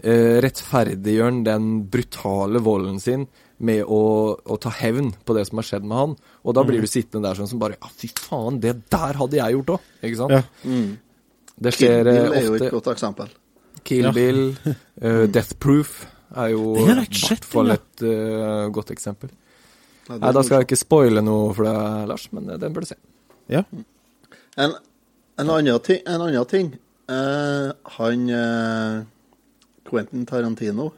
uh, 0.05 0.37
rettferdiggjør 0.45 1.25
han 1.25 1.45
den 1.47 1.69
brutale 1.91 2.61
volden 2.61 3.01
sin 3.01 3.27
med 3.59 3.83
å, 3.83 4.37
å 4.39 4.59
ta 4.61 4.71
hevn 4.71 5.11
på 5.25 5.35
det 5.35 5.47
som 5.49 5.59
har 5.59 5.67
skjedd 5.67 5.87
med 5.89 5.99
han. 5.99 6.13
Og 6.45 6.55
da 6.55 6.63
blir 6.63 6.79
mm. 6.79 6.85
du 6.85 6.91
sittende 6.91 7.27
der 7.27 7.41
sånn 7.41 7.49
som 7.51 7.59
bare 7.63 7.79
Ja, 7.81 7.89
fy 7.91 8.11
faen, 8.15 8.61
det 8.63 8.77
der 8.93 9.19
hadde 9.19 9.41
jeg 9.41 9.57
gjort 9.57 9.73
òg! 9.75 9.89
Ikke 10.03 10.21
sant? 10.21 10.37
Ja. 10.37 10.43
Mm. 10.63 10.93
Det 11.59 11.75
Kill 11.75 12.05
Bill 12.07 12.13
eh, 12.13 12.39
er 12.39 12.47
jo 12.47 12.55
et 12.55 12.71
godt 12.71 12.93
eksempel. 12.93 13.33
Kill 13.89 14.07
Ja. 14.07 14.13
Bill, 14.15 14.45
uh, 15.03 15.27
Death 15.35 15.59
Proof 15.59 16.07
er 16.37 16.53
jo 16.53 16.77
i 16.79 16.87
hvert 16.87 17.49
fall 17.49 17.75
et 17.75 18.05
uh, 18.05 18.69
godt 18.75 18.93
eksempel. 18.95 19.33
Ja, 20.09 20.19
Nei, 20.23 20.33
da 20.33 20.43
skal 20.43 20.63
jeg 20.63 20.69
ikke 20.71 20.81
spoile 20.81 21.23
noe 21.25 21.53
for 21.57 21.69
deg, 21.69 22.09
Lars, 22.11 22.27
men 22.33 22.49
eh, 22.49 22.61
den 22.61 22.75
bør 22.75 22.87
du 22.87 22.91
se. 22.91 22.99
Ja. 23.53 23.63
En, 24.57 24.75
en 25.39 25.53
annen 25.55 25.81
ting, 25.85 26.01
en 26.09 26.25
annen 26.25 26.49
ting. 26.49 26.73
Eh, 27.09 27.69
han 27.99 28.25
eh, 28.29 28.97
Quentin 29.89 30.27
Tarantino 30.29 30.91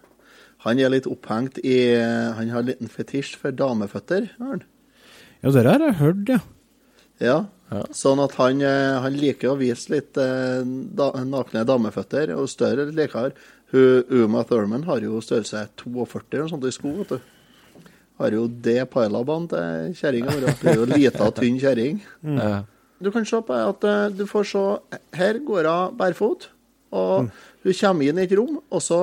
Han 0.65 0.81
er 0.83 0.91
litt 0.91 1.07
opphengt 1.07 1.61
i 1.63 1.77
Han 1.95 2.49
har 2.51 2.65
en 2.65 2.67
liten 2.67 2.91
fetisj 2.91 3.37
for 3.39 3.55
dameføtter. 3.55 4.27
har 4.41 4.57
han. 4.57 4.65
Ja, 5.41 5.53
det 5.55 5.65
har 5.65 5.85
jeg 5.87 6.01
hørt, 6.01 6.29
ja. 6.29 6.41
Ja. 7.21 7.39
Sånn 7.95 8.21
at 8.25 8.35
han, 8.41 8.63
eh, 8.65 8.97
han 9.05 9.17
liker 9.17 9.53
å 9.53 9.59
vise 9.61 9.93
litt 9.93 10.19
eh, 10.19 10.63
da, 10.65 11.11
nakne 11.29 11.63
dameføtter, 11.69 12.33
og 12.35 12.49
større 12.51 12.89
liker 12.91 13.35
Hun, 13.71 14.03
Uma 14.11 14.43
Thurman 14.43 14.83
har 14.89 15.05
jo 15.05 15.21
størrelse 15.23 15.69
42 15.79 16.25
eller 16.33 16.49
noe 16.49 16.51
sånt 16.51 16.67
i 16.67 16.73
sko, 16.75 16.95
vet 16.99 17.13
du. 17.15 17.29
Har 18.21 18.37
jo 18.37 18.45
det 18.53 18.83
pilabene 18.93 19.49
til 19.49 19.95
kjerringa 19.97 20.35
vår. 20.35 20.51
Det 20.61 20.69
er 20.75 20.77
jo 20.77 20.89
lita, 20.91 21.31
tynn 21.37 21.57
kjerring. 21.61 22.03
Mm. 22.21 22.69
Du 23.01 23.09
kan 23.15 23.25
se 23.25 23.41
på 23.47 23.57
at 23.57 23.87
eh, 23.89 24.11
du 24.13 24.27
får 24.29 24.49
se 24.51 24.65
Her 25.17 25.41
går 25.41 25.69
hun 25.71 25.97
bærfot, 25.97 26.51
og 26.93 27.31
hun 27.65 27.79
kommer 27.81 28.11
inn 28.11 28.21
i 28.21 28.27
et 28.27 28.37
rom, 28.37 28.59
og 28.61 28.85
så 28.85 29.01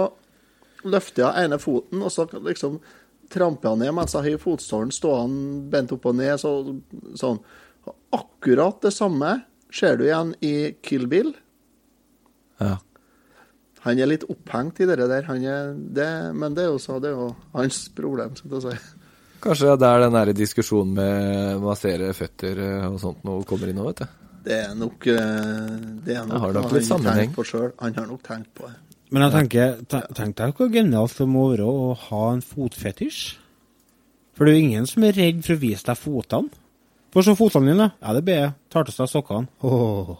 løfter 0.85 1.25
hun 1.25 1.43
ene 1.43 1.59
foten, 1.61 2.03
og 2.03 2.13
så 2.13 2.27
liksom 2.35 2.77
tramper 3.33 3.73
hun 3.73 3.81
ned 3.83 3.95
mens 3.95 4.15
hun 4.15 4.23
har 4.23 4.41
fotstålen 4.41 4.93
stående 4.93 5.65
bent 5.71 5.91
opp 5.95 6.05
og 6.07 6.17
ned. 6.19 6.37
Så, 6.41 6.53
sånn. 7.19 7.41
Og 7.87 8.21
Akkurat 8.21 8.83
det 8.85 8.93
samme 8.95 9.33
ser 9.73 9.97
du 9.97 10.05
igjen 10.05 10.35
i 10.45 10.53
Kill 10.85 11.09
Bill. 11.11 11.33
Ja. 12.61 12.77
Han 13.83 13.99
er 14.01 14.09
litt 14.09 14.25
opphengt 14.29 14.79
i 14.83 14.87
det 14.89 14.97
der, 14.99 15.25
han 15.27 15.43
er, 15.45 15.73
det, 15.75 16.07
men 16.35 16.55
det 16.55 16.65
er 16.65 16.71
jo 16.73 16.79
så, 16.81 16.97
det 16.99 17.11
er 17.11 17.19
jo 17.19 17.27
hans 17.53 17.85
problem, 17.95 18.35
skal 18.35 18.57
jeg 18.57 18.65
si. 18.65 18.96
Kanskje 19.43 19.75
det 19.77 19.89
er 19.89 20.03
den 20.05 20.15
der 20.17 20.31
diskusjonen 20.35 20.95
med 20.97 21.61
massere 21.63 22.09
føtter 22.17 22.61
eh, 22.63 22.87
og 22.89 22.97
sånt 23.01 23.23
noe 23.27 23.45
kommer 23.47 23.69
inn 23.71 23.77
nå, 23.79 23.85
vet 23.91 24.03
du. 24.03 24.23
Det 24.47 24.59
er 24.63 24.75
nok 24.79 25.07
eh, 25.11 25.71
Det 26.05 26.15
er 26.15 26.27
nok 26.27 26.43
har 26.45 26.55
nok 26.55 26.75
litt 26.77 26.87
sammenheng. 26.87 27.33
Han 27.81 27.97
har 27.99 28.07
nok 28.09 28.23
tenkt 28.25 28.53
på 28.57 28.69
det. 28.69 28.77
Men 29.13 29.23
jeg 29.23 29.35
tenker, 29.37 29.75
tenk 30.17 30.35
deg 30.35 30.55
hvor 30.57 30.71
genialt 30.71 31.15
det 31.15 31.27
må 31.31 31.49
være 31.53 31.67
å 31.67 31.91
ha 32.09 32.23
en 32.33 32.43
fotfetisj. 32.43 33.37
For 34.35 34.45
det 34.45 34.53
er 34.53 34.57
jo 34.57 34.65
ingen 34.67 34.87
som 34.89 35.05
er 35.07 35.15
redd 35.17 35.43
for 35.45 35.55
å 35.55 35.61
vise 35.61 35.87
deg 35.87 35.99
fotene. 35.99 36.63
For 37.15 37.25
se 37.25 37.33
fotene 37.39 37.71
dine. 37.71 37.87
Ja, 38.03 38.13
det 38.13 38.25
ber 38.27 38.41
jeg. 38.41 38.55
Tar 38.73 38.85
til 38.85 38.97
seg 38.97 39.09
sokkene. 39.09 39.47
Åh. 39.65 40.11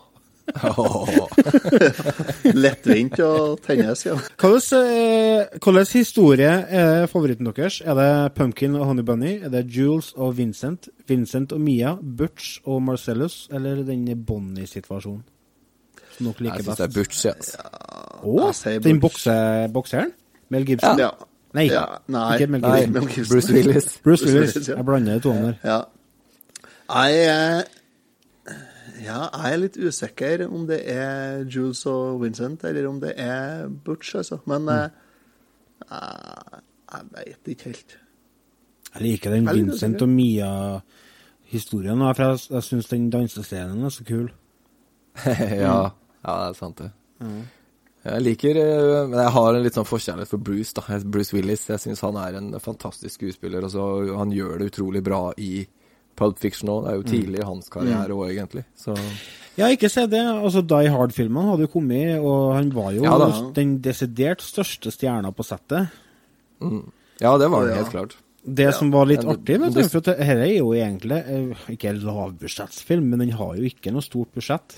Lettvint 2.58 3.20
å 3.24 3.32
tennes, 3.64 4.04
ja. 4.08 4.16
Hvilken 4.40 5.80
eh, 5.82 5.92
historie 5.92 6.52
er 6.82 7.08
favoritten 7.12 7.50
deres? 7.52 7.82
Er 7.86 7.98
det 8.00 8.10
Pumpkin 8.38 8.78
og 8.80 8.88
Honey 8.92 9.06
Bunny? 9.08 9.34
Er 9.44 9.54
det 9.54 9.66
Jules 9.74 10.14
og 10.16 10.38
Vincent? 10.40 10.90
Vincent 11.08 11.54
og 11.56 11.62
Mia? 11.64 11.96
Butch 12.02 12.62
og 12.66 12.82
Marcellus? 12.88 13.48
Eller 13.54 13.84
den 13.88 14.08
Bonnie-situasjonen? 14.26 15.24
Som 16.18 16.32
dere 16.32 16.48
liker 16.48 16.64
Jeg 16.64 16.66
syns 16.66 16.80
det 16.80 16.88
er 16.88 16.94
Butch, 16.96 17.26
ja. 17.28 17.34
Å, 18.18 18.52
den 18.88 19.02
bokse, 19.04 19.34
bokseren? 19.74 20.14
Mel 20.54 20.66
Gibson? 20.66 20.98
Ja. 21.02 21.12
Nei, 21.58 21.68
Ja, 21.72 21.86
nei, 22.12 22.26
ikke 22.38 22.50
Mel 22.56 22.64
Gibson. 22.64 22.96
Nei, 22.96 23.28
Bruce 23.30 23.54
Willis. 23.54 23.86
Bruce 24.02 24.02
Bruce 24.04 24.26
Willis. 24.26 24.56
Willis, 24.56 24.68
ja. 24.72 24.76
Jeg 24.80 24.88
blander 24.88 25.20
de 25.20 25.24
to 25.28 25.36
der. 25.36 25.56
Ja. 25.64 25.78
Jeg 26.88 27.28
er, 27.28 27.64
ja, 29.04 29.20
jeg 29.30 29.54
er 29.54 29.62
litt 29.62 29.78
usikker 29.78 30.44
om 30.48 30.66
det 30.70 30.80
er 30.92 31.44
Jules 31.46 31.84
og 31.90 32.22
Vincent, 32.24 32.64
eller 32.68 32.88
om 32.90 33.00
det 33.02 33.14
er 33.22 33.68
Butch, 33.68 34.16
altså. 34.20 34.40
Men 34.50 34.68
mm. 34.68 34.98
eh, 35.92 36.60
Jeg 36.94 37.10
veit 37.14 37.52
ikke 37.54 37.72
helt. 37.72 37.98
Jeg 38.94 39.04
liker 39.04 39.36
den 39.36 39.50
Vincent 39.52 40.02
og 40.02 40.10
Mia-historien, 40.10 42.00
for 42.00 42.24
jeg, 42.24 42.40
jeg 42.56 42.64
syns 42.70 42.90
den 42.94 43.10
dansescenen 43.14 43.84
er 43.84 43.94
så 43.94 44.08
kul. 44.08 44.32
ja, 45.26 45.78
ja, 46.24 46.34
det 46.34 46.50
er 46.50 46.58
sant 46.58 46.82
det. 46.82 46.92
Jeg 48.08 48.24
liker 48.24 48.60
eh, 48.62 49.08
Men 49.10 49.20
jeg 49.20 49.34
har 49.34 49.56
en 49.56 49.64
litt 49.66 49.78
sånn 49.78 49.88
forkjærlighet 49.88 50.32
for 50.32 50.44
Bruce, 50.50 50.74
da. 50.78 51.00
Bruce 51.04 51.36
Willis. 51.36 51.66
Jeg 51.70 51.84
syns 51.84 52.04
han 52.06 52.20
er 52.22 52.38
en 52.40 52.54
fantastisk 52.64 53.20
skuespiller. 53.20 53.66
Og 53.66 53.74
så 53.74 53.88
han 54.16 54.34
gjør 54.34 54.62
det 54.62 54.72
utrolig 54.72 55.04
bra 55.06 55.22
i 55.38 55.66
Pulp 56.18 56.40
Fiction 56.42 56.70
òg. 56.74 56.84
Det 56.86 56.92
er 56.92 56.98
jo 57.00 57.08
tidlig 57.12 57.40
i 57.44 57.48
hans 57.48 57.70
karriere 57.74 58.16
òg, 58.18 58.28
egentlig. 58.34 58.66
Så 58.78 58.96
Ja, 59.58 59.72
ikke 59.74 59.90
se 59.90 60.04
det. 60.10 60.20
Altså, 60.22 60.62
Die 60.62 60.90
Hard-filmene 60.94 61.50
hadde 61.52 61.66
jo 61.66 61.72
kommet, 61.74 62.20
og 62.22 62.52
han 62.58 62.68
var 62.76 62.92
jo 62.94 63.04
Ja 63.08 63.16
da. 63.18 63.30
den 63.56 63.78
desidert 63.82 64.42
største 64.46 64.92
stjerna 64.94 65.32
på 65.34 65.46
settet. 65.48 65.90
mm. 66.62 66.84
Ja, 67.22 67.32
det 67.42 67.48
var 67.50 67.66
det 67.66 67.72
ja. 67.74 67.82
helt 67.82 67.90
klart. 67.96 68.16
Det 68.48 68.68
som 68.78 68.92
var 68.94 69.08
litt 69.10 69.24
Men 69.26 69.34
artig, 69.36 69.56
vet 69.60 69.74
du, 69.74 69.82
for 69.90 70.00
dette 70.06 70.22
er 70.24 70.44
jo 70.60 70.70
egentlig 70.78 71.18
eh, 71.28 71.64
ikke 71.74 71.90
en 71.90 72.04
lavbudsjettsfilm, 72.06 73.10
men 73.10 73.20
den 73.26 73.32
har 73.36 73.56
jo 73.58 73.66
ikke 73.68 73.92
noe 73.92 74.06
stort 74.06 74.30
budsjett. 74.38 74.78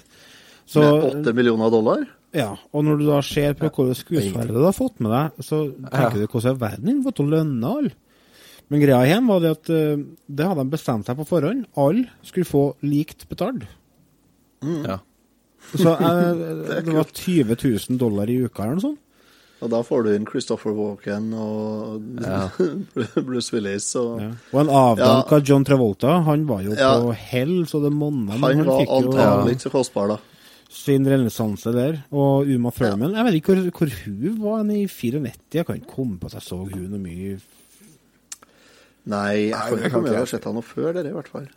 Så, 0.65 0.79
Med 0.81 1.03
åtte 1.25 1.33
millioner 1.35 1.69
dollar? 1.73 2.07
ja, 2.33 2.55
og 2.73 2.83
når 2.85 2.97
du 3.01 3.05
da 3.09 3.19
ser 3.25 3.53
på 3.59 3.69
hvilke 3.69 3.95
skuespillere 3.99 4.53
du 4.55 4.63
har 4.63 4.73
fått 4.77 4.99
med 5.03 5.11
deg, 5.11 5.43
så 5.45 5.59
tenker 5.75 6.17
Ja. 6.17 6.25
du 6.25 6.27
hvordan 6.27 6.57
verden 6.61 6.85
din 6.85 7.03
fått 7.03 7.19
å 7.19 7.27
lønne 7.29 7.65
alle? 7.77 7.91
Men 8.69 8.81
greia 8.83 9.01
igjen 9.07 9.25
var 9.29 9.39
det 9.41 9.51
at 9.55 9.69
eh, 9.73 10.01
det 10.29 10.45
hadde 10.45 10.61
de 10.63 10.69
bestemt 10.75 11.07
seg 11.09 11.17
på 11.17 11.25
forhånd. 11.29 11.65
Alle 11.81 12.05
skulle 12.27 12.45
få 12.45 12.63
likt 12.85 13.25
betalt. 13.31 13.65
Ja. 14.85 14.99
Så 15.73 15.93
eh, 15.93 16.81
det 16.85 16.93
var 16.93 17.09
20 17.13 17.55
000 17.89 17.97
dollar 18.01 18.29
i 18.29 18.39
uka 18.45 18.63
eller 18.65 18.77
noe 18.79 18.85
sånt. 18.91 19.05
Og 19.59 19.67
da 19.73 19.81
får 19.83 20.05
du 20.05 20.09
inn 20.15 20.23
Christopher 20.29 20.71
Walken 20.71 21.33
og 21.35 22.21
Ja. 22.23 22.45
Bruce 23.27 23.51
Willis 23.51 23.89
og 23.99 24.21
Ja. 24.23 24.29
Og 24.53 24.59
en 24.61 24.69
avdanka 24.71 25.41
John 25.43 25.65
Travolta, 25.67 26.13
han 26.29 26.45
var 26.47 26.61
jo 26.63 26.77
Ja. 26.79 26.93
på 27.03 27.11
hell, 27.11 27.65
så 27.67 27.81
det 27.83 27.91
monna. 27.91 28.37
Han, 28.37 28.43
Han 28.61 28.65
var 28.69 28.85
antagelig 28.87 29.57
ikke 29.57 29.65
så 29.67 29.73
kostbar, 29.73 30.13
da. 30.13 30.17
sin 30.71 31.03
renessanse 31.09 31.73
der. 31.75 32.03
Og 32.13 32.47
Uma 32.47 32.71
Thurman, 32.71 33.17
jeg 33.17 33.25
vet 33.25 33.39
ikke 33.41 33.55
hvor, 33.57 33.71
hvor 33.81 33.91
hun 34.05 34.39
var 34.45 34.63
i 34.71 34.85
94. 34.87 35.57
Jeg 35.59 35.65
kan 35.67 35.75
ikke 35.81 35.91
komme 35.97 36.19
på 36.21 36.29
at 36.31 36.37
jeg 36.37 36.45
så 36.47 36.61
hun 36.63 36.87
noe 36.93 37.01
mye 37.03 37.39
Nei, 39.05 39.49
jeg 39.49 39.51
Nei, 39.51 39.69
kan 39.69 39.77
ikke 39.79 39.89
kan 39.89 40.01
ikke 40.03 40.09
til 40.09 40.15
å 40.15 40.19
ha 40.19 40.25
sett 40.25 40.43
han 40.43 40.53
noe 40.59 40.61
før 40.63 40.93
det, 40.93 41.05
i 41.07 41.13
hvert 41.15 41.27
fall. 41.31 41.47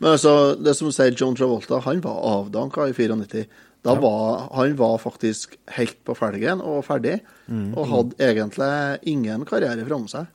Men 0.00 0.12
altså, 0.12 0.32
det 0.62 0.76
som 0.76 0.90
sier, 0.92 1.14
John 1.16 1.34
Travolta, 1.36 1.80
han 1.84 2.00
var 2.04 2.20
avdanka 2.30 2.86
i 2.88 2.92
94. 2.92 3.46
Da 3.86 3.94
var 3.94 4.48
han 4.54 4.74
var 4.76 4.96
faktisk 4.98 5.56
helt 5.76 5.98
på 6.04 6.14
felgen 6.16 6.60
og 6.60 6.84
ferdig, 6.84 7.20
Mm. 7.48 7.76
og 7.78 7.86
hadde 7.86 8.16
egentlig 8.18 8.98
ingen 9.06 9.44
karriere 9.46 9.84
framme 9.86 10.08
seg. 10.10 10.26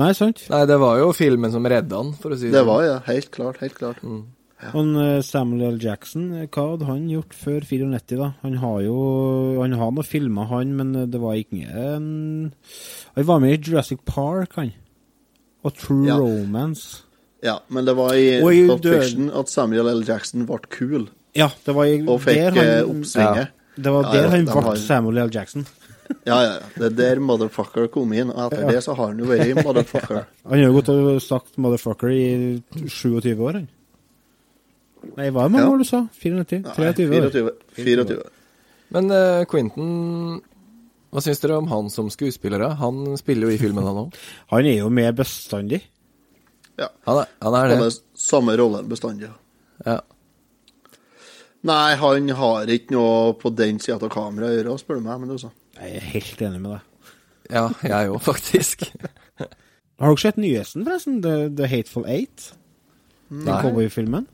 Nei, 0.00 0.12
sant? 0.16 0.40
Nei, 0.50 0.64
det 0.66 0.78
var 0.80 0.96
jo 0.98 1.12
filmen 1.12 1.52
som 1.52 1.62
redda 1.68 1.96
han, 2.00 2.12
for 2.18 2.30
å 2.32 2.38
si 2.38 2.48
det 2.48 2.52
Det 2.56 2.62
sånn. 2.64 2.66
var 2.72 2.82
ja, 2.86 2.98
helt 3.06 3.30
klart, 3.30 3.58
helt 3.60 3.74
klart. 3.78 4.00
Mm. 4.02 4.24
Ja. 4.62 4.70
en, 4.78 4.96
eh, 4.96 5.20
Samuel 5.22 5.74
L. 5.74 5.78
Jackson, 5.82 6.32
eh, 6.40 6.46
hva 6.46 6.70
hadde 6.70 6.86
han 6.86 7.08
gjort 7.10 7.34
før 7.34 7.60
94, 7.66 8.16
da? 8.16 8.28
Han 8.42 8.54
har 8.62 8.80
jo 8.82 9.60
Han 9.60 9.72
har 9.72 9.90
noen 9.90 10.04
filmer, 10.06 10.46
han, 10.46 10.76
men 10.76 10.94
eh, 10.96 11.06
det 11.06 11.20
var 11.20 11.34
ikke 11.34 11.66
en 11.68 12.52
Han 13.16 13.24
var 13.24 13.40
med 13.40 13.52
i 13.58 13.70
Jurassic 13.70 13.98
Park, 14.06 14.54
han. 14.54 14.72
Og 15.64 15.74
True 15.78 16.06
Ja. 16.06 16.16
Romance. 16.18 17.02
Ja, 17.42 17.56
men 17.68 17.84
det 17.84 17.94
var 17.96 18.14
i 18.14 18.40
Og 18.42 18.52
i 18.54 18.66
Pulp 18.68 18.82
død- 18.82 19.00
Fiction 19.02 19.30
at 19.30 19.48
Samuel 19.48 19.88
L. 19.88 20.04
Jackson 20.06 20.46
ble 20.46 20.58
kul. 20.70 21.08
Ja, 21.34 21.48
det 21.66 21.74
var 21.74 21.84
i, 21.84 22.00
Og 22.06 22.20
fikk 22.20 22.34
der 22.34 22.58
eh, 22.58 22.76
han 22.86 22.90
oppsvinget. 23.00 23.48
Det 23.76 23.92
var 23.92 24.02
Ja, 24.04 24.12
der 24.12 24.22
ja, 24.22 24.28
han 24.30 24.44
de 24.44 24.52
ble 24.52 24.62
har- 24.62 24.76
Samuel 24.76 25.18
L. 25.18 25.30
Jackson. 25.32 25.66
Ja, 26.26 26.40
ja, 26.42 26.52
ja. 26.52 26.58
Det 26.76 26.84
er 26.92 27.14
der 27.14 27.20
motherfucker 27.20 27.86
kom 27.90 28.12
inn, 28.12 28.30
og 28.30 28.52
etter 28.52 28.60
Ja. 28.66 28.70
det 28.70 28.82
så 28.84 28.94
har 28.94 29.06
han 29.08 29.18
jo 29.18 29.24
vært 29.24 29.64
motherfucker. 29.64 30.24
Han 30.48 30.58
har 30.58 30.66
jo 30.66 30.72
gått 30.80 30.88
og 30.90 31.22
sagt 31.22 31.56
'motherfucker' 31.56 32.10
i 32.12 32.62
27 32.86 33.40
år, 33.40 33.52
han. 33.52 33.68
Nei, 35.16 35.30
hva 35.30 35.44
er 35.44 35.48
det 35.48 35.52
mange 35.52 35.64
Ja. 35.66 35.70
år 35.72 35.78
du 35.78 35.84
sa? 35.84 36.06
94? 36.20 36.62
23 36.76 37.08
år? 37.10 37.30
24. 37.30 37.50
24. 37.76 38.22
Men 38.90 39.10
uh, 39.10 39.44
Quentin 39.44 40.42
Hva 41.12 41.20
syns 41.20 41.42
dere 41.42 41.58
om 41.60 41.68
han 41.68 41.90
som 41.92 42.08
skuespiller? 42.12 42.64
Han 42.80 43.04
spiller 43.20 43.50
jo 43.50 43.56
i 43.56 43.60
filmen, 43.60 43.84
han 43.84 44.06
òg. 44.06 44.16
Han 44.54 44.68
er 44.68 44.78
jo 44.78 44.88
med 44.88 45.12
bestandig. 45.18 45.82
Ja. 46.80 46.88
Han 47.04 47.20
er, 47.20 47.28
han 47.44 47.56
er 47.58 47.68
det. 47.68 47.76
Hadde 47.82 47.90
samme 48.16 48.54
rolle 48.56 48.80
bestandig. 48.88 49.28
Ja. 49.84 49.98
Nei, 51.68 51.94
han 52.00 52.30
har 52.34 52.70
ikke 52.74 52.96
noe 52.96 53.34
på 53.38 53.52
den 53.54 53.76
sida 53.78 54.00
av 54.00 54.10
kameraet 54.10 54.50
å 54.50 54.56
gjøre, 54.56 54.78
spør 54.80 54.98
du 54.98 55.04
meg. 55.04 55.20
Men 55.20 55.34
du 55.34 55.36
sa. 55.38 55.52
Jeg 55.78 56.00
er 56.00 56.08
helt 56.14 56.40
enig 56.48 56.62
med 56.64 56.72
deg. 56.74 57.12
Ja, 57.52 57.66
jeg 57.84 58.10
òg, 58.10 58.18
faktisk. 58.24 58.88
Har 60.02 60.08
dere 60.08 60.22
sett 60.24 60.40
nyheten, 60.40 60.86
forresten? 60.88 61.20
The, 61.22 61.36
The 61.60 61.68
Hateful 61.70 62.08
Eight? 62.08 62.48
Den 63.28 63.52
cowboyfilmen? 63.52 64.26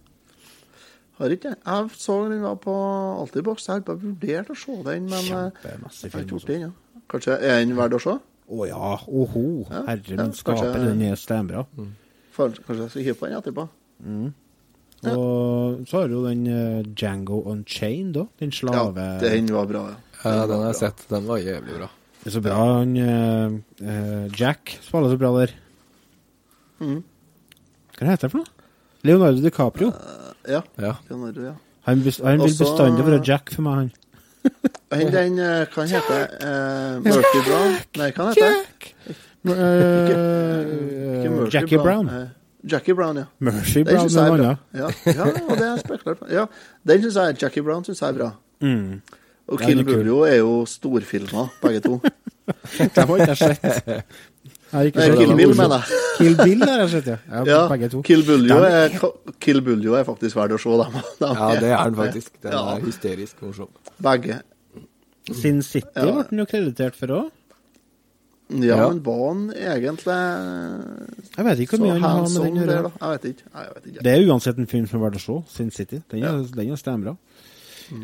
Har 1.19 1.35
ikke 1.35 1.51
jeg. 1.51 1.59
Jeg 1.67 1.91
så 1.99 2.17
den 2.31 2.43
var 2.47 2.59
på 2.63 2.75
Altibox. 3.21 3.67
Jeg 3.67 3.81
har 3.81 3.87
bare 3.87 4.03
vurdert 4.03 4.51
å 4.55 4.59
se 4.59 4.77
den, 4.87 5.09
men 5.11 5.31
eh, 5.35 5.63
Kjempemasse 5.63 6.05
jeg 6.05 6.13
har 6.13 6.15
film. 6.15 6.27
ikke 6.27 6.37
gjort 6.37 6.51
det 6.51 6.59
ennå. 6.59 6.73
Kanskje 7.09 7.39
er 7.39 7.63
den 7.65 7.79
verdt 7.79 7.97
å 7.99 8.03
se? 8.05 8.19
Å 8.49 8.67
ja, 8.69 8.93
oho. 9.07 9.47
Ja, 9.69 9.81
Herre 9.91 10.19
ja, 10.21 10.29
skaper, 10.37 10.79
den 10.85 11.03
er 11.09 11.19
steinbra. 11.21 11.65
Mm. 11.77 11.91
kanskje 12.39 12.79
jeg 12.85 12.93
skal 12.93 13.03
hive 13.09 13.19
på 13.19 13.29
den 13.29 13.41
etterpå? 13.41 13.67
Mm. 13.99 14.29
Og 15.09 15.83
så 15.87 16.01
har 16.01 16.09
du 16.09 16.17
jo 16.17 16.23
den 16.27 16.47
eh, 16.51 16.87
Django 16.87 17.43
Unchained 17.51 18.17
òg. 18.19 18.31
Den 18.41 18.55
slave... 18.55 19.05
Ja, 19.19 19.33
den 19.35 19.51
var 19.55 19.69
bra, 19.71 19.85
ja. 19.93 19.99
Ja, 20.25 20.47
den 20.51 20.63
har 20.63 20.73
jeg 20.73 20.81
sett. 20.81 21.05
Den 21.11 21.29
var 21.29 21.43
jævlig 21.43 21.77
bra. 21.79 21.91
Det 22.19 22.31
er 22.31 22.35
så 22.35 22.43
bra. 22.43 22.57
Han 22.79 22.97
eh, 23.03 23.59
eh, 23.83 24.25
Jack 24.39 24.79
spiller 24.83 25.13
så 25.13 25.21
bra 25.21 25.35
der. 25.39 25.55
Mm. 26.83 27.03
Hva 27.99 28.11
heter 28.11 28.27
det 28.27 28.33
for 28.33 28.43
noe? 28.43 28.73
Leonardo 29.07 29.43
DiCaprio. 29.45 29.93
Ja. 30.47 30.63
Ja. 30.79 30.93
Leonardo, 31.11 31.41
ja. 31.49 31.55
Han, 31.89 32.03
bes 32.05 32.19
han 32.25 32.39
vil 32.39 32.51
Også- 32.51 32.65
bestandig 32.65 33.07
være 33.07 33.23
Jack 33.27 33.51
for 33.55 33.63
meg, 33.63 33.75
han. 33.75 33.91
Han 34.93 35.11
den 35.13 35.39
eh, 35.43 35.67
Hva 35.69 35.83
han 35.83 35.89
heter 35.91 36.21
uh, 36.41 37.01
Murphy 37.05 37.41
Brown? 37.49 37.75
Nei, 37.99 38.11
hva 38.17 38.29
han 38.29 38.35
Jack! 38.39 38.95
Uh, 39.45 39.53
Ikke 41.19 41.51
Jackie 41.53 41.79
Brown. 41.79 42.09
eh, 42.09 42.27
Jackie 42.71 42.95
Brown, 42.95 43.17
ja. 43.17 43.25
Murphy 43.39 43.83
Brown 43.85 44.07
er 44.09 44.31
noe 44.31 44.39
bra. 44.39 44.55
Ja, 44.75 44.89
ja, 45.07 45.27
og 45.49 45.53
det 45.57 45.65
er 45.65 45.71
jeg 45.75 45.83
spekulert 45.85 46.19
på. 46.23 46.29
Ja, 46.33 46.45
den 46.89 47.03
syns 47.05 47.19
jeg 47.21 47.37
Jackie 47.43 47.63
Brown 47.63 47.85
synes 47.87 48.01
jeg 48.03 48.09
er 48.09 48.17
bra. 48.19 48.31
Mm. 48.65 49.01
Og 49.49 49.61
Kill 49.63 49.79
er. 49.81 49.85
Buljo 49.89 50.19
er 50.29 50.37
jo 50.41 50.55
storfilmer, 50.69 51.53
begge 51.63 51.81
to. 51.85 52.01
Det 52.79 53.05
har 53.09 53.23
ikke 53.25 53.37
sett. 53.37 53.63
Jeg 54.69 54.91
ikke 54.91 55.01
Nei, 55.01 55.17
Kill. 55.17 55.31
Bill, 55.39 55.53
mener 55.57 55.79
jeg. 55.81 56.01
Kill 56.19 56.35
Bill 56.37 56.63
har 56.69 56.81
jeg 56.83 56.91
sett, 56.93 57.07
ja. 57.09 57.17
ja, 57.33 57.43
Ja, 57.49 57.61
begge 57.71 57.89
to. 57.95 58.03
Kill 58.05 58.23
Buljo 58.27 58.59
Den 58.61 58.77
er, 58.77 58.99
Kill 59.41 59.63
Buljo 59.65 59.95
er 59.97 60.05
faktisk 60.05 60.37
verdt 60.37 60.57
å 60.57 60.61
se, 60.61 60.75
dem. 60.83 60.99
dem 61.23 61.39
Ja, 61.41 61.49
det 61.63 61.71
er 61.73 61.83
den 61.89 61.97
faktisk. 61.97 62.35
Den 62.45 62.53
Ja, 62.53 62.63
er 62.77 62.85
hysterisk 62.85 63.41
morsom. 63.47 63.71
begge. 64.05 64.41
Sin 65.33 65.63
City 65.65 65.89
Ja. 65.97 66.05
ble 66.13 66.25
den 66.31 66.39
jo 66.45 66.47
kreditert 66.51 66.97
for 67.01 67.15
òg. 67.23 67.31
Ja, 68.51 68.77
Ja. 68.77 68.89
men 68.89 69.01
var 69.05 69.23
han 69.29 69.41
egentlig 69.53 70.15
Jeg 71.37 71.45
vet 71.45 71.59
ikke 71.65 71.77
hvor 71.77 71.83
mye 71.85 71.97
han 71.99 72.03
har 72.03 72.21
med 72.23 72.45
den 72.47 72.61
å 72.63 72.67
gjøre. 72.69 72.93
Jeg 73.01 73.11
vet 73.15 73.25
ikke. 73.33 73.49
Jeg 73.55 73.73
vet 73.75 73.87
ikke. 73.91 74.03
Det 74.07 74.13
er 74.15 74.27
uansett 74.33 74.59
en 74.63 74.67
film 74.71 74.87
som 74.89 75.01
er 75.03 75.05
verdt 75.11 75.19
å 75.21 75.25
se. 75.25 75.39
Sin 75.57 75.71
City. 75.71 76.03
Den 76.13 76.25
er, 76.25 76.39
den 76.57 76.73
er 76.73 76.81
steinbra. 76.81 77.17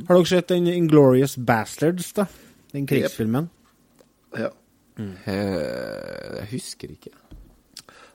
Har 0.08 0.16
dere 0.16 0.26
sett 0.28 0.48
den 0.48 0.66
Inglorious 0.72 1.36
Bastards, 1.36 2.12
da? 2.16 2.26
Den 2.72 2.86
krigsfilmen? 2.88 3.48
Ja. 4.38 4.50
Mm. 4.98 5.14
Jeg 5.26 6.46
husker 6.52 6.90
ikke. 6.94 7.10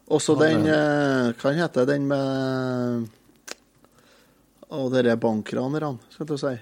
Også 0.09 0.33
Ja, 0.39 0.45
den 0.47 0.65
eh, 0.65 1.33
Hva 1.37 1.51
heter 1.53 1.85
den 1.85 2.07
med 2.07 3.09
Å, 4.69 4.85
dere 4.93 5.17
bankranerne, 5.19 5.99
skal 6.13 6.25
du 6.29 6.35
si. 6.37 6.53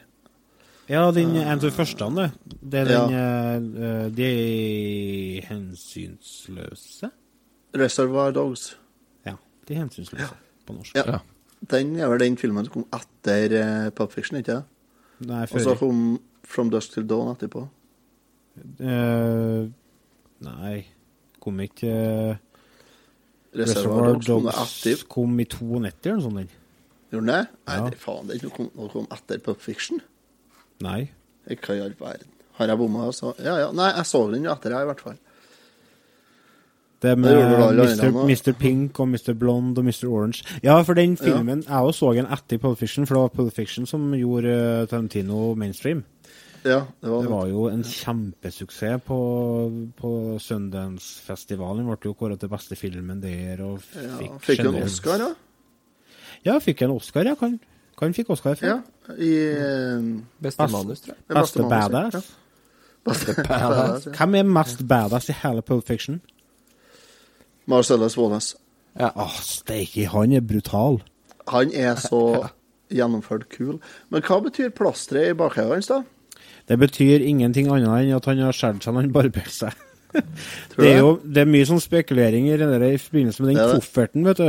Ja, 0.88 1.12
den 1.12 1.36
en 1.36 1.50
av 1.58 1.62
de 1.62 1.72
første, 1.76 2.08
det. 2.16 2.28
Det 2.64 2.80
er 2.82 2.86
den 2.86 3.12
Ja. 3.12 3.24
eh, 3.56 3.56
eh, 3.88 4.10
De 4.10 5.42
hensynsløse? 5.48 7.12
Reservoir 7.76 8.32
Dogs. 8.32 8.76
Ja. 9.26 9.36
De 9.68 9.76
hensynsløse, 9.76 10.34
på 10.66 10.74
norsk. 10.74 10.96
Ja. 10.96 11.04
Ja. 11.08 11.20
Den 11.70 11.96
er 12.00 12.08
vel 12.08 12.20
den 12.20 12.38
filmen 12.38 12.66
som 12.66 12.74
kom 12.74 12.86
etter 12.94 13.54
uh, 13.58 13.90
Pulp 13.90 14.12
Fiction, 14.14 14.38
ikke 14.40 14.60
det? 14.60 14.64
Nei, 15.28 15.42
Og 15.52 15.60
så 15.62 15.74
kom 15.78 16.20
From 16.48 16.70
Dusk 16.70 16.94
Till 16.94 17.08
Dawn 17.10 17.36
etterpå. 17.36 17.68
Eh, 18.80 19.68
nei, 20.48 20.76
kom 21.44 21.60
ikke 21.64 21.92
uh, 21.92 22.36
Reservoir 23.58 24.18
Dogs 24.22 25.04
kom 25.10 25.40
i 25.40 25.46
92 25.46 26.10
eller 26.12 26.18
noe 26.22 26.26
sånt. 26.28 26.56
Gjorde 27.12 27.26
den 27.26 27.34
det? 27.34 27.44
Nei, 27.68 27.78
Ja. 27.78 27.90
det, 27.90 28.00
faen, 28.02 28.28
det 28.28 28.36
er 28.36 28.42
ikke 28.42 28.50
noe 28.50 28.58
kom, 28.58 28.72
noe 28.76 28.90
kom 28.94 29.08
etter 29.16 29.40
Pop 29.46 29.62
Fiction. 29.64 30.02
Nei. 30.84 31.00
Hva 31.48 31.78
i 31.78 31.80
all 31.86 31.96
verden? 32.00 32.34
Har 32.58 32.68
jeg 32.68 32.78
bomma? 32.78 33.06
Altså? 33.08 33.34
Ja, 33.40 33.56
ja. 33.62 33.72
Nei, 33.72 33.92
jeg 33.96 34.06
så 34.10 34.26
den 34.32 34.44
jo 34.46 34.52
etter 34.52 34.74
jeg, 34.74 34.82
i 34.82 34.90
hvert 34.92 35.02
fall. 35.06 35.18
Det 36.98 37.12
Det 37.14 37.18
med 37.22 37.36
gjorde 37.38 37.84
Mr. 37.86 38.24
Mr. 38.26 38.54
Pink 38.58 39.00
og 39.00 39.08
Mr. 39.08 39.34
Blonde 39.38 39.78
og 39.80 39.86
Mr. 39.86 40.08
Orange. 40.10 40.44
Ja, 40.64 40.82
for 40.82 40.94
den 40.98 41.16
filmen 41.18 41.62
Jeg 41.68 41.86
òg 41.86 41.94
så 41.94 42.14
den 42.14 42.26
etter 42.26 42.58
Pulp 42.58 42.80
Fiction, 42.80 43.06
for 43.06 43.16
det 43.16 43.22
var 43.22 43.28
Pulp 43.36 43.54
Fiction 43.54 43.86
som 43.86 44.14
gjorde 44.18 44.50
eh, 44.82 44.88
Tarantino 44.90 45.54
mainstream. 45.54 46.04
Ja, 46.66 46.80
det 47.02 47.10
var, 47.12 47.22
Det 47.24 47.30
var 47.32 47.48
jo 47.48 47.66
en 47.70 47.84
kjempesuksess 47.84 49.02
på, 49.06 49.18
på 49.98 50.12
Sundance-festivalen. 50.42 51.84
Den 51.86 51.92
ble 51.92 52.10
jo 52.10 52.14
kåret 52.18 52.40
til 52.42 52.50
beste 52.52 52.76
filmen 52.76 53.22
der. 53.24 53.62
Og 53.64 53.80
ja, 53.96 54.18
fikk, 54.18 54.40
Fikk 54.48 54.64
du 54.66 54.70
en 54.74 54.84
Oscar, 54.84 55.18
da? 55.22 55.30
Ja, 56.46 56.58
fikk 56.64 56.82
en 56.88 56.92
Oscar, 56.96 57.26
ja. 57.30 57.36
Kan, 57.40 57.60
kan 58.00 58.14
fikk 58.18 58.30
Oscar 58.36 58.56
for. 58.60 58.66
Ja. 58.68 58.80
I 59.16 59.32
Beste 60.42 60.64
Best- 60.64 60.74
manus, 60.74 61.02
tror 61.06 61.14
jeg. 61.16 61.24
Beste, 61.28 61.40
Beste 61.40 61.62
manus, 61.62 61.72
ja. 61.72 61.88
badass. 61.88 62.32
Beste 63.08 63.36
badass. 63.36 63.48
badass, 63.48 64.06
ja. 64.10 64.16
Hvem 64.20 64.36
er 64.42 64.44
mest 64.58 64.84
badass 64.88 65.30
i 65.30 65.38
hele 65.44 65.62
Pulp 65.62 65.88
Fiction? 65.88 66.22
Marcellus 67.68 68.18
Wallace. 68.18 68.56
Ja. 69.00 69.10
Oh, 69.16 69.34
steike, 69.44 70.08
han 70.08 70.32
er 70.34 70.42
brutal. 70.42 71.02
Han 71.48 71.72
er 71.74 71.96
så 72.02 72.22
gjennomført 72.92 73.50
kul. 73.52 73.78
Men 74.10 74.24
hva 74.24 74.40
betyr 74.44 74.72
plasteret 74.76 75.34
i 75.34 75.38
bakhodet 75.38 75.74
hans, 75.78 75.90
da? 75.92 76.02
Det 76.68 76.78
betyr 76.80 77.24
ingenting 77.24 77.70
annet 77.72 77.88
enn 78.04 78.16
at 78.18 78.26
han 78.28 78.42
har 78.44 78.56
skåret 78.56 78.84
seg 78.84 78.94
når 78.96 79.06
han 79.08 79.14
barberte 79.16 79.54
seg. 79.56 79.84
Det 80.78 80.88
er 80.88 81.00
jo 81.04 81.10
det 81.24 81.44
er 81.44 81.50
mye 81.52 81.66
sånn 81.68 81.82
spekulering 81.84 82.48
i, 82.50 82.56
det 82.58 82.68
i 82.94 83.00
forbindelse 83.02 83.44
med 83.44 83.50
den 83.52 83.58
Det 83.60 83.64
er 83.64 83.72
det. 83.74 83.80
kofferten, 83.82 84.24
vet 84.26 84.40
du. 84.40 84.48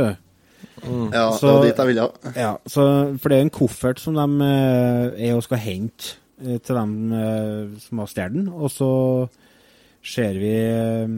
Ja, 1.13 1.25
Så- 1.35 1.47
det 1.47 1.53
var 1.53 1.65
dit 1.67 1.77
jeg 1.81 1.87
ville. 1.91 2.05
Ja, 2.39 2.51
så, 2.65 2.85
for 3.19 3.29
det 3.29 3.37
er 3.37 3.41
en 3.45 3.51
koffert 3.53 3.99
som 3.99 4.15
de 4.15 4.45
eh, 4.47 5.27
er 5.29 5.35
og 5.35 5.43
skal 5.43 5.59
hente 5.61 6.15
eh, 6.41 6.57
til 6.63 6.75
dem 6.79 6.93
eh, 7.13 7.79
som 7.83 8.01
har 8.01 8.07
stjålet 8.11 8.33
den. 8.39 8.47
Og 8.55 8.71
så 8.71 8.89
ser 10.01 10.39
vi 10.39 10.53
eh, 10.55 11.11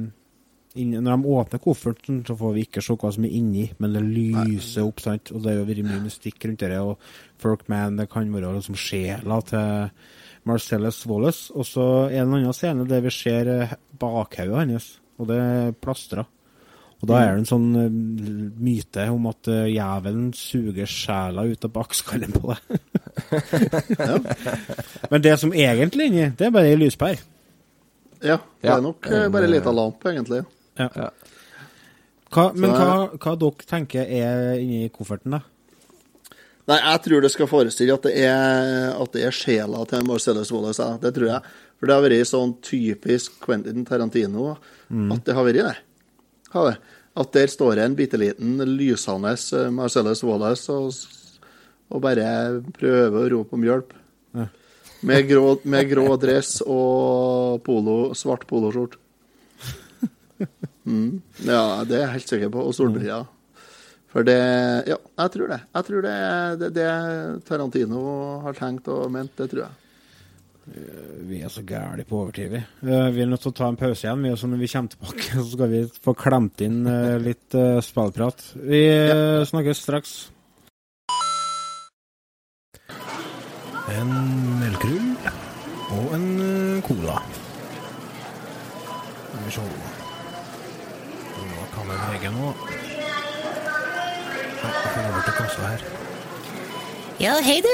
inn, 0.81 0.91
Når 1.03 1.11
de 1.21 1.35
åpner 1.37 1.61
kofferten, 1.63 2.23
så 2.27 2.35
får 2.37 2.53
vi 2.57 2.65
ikke 2.65 2.81
se 2.83 2.95
hva 2.97 3.11
som 3.13 3.25
er 3.29 3.37
inni, 3.37 3.67
men 3.77 3.93
det 3.93 4.03
lyser 4.07 4.87
opp, 4.87 4.99
sant. 5.05 5.31
Og 5.35 5.43
det 5.45 5.53
har 5.57 5.67
vært 5.69 5.85
mye 5.85 6.01
mystikk 6.05 6.45
rundt 6.49 6.65
det. 6.65 6.79
Og 6.81 6.97
folk 7.41 7.67
mener 7.71 8.01
det 8.03 8.09
kan 8.11 8.31
være 8.33 8.55
liksom 8.57 8.75
sjela 8.79 9.39
til 9.47 9.91
Marcellus 10.49 11.03
Wallace. 11.09 11.49
Og 11.53 11.67
så 11.67 11.87
er 12.09 12.19
det 12.19 12.25
en 12.25 12.35
annen 12.37 12.57
scene 12.57 12.85
der 12.89 13.03
vi 13.05 13.13
ser 13.13 13.49
eh, 13.51 13.73
bakhodet 14.01 14.57
hans, 14.57 14.93
og 15.21 15.29
det 15.31 15.39
er 15.41 15.75
plastra. 15.77 16.25
Og 17.01 17.09
da 17.09 17.17
er 17.17 17.31
det 17.31 17.41
en 17.41 17.49
sånn 17.49 17.69
eh, 17.81 17.93
myte 18.61 19.07
om 19.09 19.25
at 19.31 19.49
uh, 19.49 19.65
jævelen 19.65 20.29
suger 20.37 20.89
sjela 20.89 21.47
ut 21.49 21.65
av 21.65 21.73
bakskallen 21.73 22.35
på 22.35 22.53
deg. 22.53 22.61
Men 25.11 25.25
det 25.25 25.33
som 25.41 25.53
egentlig 25.53 26.05
er 26.05 26.11
inni, 26.11 26.27
det 26.37 26.47
er 26.47 26.53
bare 26.53 26.69
ei 26.69 26.77
lyspære. 26.77 27.17
Ja, 28.21 28.37
det 28.61 28.69
er 28.69 28.83
nok 28.85 29.09
ja. 29.09 29.25
bare 29.33 29.49
ei 29.49 29.55
lita 29.55 29.73
lampe, 29.73 30.11
egentlig. 30.13 30.43
Ja. 30.77 31.09
Hva, 32.31 32.43
men 32.55 32.71
hva, 32.71 32.91
hva 33.19 33.33
dere 33.35 33.65
tenker 33.67 34.05
er 34.05 34.53
inni 34.61 34.85
kofferten, 34.93 35.33
da? 35.35 35.41
Nei, 36.69 36.77
jeg 36.77 37.01
tror 37.07 37.23
det 37.23 37.31
skal 37.33 37.49
forestille 37.49 37.95
at 37.95 38.03
det 38.05 38.13
er, 38.21 38.91
at 38.93 39.13
det 39.15 39.23
er 39.25 39.33
sjela 39.35 39.81
til 39.89 40.03
Marcellus 40.05 40.51
Wallace. 40.53 40.83
ja. 40.83 40.97
Det 41.01 41.13
tror 41.15 41.27
jeg. 41.31 41.53
For 41.79 41.89
det 41.89 41.95
har 41.95 42.03
vært 42.05 42.29
sånn 42.29 42.51
typisk 42.61 43.39
Quentin 43.41 43.85
Tarantino 43.89 44.51
at 45.15 45.23
det 45.25 45.33
har 45.33 45.47
vært 45.47 45.57
det. 45.65 45.77
Har 46.53 46.69
det. 46.69 46.77
At 47.17 47.33
der 47.33 47.47
står 47.51 47.75
det 47.75 47.85
en 47.87 47.95
bitte 47.97 48.19
liten 48.21 48.61
lysende 48.77 49.33
eh, 49.33 49.71
Marcellus 49.73 50.21
Wallace 50.23 50.71
og, 50.71 50.93
og 51.91 52.03
bare 52.05 52.61
prøver 52.77 53.17
å 53.17 53.29
rope 53.33 53.57
om 53.57 53.65
hjelp. 53.65 53.91
Ja. 54.37 54.45
Med, 55.01 55.27
grå, 55.27 55.57
med 55.73 55.89
grå 55.89 56.05
dress 56.21 56.61
og 56.61 57.63
polo, 57.65 58.13
svart 58.15 58.47
poloskjorte. 58.49 58.99
Mm. 60.81 61.21
Ja, 61.45 61.83
det 61.85 61.93
er 61.93 61.99
jeg 62.07 62.13
helt 62.15 62.31
sikker 62.31 62.49
på. 62.55 62.63
Og 62.65 62.73
solbriller. 62.73 63.27
For 64.11 64.27
det 64.27 64.39
Ja, 64.89 64.97
jeg 65.23 65.31
tror 65.35 65.47
det. 65.53 65.61
Jeg 65.73 65.87
tror 65.87 66.01
det 66.03 66.15
er 66.15 66.57
det, 66.59 66.73
det 66.75 66.89
Tarantino 67.47 68.01
har 68.43 68.57
tenkt 68.57 68.89
og 68.91 69.07
ment, 69.13 69.33
det 69.39 69.49
tror 69.53 69.65
jeg. 69.65 69.77
Vi 71.27 71.39
er 71.41 71.49
så 71.51 71.63
gærne 71.67 72.03
på 72.07 72.19
overtid, 72.21 72.51
vi. 72.53 72.59
Eh, 72.85 73.07
Vi 73.11 73.23
er 73.23 73.31
nødt 73.31 73.41
til 73.41 73.51
å 73.51 73.55
ta 73.57 73.67
en 73.71 73.79
pause 73.79 74.05
igjen. 74.05 74.21
Vi, 74.23 74.29
når 74.51 74.59
vi 74.61 74.69
kommer 74.71 74.93
tilbake, 74.93 75.31
så 75.39 75.47
skal 75.55 75.71
vi 75.71 75.81
få 76.05 76.13
klemt 76.15 76.61
inn 76.61 76.83
eh, 76.87 77.17
litt 77.23 77.57
spillprat. 77.87 78.43
Vi 78.55 78.83
ja. 78.85 79.45
snakkes 79.47 79.81
straks. 79.87 80.13
En 83.91 84.11
melkerull 84.61 85.09
og 85.97 86.13
en 86.15 86.27
eh, 86.45 86.83
cola. 86.87 87.17
Skal 89.31 89.43
vi 89.47 89.55
se 89.57 89.65
Nå 91.41 91.67
kan 91.73 91.91
jeg 91.91 92.01
Hegge 92.05 92.31
nå? 92.35 92.53
Jeg 95.61 95.69
her. 95.69 95.81
Ja, 97.21 97.33
hei 97.45 97.59
du. 97.61 97.73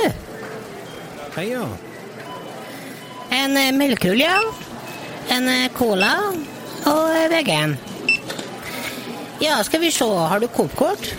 Hei, 1.38 1.46
ja. 1.54 1.64
En 3.32 3.56
eh, 3.56 3.72
melkerull, 3.76 4.20
ja. 4.20 4.40
En 5.32 5.48
eh, 5.48 5.70
cola 5.76 6.12
og 6.88 7.04
eh, 7.16 7.30
vegan. 7.32 7.78
Ja, 9.40 9.62
skal 9.64 9.80
vi 9.86 9.92
se. 9.94 10.04
Har 10.04 10.42
du 10.44 10.48
Coop-kort? 10.52 11.14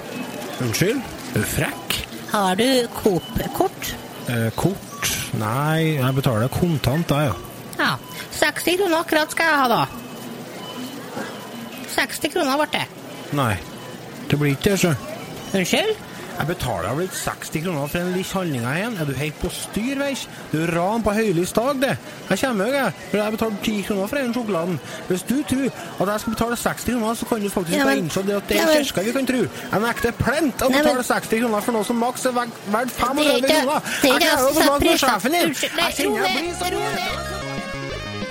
Unnskyld? 0.61 1.01
Er 1.35 1.41
du 1.41 1.49
frekk? 1.49 1.97
Har 2.35 2.59
du 2.61 2.67
Coop-kort? 2.99 3.95
Eh, 4.29 4.49
kort? 4.59 5.13
Nei, 5.39 5.97
jeg 5.97 6.17
betaler 6.19 6.53
kontant, 6.53 7.09
da, 7.09 7.23
ja. 7.31 7.37
Ja. 7.79 7.95
60 8.39 8.77
kroner 8.81 9.01
akkurat 9.01 9.33
skal 9.33 9.49
jeg 9.49 9.63
ha, 9.63 9.69
da. 9.73 11.25
60 11.95 12.35
kroner 12.35 12.61
ble 12.61 12.69
det. 12.75 12.85
Nei, 13.39 13.55
det 14.29 14.39
blir 14.41 14.53
ikke 14.53 14.75
det, 14.75 14.83
sjø. 14.85 14.93
Unnskyld? 15.57 16.08
Jeg 16.39 16.47
betaler 16.47 16.95
vel 16.95 17.09
60 17.11 17.63
kroner 17.65 17.87
for 17.91 17.99
en 17.99 18.13
lille 18.15 18.25
handlinga 18.33 18.73
igjen. 18.79 18.97
Er 19.03 19.05
du 19.09 19.13
helt 19.19 19.39
på 19.43 19.49
styr, 19.51 19.99
veis? 19.99 20.21
Du 20.53 20.59
ran 20.71 21.03
på 21.03 21.11
høylys 21.17 21.53
dag, 21.57 21.81
det. 21.83 21.97
Jeg 22.31 22.39
kommer 22.45 22.69
jo, 22.71 22.73
jeg. 22.79 22.93
For 23.11 23.19
jeg 23.19 23.33
betaler 23.35 23.57
10 23.65 23.83
kroner 23.89 24.07
for 24.13 24.17
den 24.21 24.35
sjokoladen. 24.37 24.79
Hvis 25.09 25.23
du 25.29 25.35
tror 25.51 25.67
at 26.07 26.13
jeg 26.13 26.21
skal 26.21 26.33
betale 26.37 26.57
60 26.63 26.85
kroner, 26.93 27.15
så 27.15 27.27
kan 27.33 27.43
du 27.43 27.49
faktisk 27.51 27.79
Ja, 27.79 27.91
innse 27.99 28.23
det 28.23 28.37
at 28.39 28.49
det 28.49 28.61
er 28.61 28.73
kirka 28.85 29.03
vi 29.09 29.13
kan 29.19 29.27
tro. 29.27 29.43
Jeg 29.73 29.81
nekter 29.89 30.17
plent 30.23 30.63
å 30.63 30.71
betale 30.71 31.03
60 31.11 31.43
kroner 31.43 31.61
for 31.67 31.73
noe 31.79 31.85
som 31.91 31.97
maks 32.07 32.27
er 32.31 32.33
verd 32.39 32.55
verdt 32.71 32.95
Det 32.95 33.03
er 33.03 33.07
35 33.07 33.37
ikke- 33.37 33.49
kroner. 33.59 33.81
det 34.03 34.09
er 34.09 34.09
Jeg 34.09 34.15
ikke 34.15 34.31
klarer 34.31 34.49
å 34.49 34.55
få 34.71 34.79
pris 34.79 35.01
på. 35.01 35.07
sjefen 35.09 35.33
din. 35.33 35.55
Jeg 35.59 35.95
kjenner 35.99 36.23
jeg 36.23 36.39
blir 36.39 36.55
så 36.55 36.71
ned, 36.71 36.99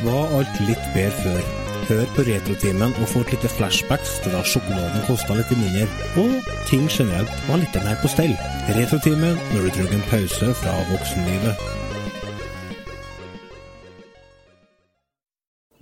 Var 0.03 0.37
alt 0.39 0.59
litt 0.67 0.85
bedre 0.93 1.11
før? 1.23 1.66
Hør 1.87 2.03
på 2.15 2.23
Retrotimen 2.27 2.91
og 2.99 3.07
få 3.07 3.21
et 3.23 3.29
lite 3.31 3.47
flashbacks 3.47 4.17
til 4.19 4.33
da 4.35 4.41
sjokoladen 4.43 5.05
kosta 5.07 5.37
litt 5.37 5.53
mindre, 5.55 5.85
og 6.19 6.49
ting 6.67 6.89
generelt 6.91 7.31
var 7.47 7.61
litt 7.61 7.77
mer 7.85 7.95
på 8.01 8.09
stell. 8.11 8.33
Retrotimen 8.75 9.39
når 9.53 9.61
du 9.63 9.69
trenger 9.77 9.95
en 9.95 10.03
pause 10.09 10.49
fra 10.59 10.73
voksenlivet. 10.89 11.63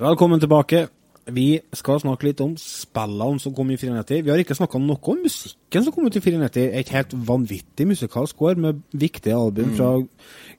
Velkommen 0.06 0.45
tilbake. 0.45 0.86
Vi 1.34 1.59
skal 1.73 1.97
snakke 2.03 2.28
litt 2.28 2.41
om 2.43 2.51
spillene 2.61 3.39
som 3.41 3.53
kom 3.57 3.71
i 3.73 3.78
94. 3.82 4.19
Vi 4.21 4.30
har 4.30 4.38
ikke 4.38 4.53
snakka 4.53 4.78
noe 4.78 4.99
om 5.09 5.23
musikken 5.23 5.84
som 5.84 5.91
kom 5.95 6.05
ut 6.05 6.15
i 6.15 6.21
94. 6.21 6.65
Et 6.78 6.91
helt 6.93 7.15
vanvittig 7.26 7.88
musikalsk 7.89 8.41
år 8.45 8.55
med 8.61 8.84
viktige 8.93 9.34
album 9.34 9.71
Mm. 9.71 9.76
fra 9.76 9.89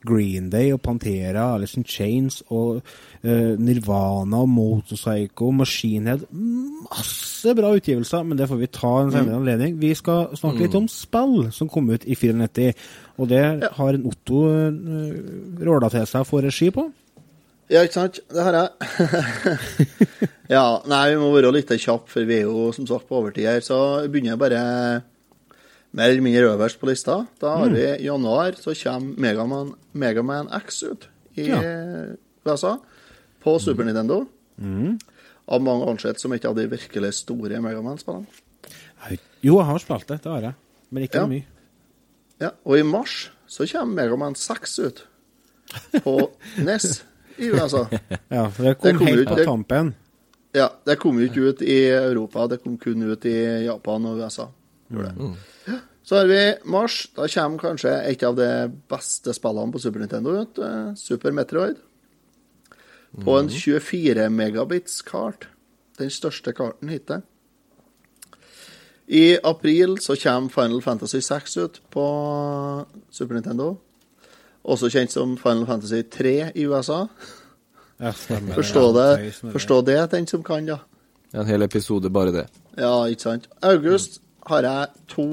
Green 0.07 0.51
Day 0.51 0.73
og 0.73 0.81
Pantera, 0.83 1.55
Alice 1.55 1.79
in 1.79 1.85
Chains 1.85 2.43
og 2.51 2.83
uh, 3.25 3.55
Nirvana 3.59 4.45
Motorpsycho, 4.45 5.53
Machine 5.53 6.07
Head. 6.11 6.27
Masse 6.91 7.55
bra 7.55 7.71
utgivelser, 7.77 8.23
men 8.27 8.37
det 8.39 8.49
får 8.49 8.57
vi 8.59 8.67
ta 8.67 8.93
en 9.05 9.13
senere 9.13 9.37
Mm. 9.39 9.41
anledning. 9.47 9.81
Vi 9.81 9.95
skal 9.95 10.35
snakke 10.37 10.59
litt 10.67 10.75
om 10.75 10.89
spill 10.89 11.53
som 11.53 11.69
kom 11.69 11.91
ut 11.91 12.05
i 12.07 12.15
94, 12.15 12.75
og 13.19 13.29
det 13.29 13.71
har 13.73 13.89
en 13.95 14.07
Otto 14.07 14.49
uh, 14.51 15.63
råla 15.63 15.89
til 15.91 16.07
seg 16.07 16.21
å 16.23 16.27
få 16.27 16.43
regi 16.43 16.71
på. 16.71 16.91
Ja, 17.69 17.81
ikke 17.83 17.97
sant? 17.99 18.21
Det 18.31 18.43
har 18.47 18.55
jeg. 18.55 18.69
ja, 20.57 20.63
nei, 20.87 21.03
vi 21.11 21.19
må 21.19 21.33
være 21.35 21.51
litt 21.55 21.73
kjappe, 21.83 22.07
for 22.13 22.27
vi 22.29 22.37
er 22.41 22.45
jo 22.47 22.69
som 22.77 22.87
sagt 22.87 23.09
på 23.09 23.19
overtid 23.19 23.49
her. 23.49 23.65
Så 23.65 23.79
jeg 24.07 24.39
bare 24.39 24.61
mer 25.97 26.13
eller 26.13 26.23
mindre 26.23 26.53
øverst 26.53 26.79
på 26.79 26.87
lista. 26.91 27.25
Da 27.43 27.57
har 27.59 27.67
Mm. 27.71 27.75
vi 27.75 27.83
i 27.97 28.07
januar, 28.07 28.53
så 28.61 28.75
kommer 28.83 29.19
Megaman, 29.19 29.75
Megaman 29.95 30.49
X 30.63 30.83
ut 30.85 31.09
i 31.37 31.49
Ja. 31.49 31.61
USA. 32.47 32.77
På 33.43 33.59
Super 33.61 33.85
Nintendo. 33.85 34.27
Mm. 34.61 34.99
Av 35.49 35.61
mange 35.63 35.87
ansett 35.91 36.21
som 36.21 36.33
ikke 36.33 36.49
av 36.49 36.57
de 36.57 36.67
virkelig 36.69 37.15
store 37.15 37.61
Megaman-spillene. 37.61 38.27
Jo, 39.43 39.59
jeg 39.59 39.67
har 39.67 39.79
spilt 39.79 40.07
det, 40.09 40.23
det 40.23 40.31
har 40.33 40.41
jeg. 40.41 40.55
Men 40.91 41.03
ikke 41.03 41.19
Ja. 41.19 41.27
mye. 41.27 41.45
Ja, 42.41 42.51
og 42.65 42.79
i 42.79 42.83
mars 42.83 43.31
så 43.49 43.67
kommer 43.67 43.95
Megaman 44.05 44.35
6 44.35 44.79
ut. 44.79 45.05
På 46.03 46.31
NES 46.59 47.03
i 47.39 47.49
USA. 47.53 47.87
Ja, 48.29 48.49
for 48.51 48.63
det 48.65 48.75
kom 48.81 48.99
kom 48.99 49.07
helt 49.07 49.21
ut- 49.25 49.29
på 49.29 49.37
det- 49.37 49.47
tampen. 49.47 49.95
Ja, 50.57 50.71
det 50.89 50.97
kom 50.99 51.19
jo 51.21 51.27
ikke 51.29 51.43
ut 51.51 51.63
i 51.63 51.79
Europa, 51.93 52.47
det 52.49 52.63
kom 52.63 52.79
kun 52.81 53.03
ut 53.03 53.25
i 53.29 53.35
Japan 53.67 54.07
og 54.09 54.19
USA. 54.23 54.47
Gjorde 54.89 55.11
det. 55.19 55.81
Så 56.07 56.17
har 56.21 56.27
vi 56.31 56.39
mars. 56.65 57.01
Da 57.17 57.27
kommer 57.29 57.59
kanskje 57.59 57.93
et 58.09 58.23
av 58.25 58.37
de 58.39 58.47
beste 58.89 59.35
spillene 59.35 59.73
på 59.75 59.81
Super 59.83 60.01
Nintendo 60.05 60.37
ut. 60.41 60.61
Super 60.97 61.33
Metroid. 61.35 61.77
På 63.25 63.37
en 63.41 63.49
24 63.51 64.29
megabits 64.31 65.03
kart. 65.03 65.49
Den 65.99 66.11
største 66.15 66.53
karten 66.57 66.89
hittil. 66.93 67.23
I 69.09 69.37
april 69.45 69.99
så 70.03 70.17
kommer 70.17 70.49
Final 70.51 70.81
Fantasy 70.83 71.21
6 71.21 71.57
ut 71.57 71.81
på 71.91 72.07
Super 73.11 73.35
Nintendo. 73.35 73.77
Også 74.67 74.89
kjent 74.91 75.13
som 75.15 75.37
Final 75.39 75.67
Fantasy 75.69 76.03
3 76.11 76.35
i 76.59 76.65
USA. 76.67 77.05
Ja, 78.03 78.11
stemmer. 78.13 78.55
Forstå 78.59 78.83
det, 78.97 79.33
forstå 79.55 79.81
det, 79.87 79.99
den 80.13 80.27
som 80.27 80.43
kan, 80.45 80.67
da. 80.67 80.81
En 81.37 81.47
hel 81.49 81.63
episode 81.63 82.11
bare 82.13 82.33
det. 82.35 82.47
Ja, 82.77 83.05
ikke 83.09 83.23
sant. 83.29 83.47
August 83.63 84.21
har 84.51 84.67
jeg 84.67 84.89
to 85.09 85.27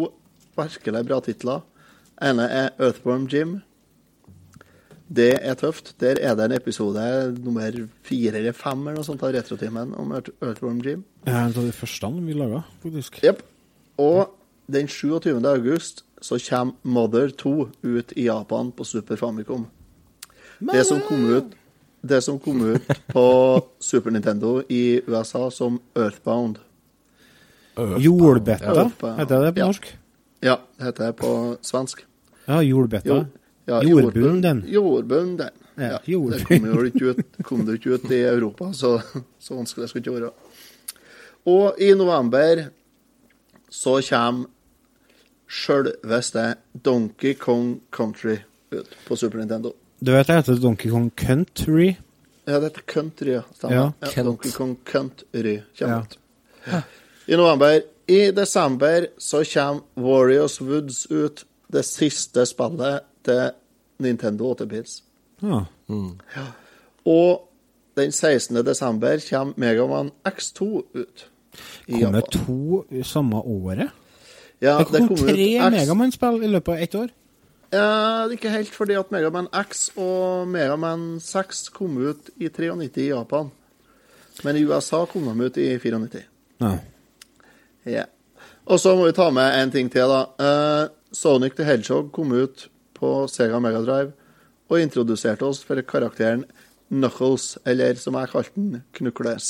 virkelig 0.57 1.05
bra 1.07 1.19
titler. 1.25 1.61
ene 2.21 2.45
er 2.47 2.69
Earthworm 2.79 3.25
Jim. 3.27 3.61
Det 5.13 5.33
er 5.41 5.53
tøft. 5.59 5.93
Der 5.99 6.15
er 6.21 6.35
det 6.35 6.45
en 6.45 6.55
episode 6.55 7.35
nummer 7.43 7.75
fire 8.03 8.37
eller 8.39 8.51
fem 8.55 8.79
eller 8.87 9.01
noe 9.01 9.05
sånt 9.05 9.23
av 9.23 9.33
Retrotimen 9.35 9.91
om 9.99 10.13
Earth- 10.15 10.31
Earthworm 10.41 10.79
Jim. 10.85 11.03
Ja, 11.27 11.43
en 11.45 11.53
av 11.57 11.65
de 11.65 11.71
første 11.75 12.09
vi 12.25 12.33
laga, 12.37 12.63
faktisk. 12.83 13.19
Jepp. 13.23 13.43
Og 13.97 14.31
den 14.71 14.87
27. 14.87 15.43
august 15.45 16.03
så 16.23 16.37
kommer 16.39 16.73
Mother 16.87 17.29
2 17.29 17.67
ut 17.81 18.13
i 18.15 18.25
Japan 18.29 18.69
på 18.71 18.85
Super 18.87 19.15
Famicom. 19.19 19.65
Det 20.59 20.85
som 20.87 21.01
kom 21.07 21.25
ut, 21.35 21.49
det 22.01 22.21
som 22.23 22.37
kom 22.39 22.61
ut 22.69 22.87
på 23.11 23.25
Super 23.79 24.11
Nintendo 24.15 24.61
i 24.69 25.01
USA 25.07 25.49
som 25.51 25.79
Earthbound. 25.99 26.59
Jordbetta, 27.99 28.65
Earthbound. 28.75 29.19
heter 29.19 29.41
det 29.43 29.53
på 29.53 29.59
Ja. 29.59 29.65
norsk? 29.65 29.97
Ja, 30.43 30.57
det 30.77 30.83
heter 30.85 31.05
det 31.05 31.13
på 31.17 31.57
svensk. 31.61 32.05
Ja, 32.45 32.61
jordbetta. 32.61 33.07
Jo- 33.09 33.25
ja, 33.65 33.81
Jordbunden. 33.83 34.63
Jordbunden. 34.67 35.49
Ja, 35.75 35.83
Ja, 35.83 35.99
det 36.05 36.45
kom 36.45 36.65
jo 36.65 36.83
ikke 36.85 37.05
ut, 37.09 37.43
kom 37.43 37.65
det 37.65 37.73
ikke 37.79 37.93
ut 37.95 38.11
i 38.11 38.19
Europa, 38.23 38.73
så, 38.73 39.01
så 39.39 39.55
vanskelig 39.55 39.89
skal 39.89 40.01
det 40.01 40.07
ikke 40.07 40.19
være. 40.21 40.31
Og 41.49 41.79
i 41.81 41.93
november 41.97 42.67
så 43.73 43.95
kommer 44.09 44.45
sjølveste 45.47 46.55
Donkey 46.85 47.33
Kong 47.33 47.81
Country 47.91 48.37
ut 48.71 48.89
på 49.07 49.15
Super 49.15 49.37
Nintendo. 49.37 49.73
Du 49.99 50.11
vet 50.11 50.27
det 50.27 50.35
heter 50.35 50.59
Donkey 50.61 50.89
Kong 50.91 51.11
Country? 51.15 51.93
Ja, 52.45 52.59
det 52.59 52.63
heter 52.63 52.81
Country, 52.87 53.31
ja. 53.37 53.41
Stemmer. 53.55 53.75
Ja. 53.75 53.91
Ja, 54.15 54.23
Donkey 54.23 54.51
Kong 54.51 54.77
Country 54.85 55.59
kommer 55.79 56.05
Ja. 56.65 56.81
I 57.27 57.35
november. 57.35 57.81
I 58.07 58.31
desember 58.31 59.07
så 59.17 59.43
kommer 59.53 59.81
Warriors 59.95 60.61
Woods 60.61 61.05
ut, 61.11 61.45
det 61.71 61.85
siste 61.85 62.45
spillet 62.45 62.99
til 63.23 63.51
Nintendo 63.99 64.53
8-bits. 64.53 65.03
Ja. 65.41 65.65
Og 67.05 67.49
den 67.95 68.11
16. 68.11 68.65
desember 68.65 69.19
kommer 69.29 69.53
Megaman 69.57 70.11
X2 70.25 70.83
ut. 70.93 71.29
Kommer 71.87 72.21
to 72.21 72.83
samme 73.03 73.39
året? 73.39 73.89
Ja, 74.63 74.77
det 74.79 75.03
kom, 75.09 75.19
tre 75.19 75.49
Megaman-spill 75.73 76.43
i 76.45 76.49
løpet 76.51 76.73
av 76.73 76.85
ett 76.85 76.95
år. 76.95 77.11
Ja, 77.73 78.29
ikke 78.31 78.51
helt 78.53 78.69
fordi 78.71 78.95
at 78.99 79.11
Megaman 79.11 79.49
X 79.63 79.87
og 79.97 80.47
Megaman 80.53 81.17
6 81.23 81.67
kom 81.73 81.97
ut 81.97 82.29
i 82.37 82.47
93 82.47 83.01
i 83.01 83.09
Japan. 83.09 83.49
Men 84.45 84.57
i 84.57 84.65
USA 84.65 85.03
kom 85.09 85.25
de 85.25 85.47
ut 85.47 85.57
i 85.57 85.71
94. 85.81 86.23
Ja. 86.61 86.73
Ja. 87.89 88.05
Og 88.69 88.79
så 88.79 88.93
må 88.95 89.07
vi 89.09 89.15
ta 89.17 89.29
med 89.33 89.57
en 89.59 89.73
ting 89.73 89.89
til, 89.91 90.07
da. 90.07 90.21
Eh, 90.39 90.91
Sonic 91.13 91.57
the 91.57 91.65
Hedgehog 91.67 92.11
kom 92.13 92.31
ut 92.31 92.67
på 92.97 93.11
Sega 93.29 93.59
Megadrive 93.61 94.13
og 94.71 94.79
introduserte 94.79 95.45
oss 95.45 95.61
for 95.65 95.81
karakteren 95.85 96.45
Knuckles, 96.93 97.57
eller 97.65 97.97
som 97.99 98.15
jeg 98.19 98.29
kalte 98.31 98.53
den, 98.55 98.83
Knuckles. 98.93 99.49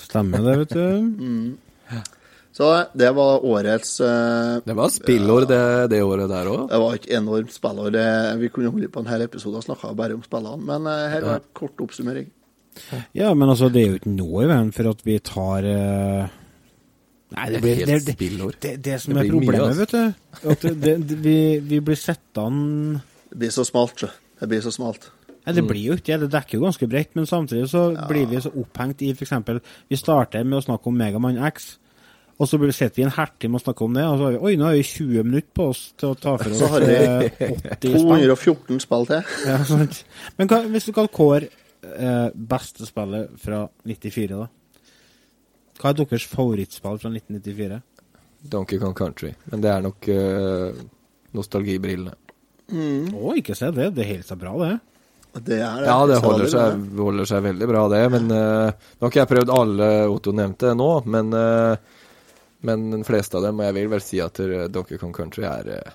Stemmer 0.00 0.44
det, 0.44 0.58
vet 0.62 0.74
du. 0.74 0.88
Mm. 1.02 2.02
Så 2.56 2.68
det 2.96 3.10
var 3.12 3.42
årets 3.44 3.98
uh, 4.00 4.62
Det 4.64 4.72
var 4.78 4.88
spillår 4.94 5.44
det, 5.50 5.60
det 5.92 5.98
året 6.06 6.30
der 6.30 6.48
òg. 6.48 6.62
Det 6.70 6.78
var 6.80 6.94
et 6.96 7.08
enormt 7.18 7.52
spillår. 7.52 7.90
Det- 7.92 8.38
Vi 8.40 8.48
kunne 8.48 8.70
holdt 8.72 8.92
på 8.94 9.02
en 9.04 9.10
hel 9.12 9.26
episode 9.26 9.60
og 9.60 9.64
snakka 9.66 9.90
bare 9.98 10.14
om 10.16 10.22
spillene, 10.24 10.62
men 10.64 10.86
uh, 10.88 11.04
her 11.12 11.20
var 11.26 11.42
en 11.42 11.50
kort 11.52 11.76
oppsummering. 11.84 12.30
Ja, 13.16 13.34
men 13.34 13.48
altså, 13.48 13.68
det 13.72 13.82
er 13.82 13.90
jo 13.92 13.98
ikke 14.00 14.12
noe 14.16 14.44
i 14.44 14.48
veien 14.50 14.72
for 14.76 14.88
at 14.90 15.04
vi 15.04 15.18
tar 15.24 15.64
uh, 15.68 16.26
Nei, 17.36 17.46
det 17.50 17.52
Det 17.52 17.56
er 17.58 17.62
blir 17.64 17.76
helt 17.80 18.06
det, 18.06 18.16
det, 18.18 18.50
det, 18.62 18.72
det 18.84 18.96
som 19.02 19.14
Det 19.16 19.24
er 19.26 19.30
problemet, 19.32 19.60
altså. 19.60 19.80
vet 19.80 19.92
du. 19.92 20.50
At 20.52 20.66
det, 20.84 20.96
det, 21.08 21.16
vi, 21.24 21.36
vi 21.60 21.80
blir 21.80 21.96
sittende 21.98 23.00
Det 23.32 23.38
blir 23.40 23.50
så 23.56 23.64
smalt, 23.66 23.96
sjø. 24.00 24.10
Det 24.40 24.48
blir 24.48 24.60
så 24.64 24.70
smalt. 24.72 25.08
Nei, 25.46 25.54
det 25.56 25.64
blir 25.66 25.82
jo 25.90 25.96
ikke 25.96 26.12
det. 26.16 26.20
Det 26.26 26.32
dekker 26.36 26.56
jo 26.58 26.64
ganske 26.66 26.88
bredt, 26.90 27.12
men 27.18 27.26
samtidig 27.26 27.68
så 27.72 27.88
blir 28.08 28.28
vi 28.30 28.40
så 28.44 28.52
opphengt 28.60 29.02
i 29.02 29.10
f.eks. 29.12 29.32
Vi 29.92 29.96
starter 30.00 30.44
med 30.44 30.58
å 30.60 30.64
snakke 30.64 30.88
om 30.90 30.96
Megamann 31.00 31.38
X, 31.52 31.78
og 32.36 32.48
så 32.48 32.58
sitter 32.60 32.98
vi 32.98 33.04
en 33.06 33.14
halvtime 33.16 33.56
og 33.56 33.62
snakker 33.64 33.86
om 33.86 33.94
det, 33.96 34.04
og 34.04 34.18
så 34.18 34.26
har 34.26 34.34
vi 34.34 34.40
Oi, 34.44 34.56
nå 34.60 34.66
har 34.68 34.76
vi 34.76 34.82
20 34.84 35.22
minutter 35.24 35.52
på 35.56 35.68
oss 35.72 35.82
til 35.96 36.12
å 36.12 36.18
ta 36.20 36.34
for 36.36 36.52
oss 36.52 36.58
Så 36.60 36.68
har 36.74 36.84
vi 36.84 36.96
eh, 36.96 37.44
80 37.78 37.94
spill. 37.94 38.26
214 38.26 38.82
spill 38.84 39.08
til. 39.08 39.30
Ja, 39.48 39.56
sant. 39.68 40.02
Men 40.36 40.50
hva, 40.52 40.60
hvis 40.74 40.88
du 40.88 40.92
kan 40.96 41.08
kåre 41.12 41.48
eh, 41.48 42.28
beste 42.52 42.88
spillet 42.88 43.32
fra 43.40 43.62
94, 43.88 44.36
da? 44.36 44.50
Hva 45.80 45.92
er 45.92 46.00
deres 46.02 46.28
favorittspill 46.28 47.00
fra 47.00 47.12
1994? 47.12 47.80
Donkey 48.52 48.80
Kong 48.80 48.94
Country. 48.96 49.32
Men 49.50 49.64
det 49.64 49.72
er 49.72 49.82
nok 49.84 50.06
uh, 50.08 50.84
nostalgibrillene. 51.36 52.14
Mm. 52.72 53.14
Å, 53.16 53.32
ikke 53.38 53.56
se 53.56 53.70
det. 53.74 53.90
Det 53.96 54.06
holder 54.06 54.28
seg 54.28 54.40
bra, 54.40 54.54
det. 54.62 54.76
Det 55.36 55.58
er 55.60 55.82
det. 55.82 55.88
Ja, 55.88 55.98
det 56.08 56.20
holder 56.24 56.48
seg, 56.50 56.86
holder 56.96 57.28
seg 57.28 57.44
veldig 57.44 57.68
bra, 57.68 57.84
det. 57.92 58.02
Men 58.14 58.30
eh, 58.32 58.86
Nå 58.96 59.04
har 59.04 59.12
ikke 59.12 59.20
jeg 59.20 59.30
prøvd 59.34 59.52
alle 59.52 59.88
Otto 60.08 60.32
nevnte 60.36 60.72
nå, 60.78 60.88
men, 61.12 61.32
eh, 61.36 61.95
men 62.66 62.90
de 62.92 63.00
fleste 63.06 63.38
av 63.38 63.46
dem, 63.46 63.60
og 63.62 63.66
jeg 63.68 63.74
vil 63.78 63.88
vel 63.94 64.02
si 64.04 64.18
at 64.24 64.40
eh, 64.42 64.66
Donkey 64.72 64.98
Kong 65.00 65.14
Country 65.16 65.44
er 65.48 65.68
eh, 65.78 65.92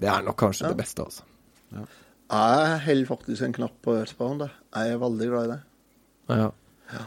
Det 0.00 0.08
er 0.10 0.22
nok 0.26 0.36
kanskje 0.40 0.66
Ja. 0.66 0.72
det 0.74 0.80
beste, 0.82 1.04
altså. 1.06 1.22
Jeg 2.30 2.80
holder 2.86 3.06
faktisk 3.08 3.42
en 3.46 3.52
knapp 3.56 3.74
på 3.82 3.94
Earthbound. 3.98 4.40
jeg. 4.44 4.50
Jeg 4.74 4.92
er 4.94 4.98
veldig 5.02 5.28
glad 5.32 5.44
i 5.44 5.50
det. 5.52 5.60
Ja. 6.30 6.50
ja. 6.94 7.04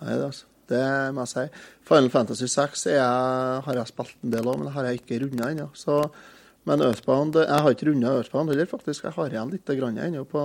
Jeg 0.00 0.12
er 0.14 0.18
det, 0.20 0.26
altså. 0.30 0.44
Det 0.70 0.82
må 1.16 1.24
jeg 1.26 1.32
si. 1.32 1.44
Final 1.88 2.10
Fantasy 2.14 2.46
6 2.46 2.84
er 2.86 2.94
jeg, 3.00 3.62
har 3.66 3.74
jeg 3.80 3.90
spilt 3.90 4.12
en 4.22 4.30
del 4.36 4.46
av, 4.48 4.58
men 4.60 4.68
det 4.68 4.74
har 4.76 4.86
jeg 4.86 5.00
ikke 5.00 5.18
runda 5.24 5.48
ennå. 5.50 5.68
Så- 5.74 6.10
Men 6.68 6.82
Earthbound 6.84 7.34
Jeg 7.34 7.48
har 7.64 7.70
ikke 7.74 7.86
runda 7.88 8.10
Earthbound 8.18 8.50
heller, 8.50 8.66
faktisk. 8.66 9.02
Jeg 9.04 9.12
har 9.16 9.30
igjen 9.30 9.50
litt 9.50 9.64
grann 9.66 9.96
ennå 9.98 10.24
på 10.28 10.40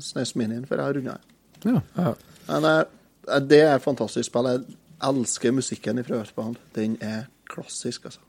SNES 0.00 0.34
Minien, 0.36 0.64
for 0.66 0.76
jeg 0.76 0.84
har 0.84 0.94
runda. 0.94 1.18
Ja. 1.64 1.80
Ja. 1.96 2.14
Men 2.48 2.64
eh, 2.64 3.40
det 3.40 3.60
er 3.62 3.74
et 3.76 3.82
fantastisk 3.84 4.26
spill. 4.30 4.48
Jeg 4.50 4.64
elsker 5.08 5.54
musikken 5.54 6.04
fra 6.04 6.22
Earthbound. 6.22 6.58
Den 6.74 6.96
er 7.00 7.26
klassisk, 7.50 8.08
altså. 8.08 8.20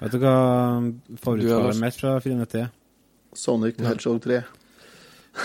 Vet 0.00 0.14
du 0.14 0.20
hva 0.22 0.36
er 0.80 1.42
Lars. 1.44 1.80
mitt 1.80 1.98
fra 2.00 2.16
94? 2.20 2.68
Sonic 3.36 3.76
the 3.76 3.86
Hedgehog 3.86 4.22
3. 4.24 4.40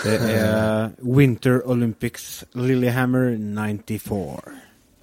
Det 0.02 0.14
er 0.32 0.90
Winter 1.18 1.60
Olympics 1.68 2.44
Lillehammer 2.54 3.36
94. 3.36 4.40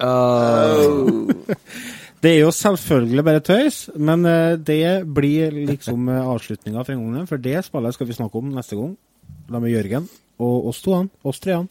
Oh. 0.04 1.30
det 2.22 2.32
er 2.32 2.40
jo 2.40 2.50
selvfølgelig 2.50 3.24
bare 3.24 3.44
tøys, 3.46 3.78
men 3.94 4.26
eh, 4.26 4.56
det 4.58 5.06
blir 5.14 5.54
liksom 5.70 6.08
uh, 6.10 6.26
avslutninga 6.34 6.82
for 6.82 6.96
en 6.96 7.14
gang, 7.14 7.28
for 7.30 7.40
det 7.40 7.62
spillet 7.64 7.94
skal 7.94 8.10
vi 8.10 8.18
snakke 8.18 8.42
om 8.42 8.50
neste 8.52 8.76
gang. 8.76 8.96
La 9.48 9.60
med 9.62 9.70
Jørgen 9.70 10.08
og 10.42 10.68
oss 10.72 10.82
to, 10.82 10.98
oss 11.22 11.40
treene. 11.40 11.70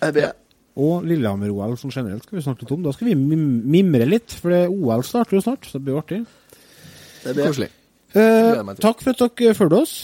Jeg 0.00 0.14
ber. 0.14 0.32
Og 0.80 1.04
Lillehammer-OL 1.08 1.76
som 1.80 1.92
generelt 1.92 2.24
skal 2.24 2.38
vi 2.38 2.44
snakke 2.46 2.64
litt 2.64 2.72
om. 2.76 2.84
Da 2.86 2.94
skal 2.96 3.10
vi 3.10 3.18
mim 3.18 3.44
mimre 3.70 4.08
litt, 4.08 4.32
for 4.32 4.54
det 4.54 4.62
OL 4.70 5.04
starter 5.06 5.38
jo 5.38 5.44
snart, 5.44 5.68
så 5.68 5.78
det 5.78 5.86
blir 5.88 6.00
artig. 6.00 6.22
Det 7.24 7.36
blir 7.36 7.50
Koselig. 7.50 7.70
Eh, 8.16 8.72
takk 8.80 9.04
for 9.04 9.14
at 9.14 9.38
dere 9.38 9.54
fulgte 9.54 9.84
oss 9.84 9.94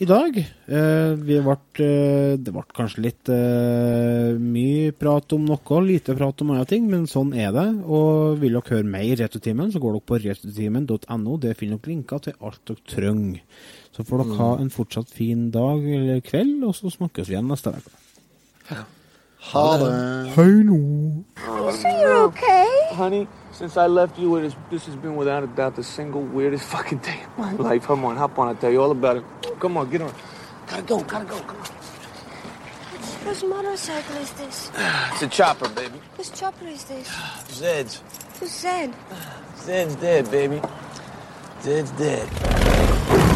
i 0.00 0.06
dag. 0.08 0.36
Eh, 0.40 1.10
vi 1.20 1.36
ble, 1.44 1.56
eh, 1.84 2.36
det 2.40 2.52
ble 2.54 2.62
kanskje 2.72 3.02
litt 3.04 3.28
eh, 3.28 4.38
mye 4.40 4.94
prat 4.96 5.34
om 5.36 5.44
noe, 5.44 5.80
lite 5.84 6.16
prat 6.16 6.40
om 6.40 6.54
andre 6.54 6.68
ting, 6.70 6.86
men 6.88 7.04
sånn 7.10 7.34
er 7.36 7.50
det. 7.52 7.66
Og 7.84 8.38
vil 8.40 8.56
dere 8.56 8.78
høre 8.78 8.92
mer 8.94 9.04
i 9.04 9.18
Retrotimen, 9.20 9.72
så 9.74 9.82
går 9.82 9.98
dere 9.98 10.08
på 10.08 10.20
retrotimen.no. 10.24 11.36
Der 11.42 11.58
finner 11.58 11.76
dere 11.76 11.92
linker 11.92 12.24
til 12.24 12.38
alt 12.40 12.62
dere 12.70 12.86
trenger. 12.94 13.66
Så 13.92 14.06
får 14.08 14.24
dere 14.24 14.38
ha 14.40 14.48
en 14.62 14.72
fortsatt 14.72 15.12
fin 15.12 15.50
dag 15.52 15.84
eller 15.98 16.24
kveld, 16.24 16.64
og 16.64 16.72
så 16.78 16.94
snakkes 16.94 17.28
vi 17.28 17.36
igjen 17.36 17.52
neste 17.52 17.74
uke. 17.76 18.00
Ha 18.70 18.86
det. 19.40 20.32
Hei 20.36 20.62
nå. 20.62 21.24
So 21.72 21.88
you're 21.88 22.24
okay? 22.24 22.66
Honey, 22.92 23.28
since 23.52 23.76
I 23.76 23.86
left 23.86 24.18
you, 24.18 24.36
it 24.36 24.44
is, 24.44 24.54
this 24.70 24.86
has 24.86 24.96
been 24.96 25.16
without 25.16 25.42
a 25.42 25.46
doubt 25.46 25.76
the 25.76 25.82
single 25.82 26.22
weirdest 26.22 26.64
fucking 26.64 26.98
day 26.98 27.22
of 27.24 27.38
my 27.38 27.52
life. 27.52 27.86
Come 27.86 28.04
on, 28.04 28.16
hop 28.16 28.38
on, 28.38 28.48
I'll 28.48 28.54
tell 28.54 28.70
you 28.70 28.82
all 28.82 28.90
about 28.90 29.16
it. 29.16 29.24
Come 29.60 29.76
on, 29.76 29.90
get 29.90 30.02
on. 30.02 30.12
Gotta 30.66 30.82
go, 30.82 31.00
gotta 31.02 31.24
go, 31.24 31.40
come 31.40 31.56
on. 31.56 31.66
Whose 33.24 33.44
motorcycle 33.44 34.16
is 34.16 34.30
this? 34.32 34.70
It's 35.12 35.22
a 35.22 35.28
chopper, 35.28 35.68
baby. 35.68 36.00
Whose 36.16 36.30
chopper 36.30 36.66
is 36.66 36.84
this? 36.84 37.08
Zed's. 37.50 38.02
Who's 38.38 38.50
Zed? 38.50 38.94
Zed's 39.56 39.96
dead, 39.96 40.30
baby. 40.30 40.60
Zed's 41.62 41.90
dead. 41.92 43.29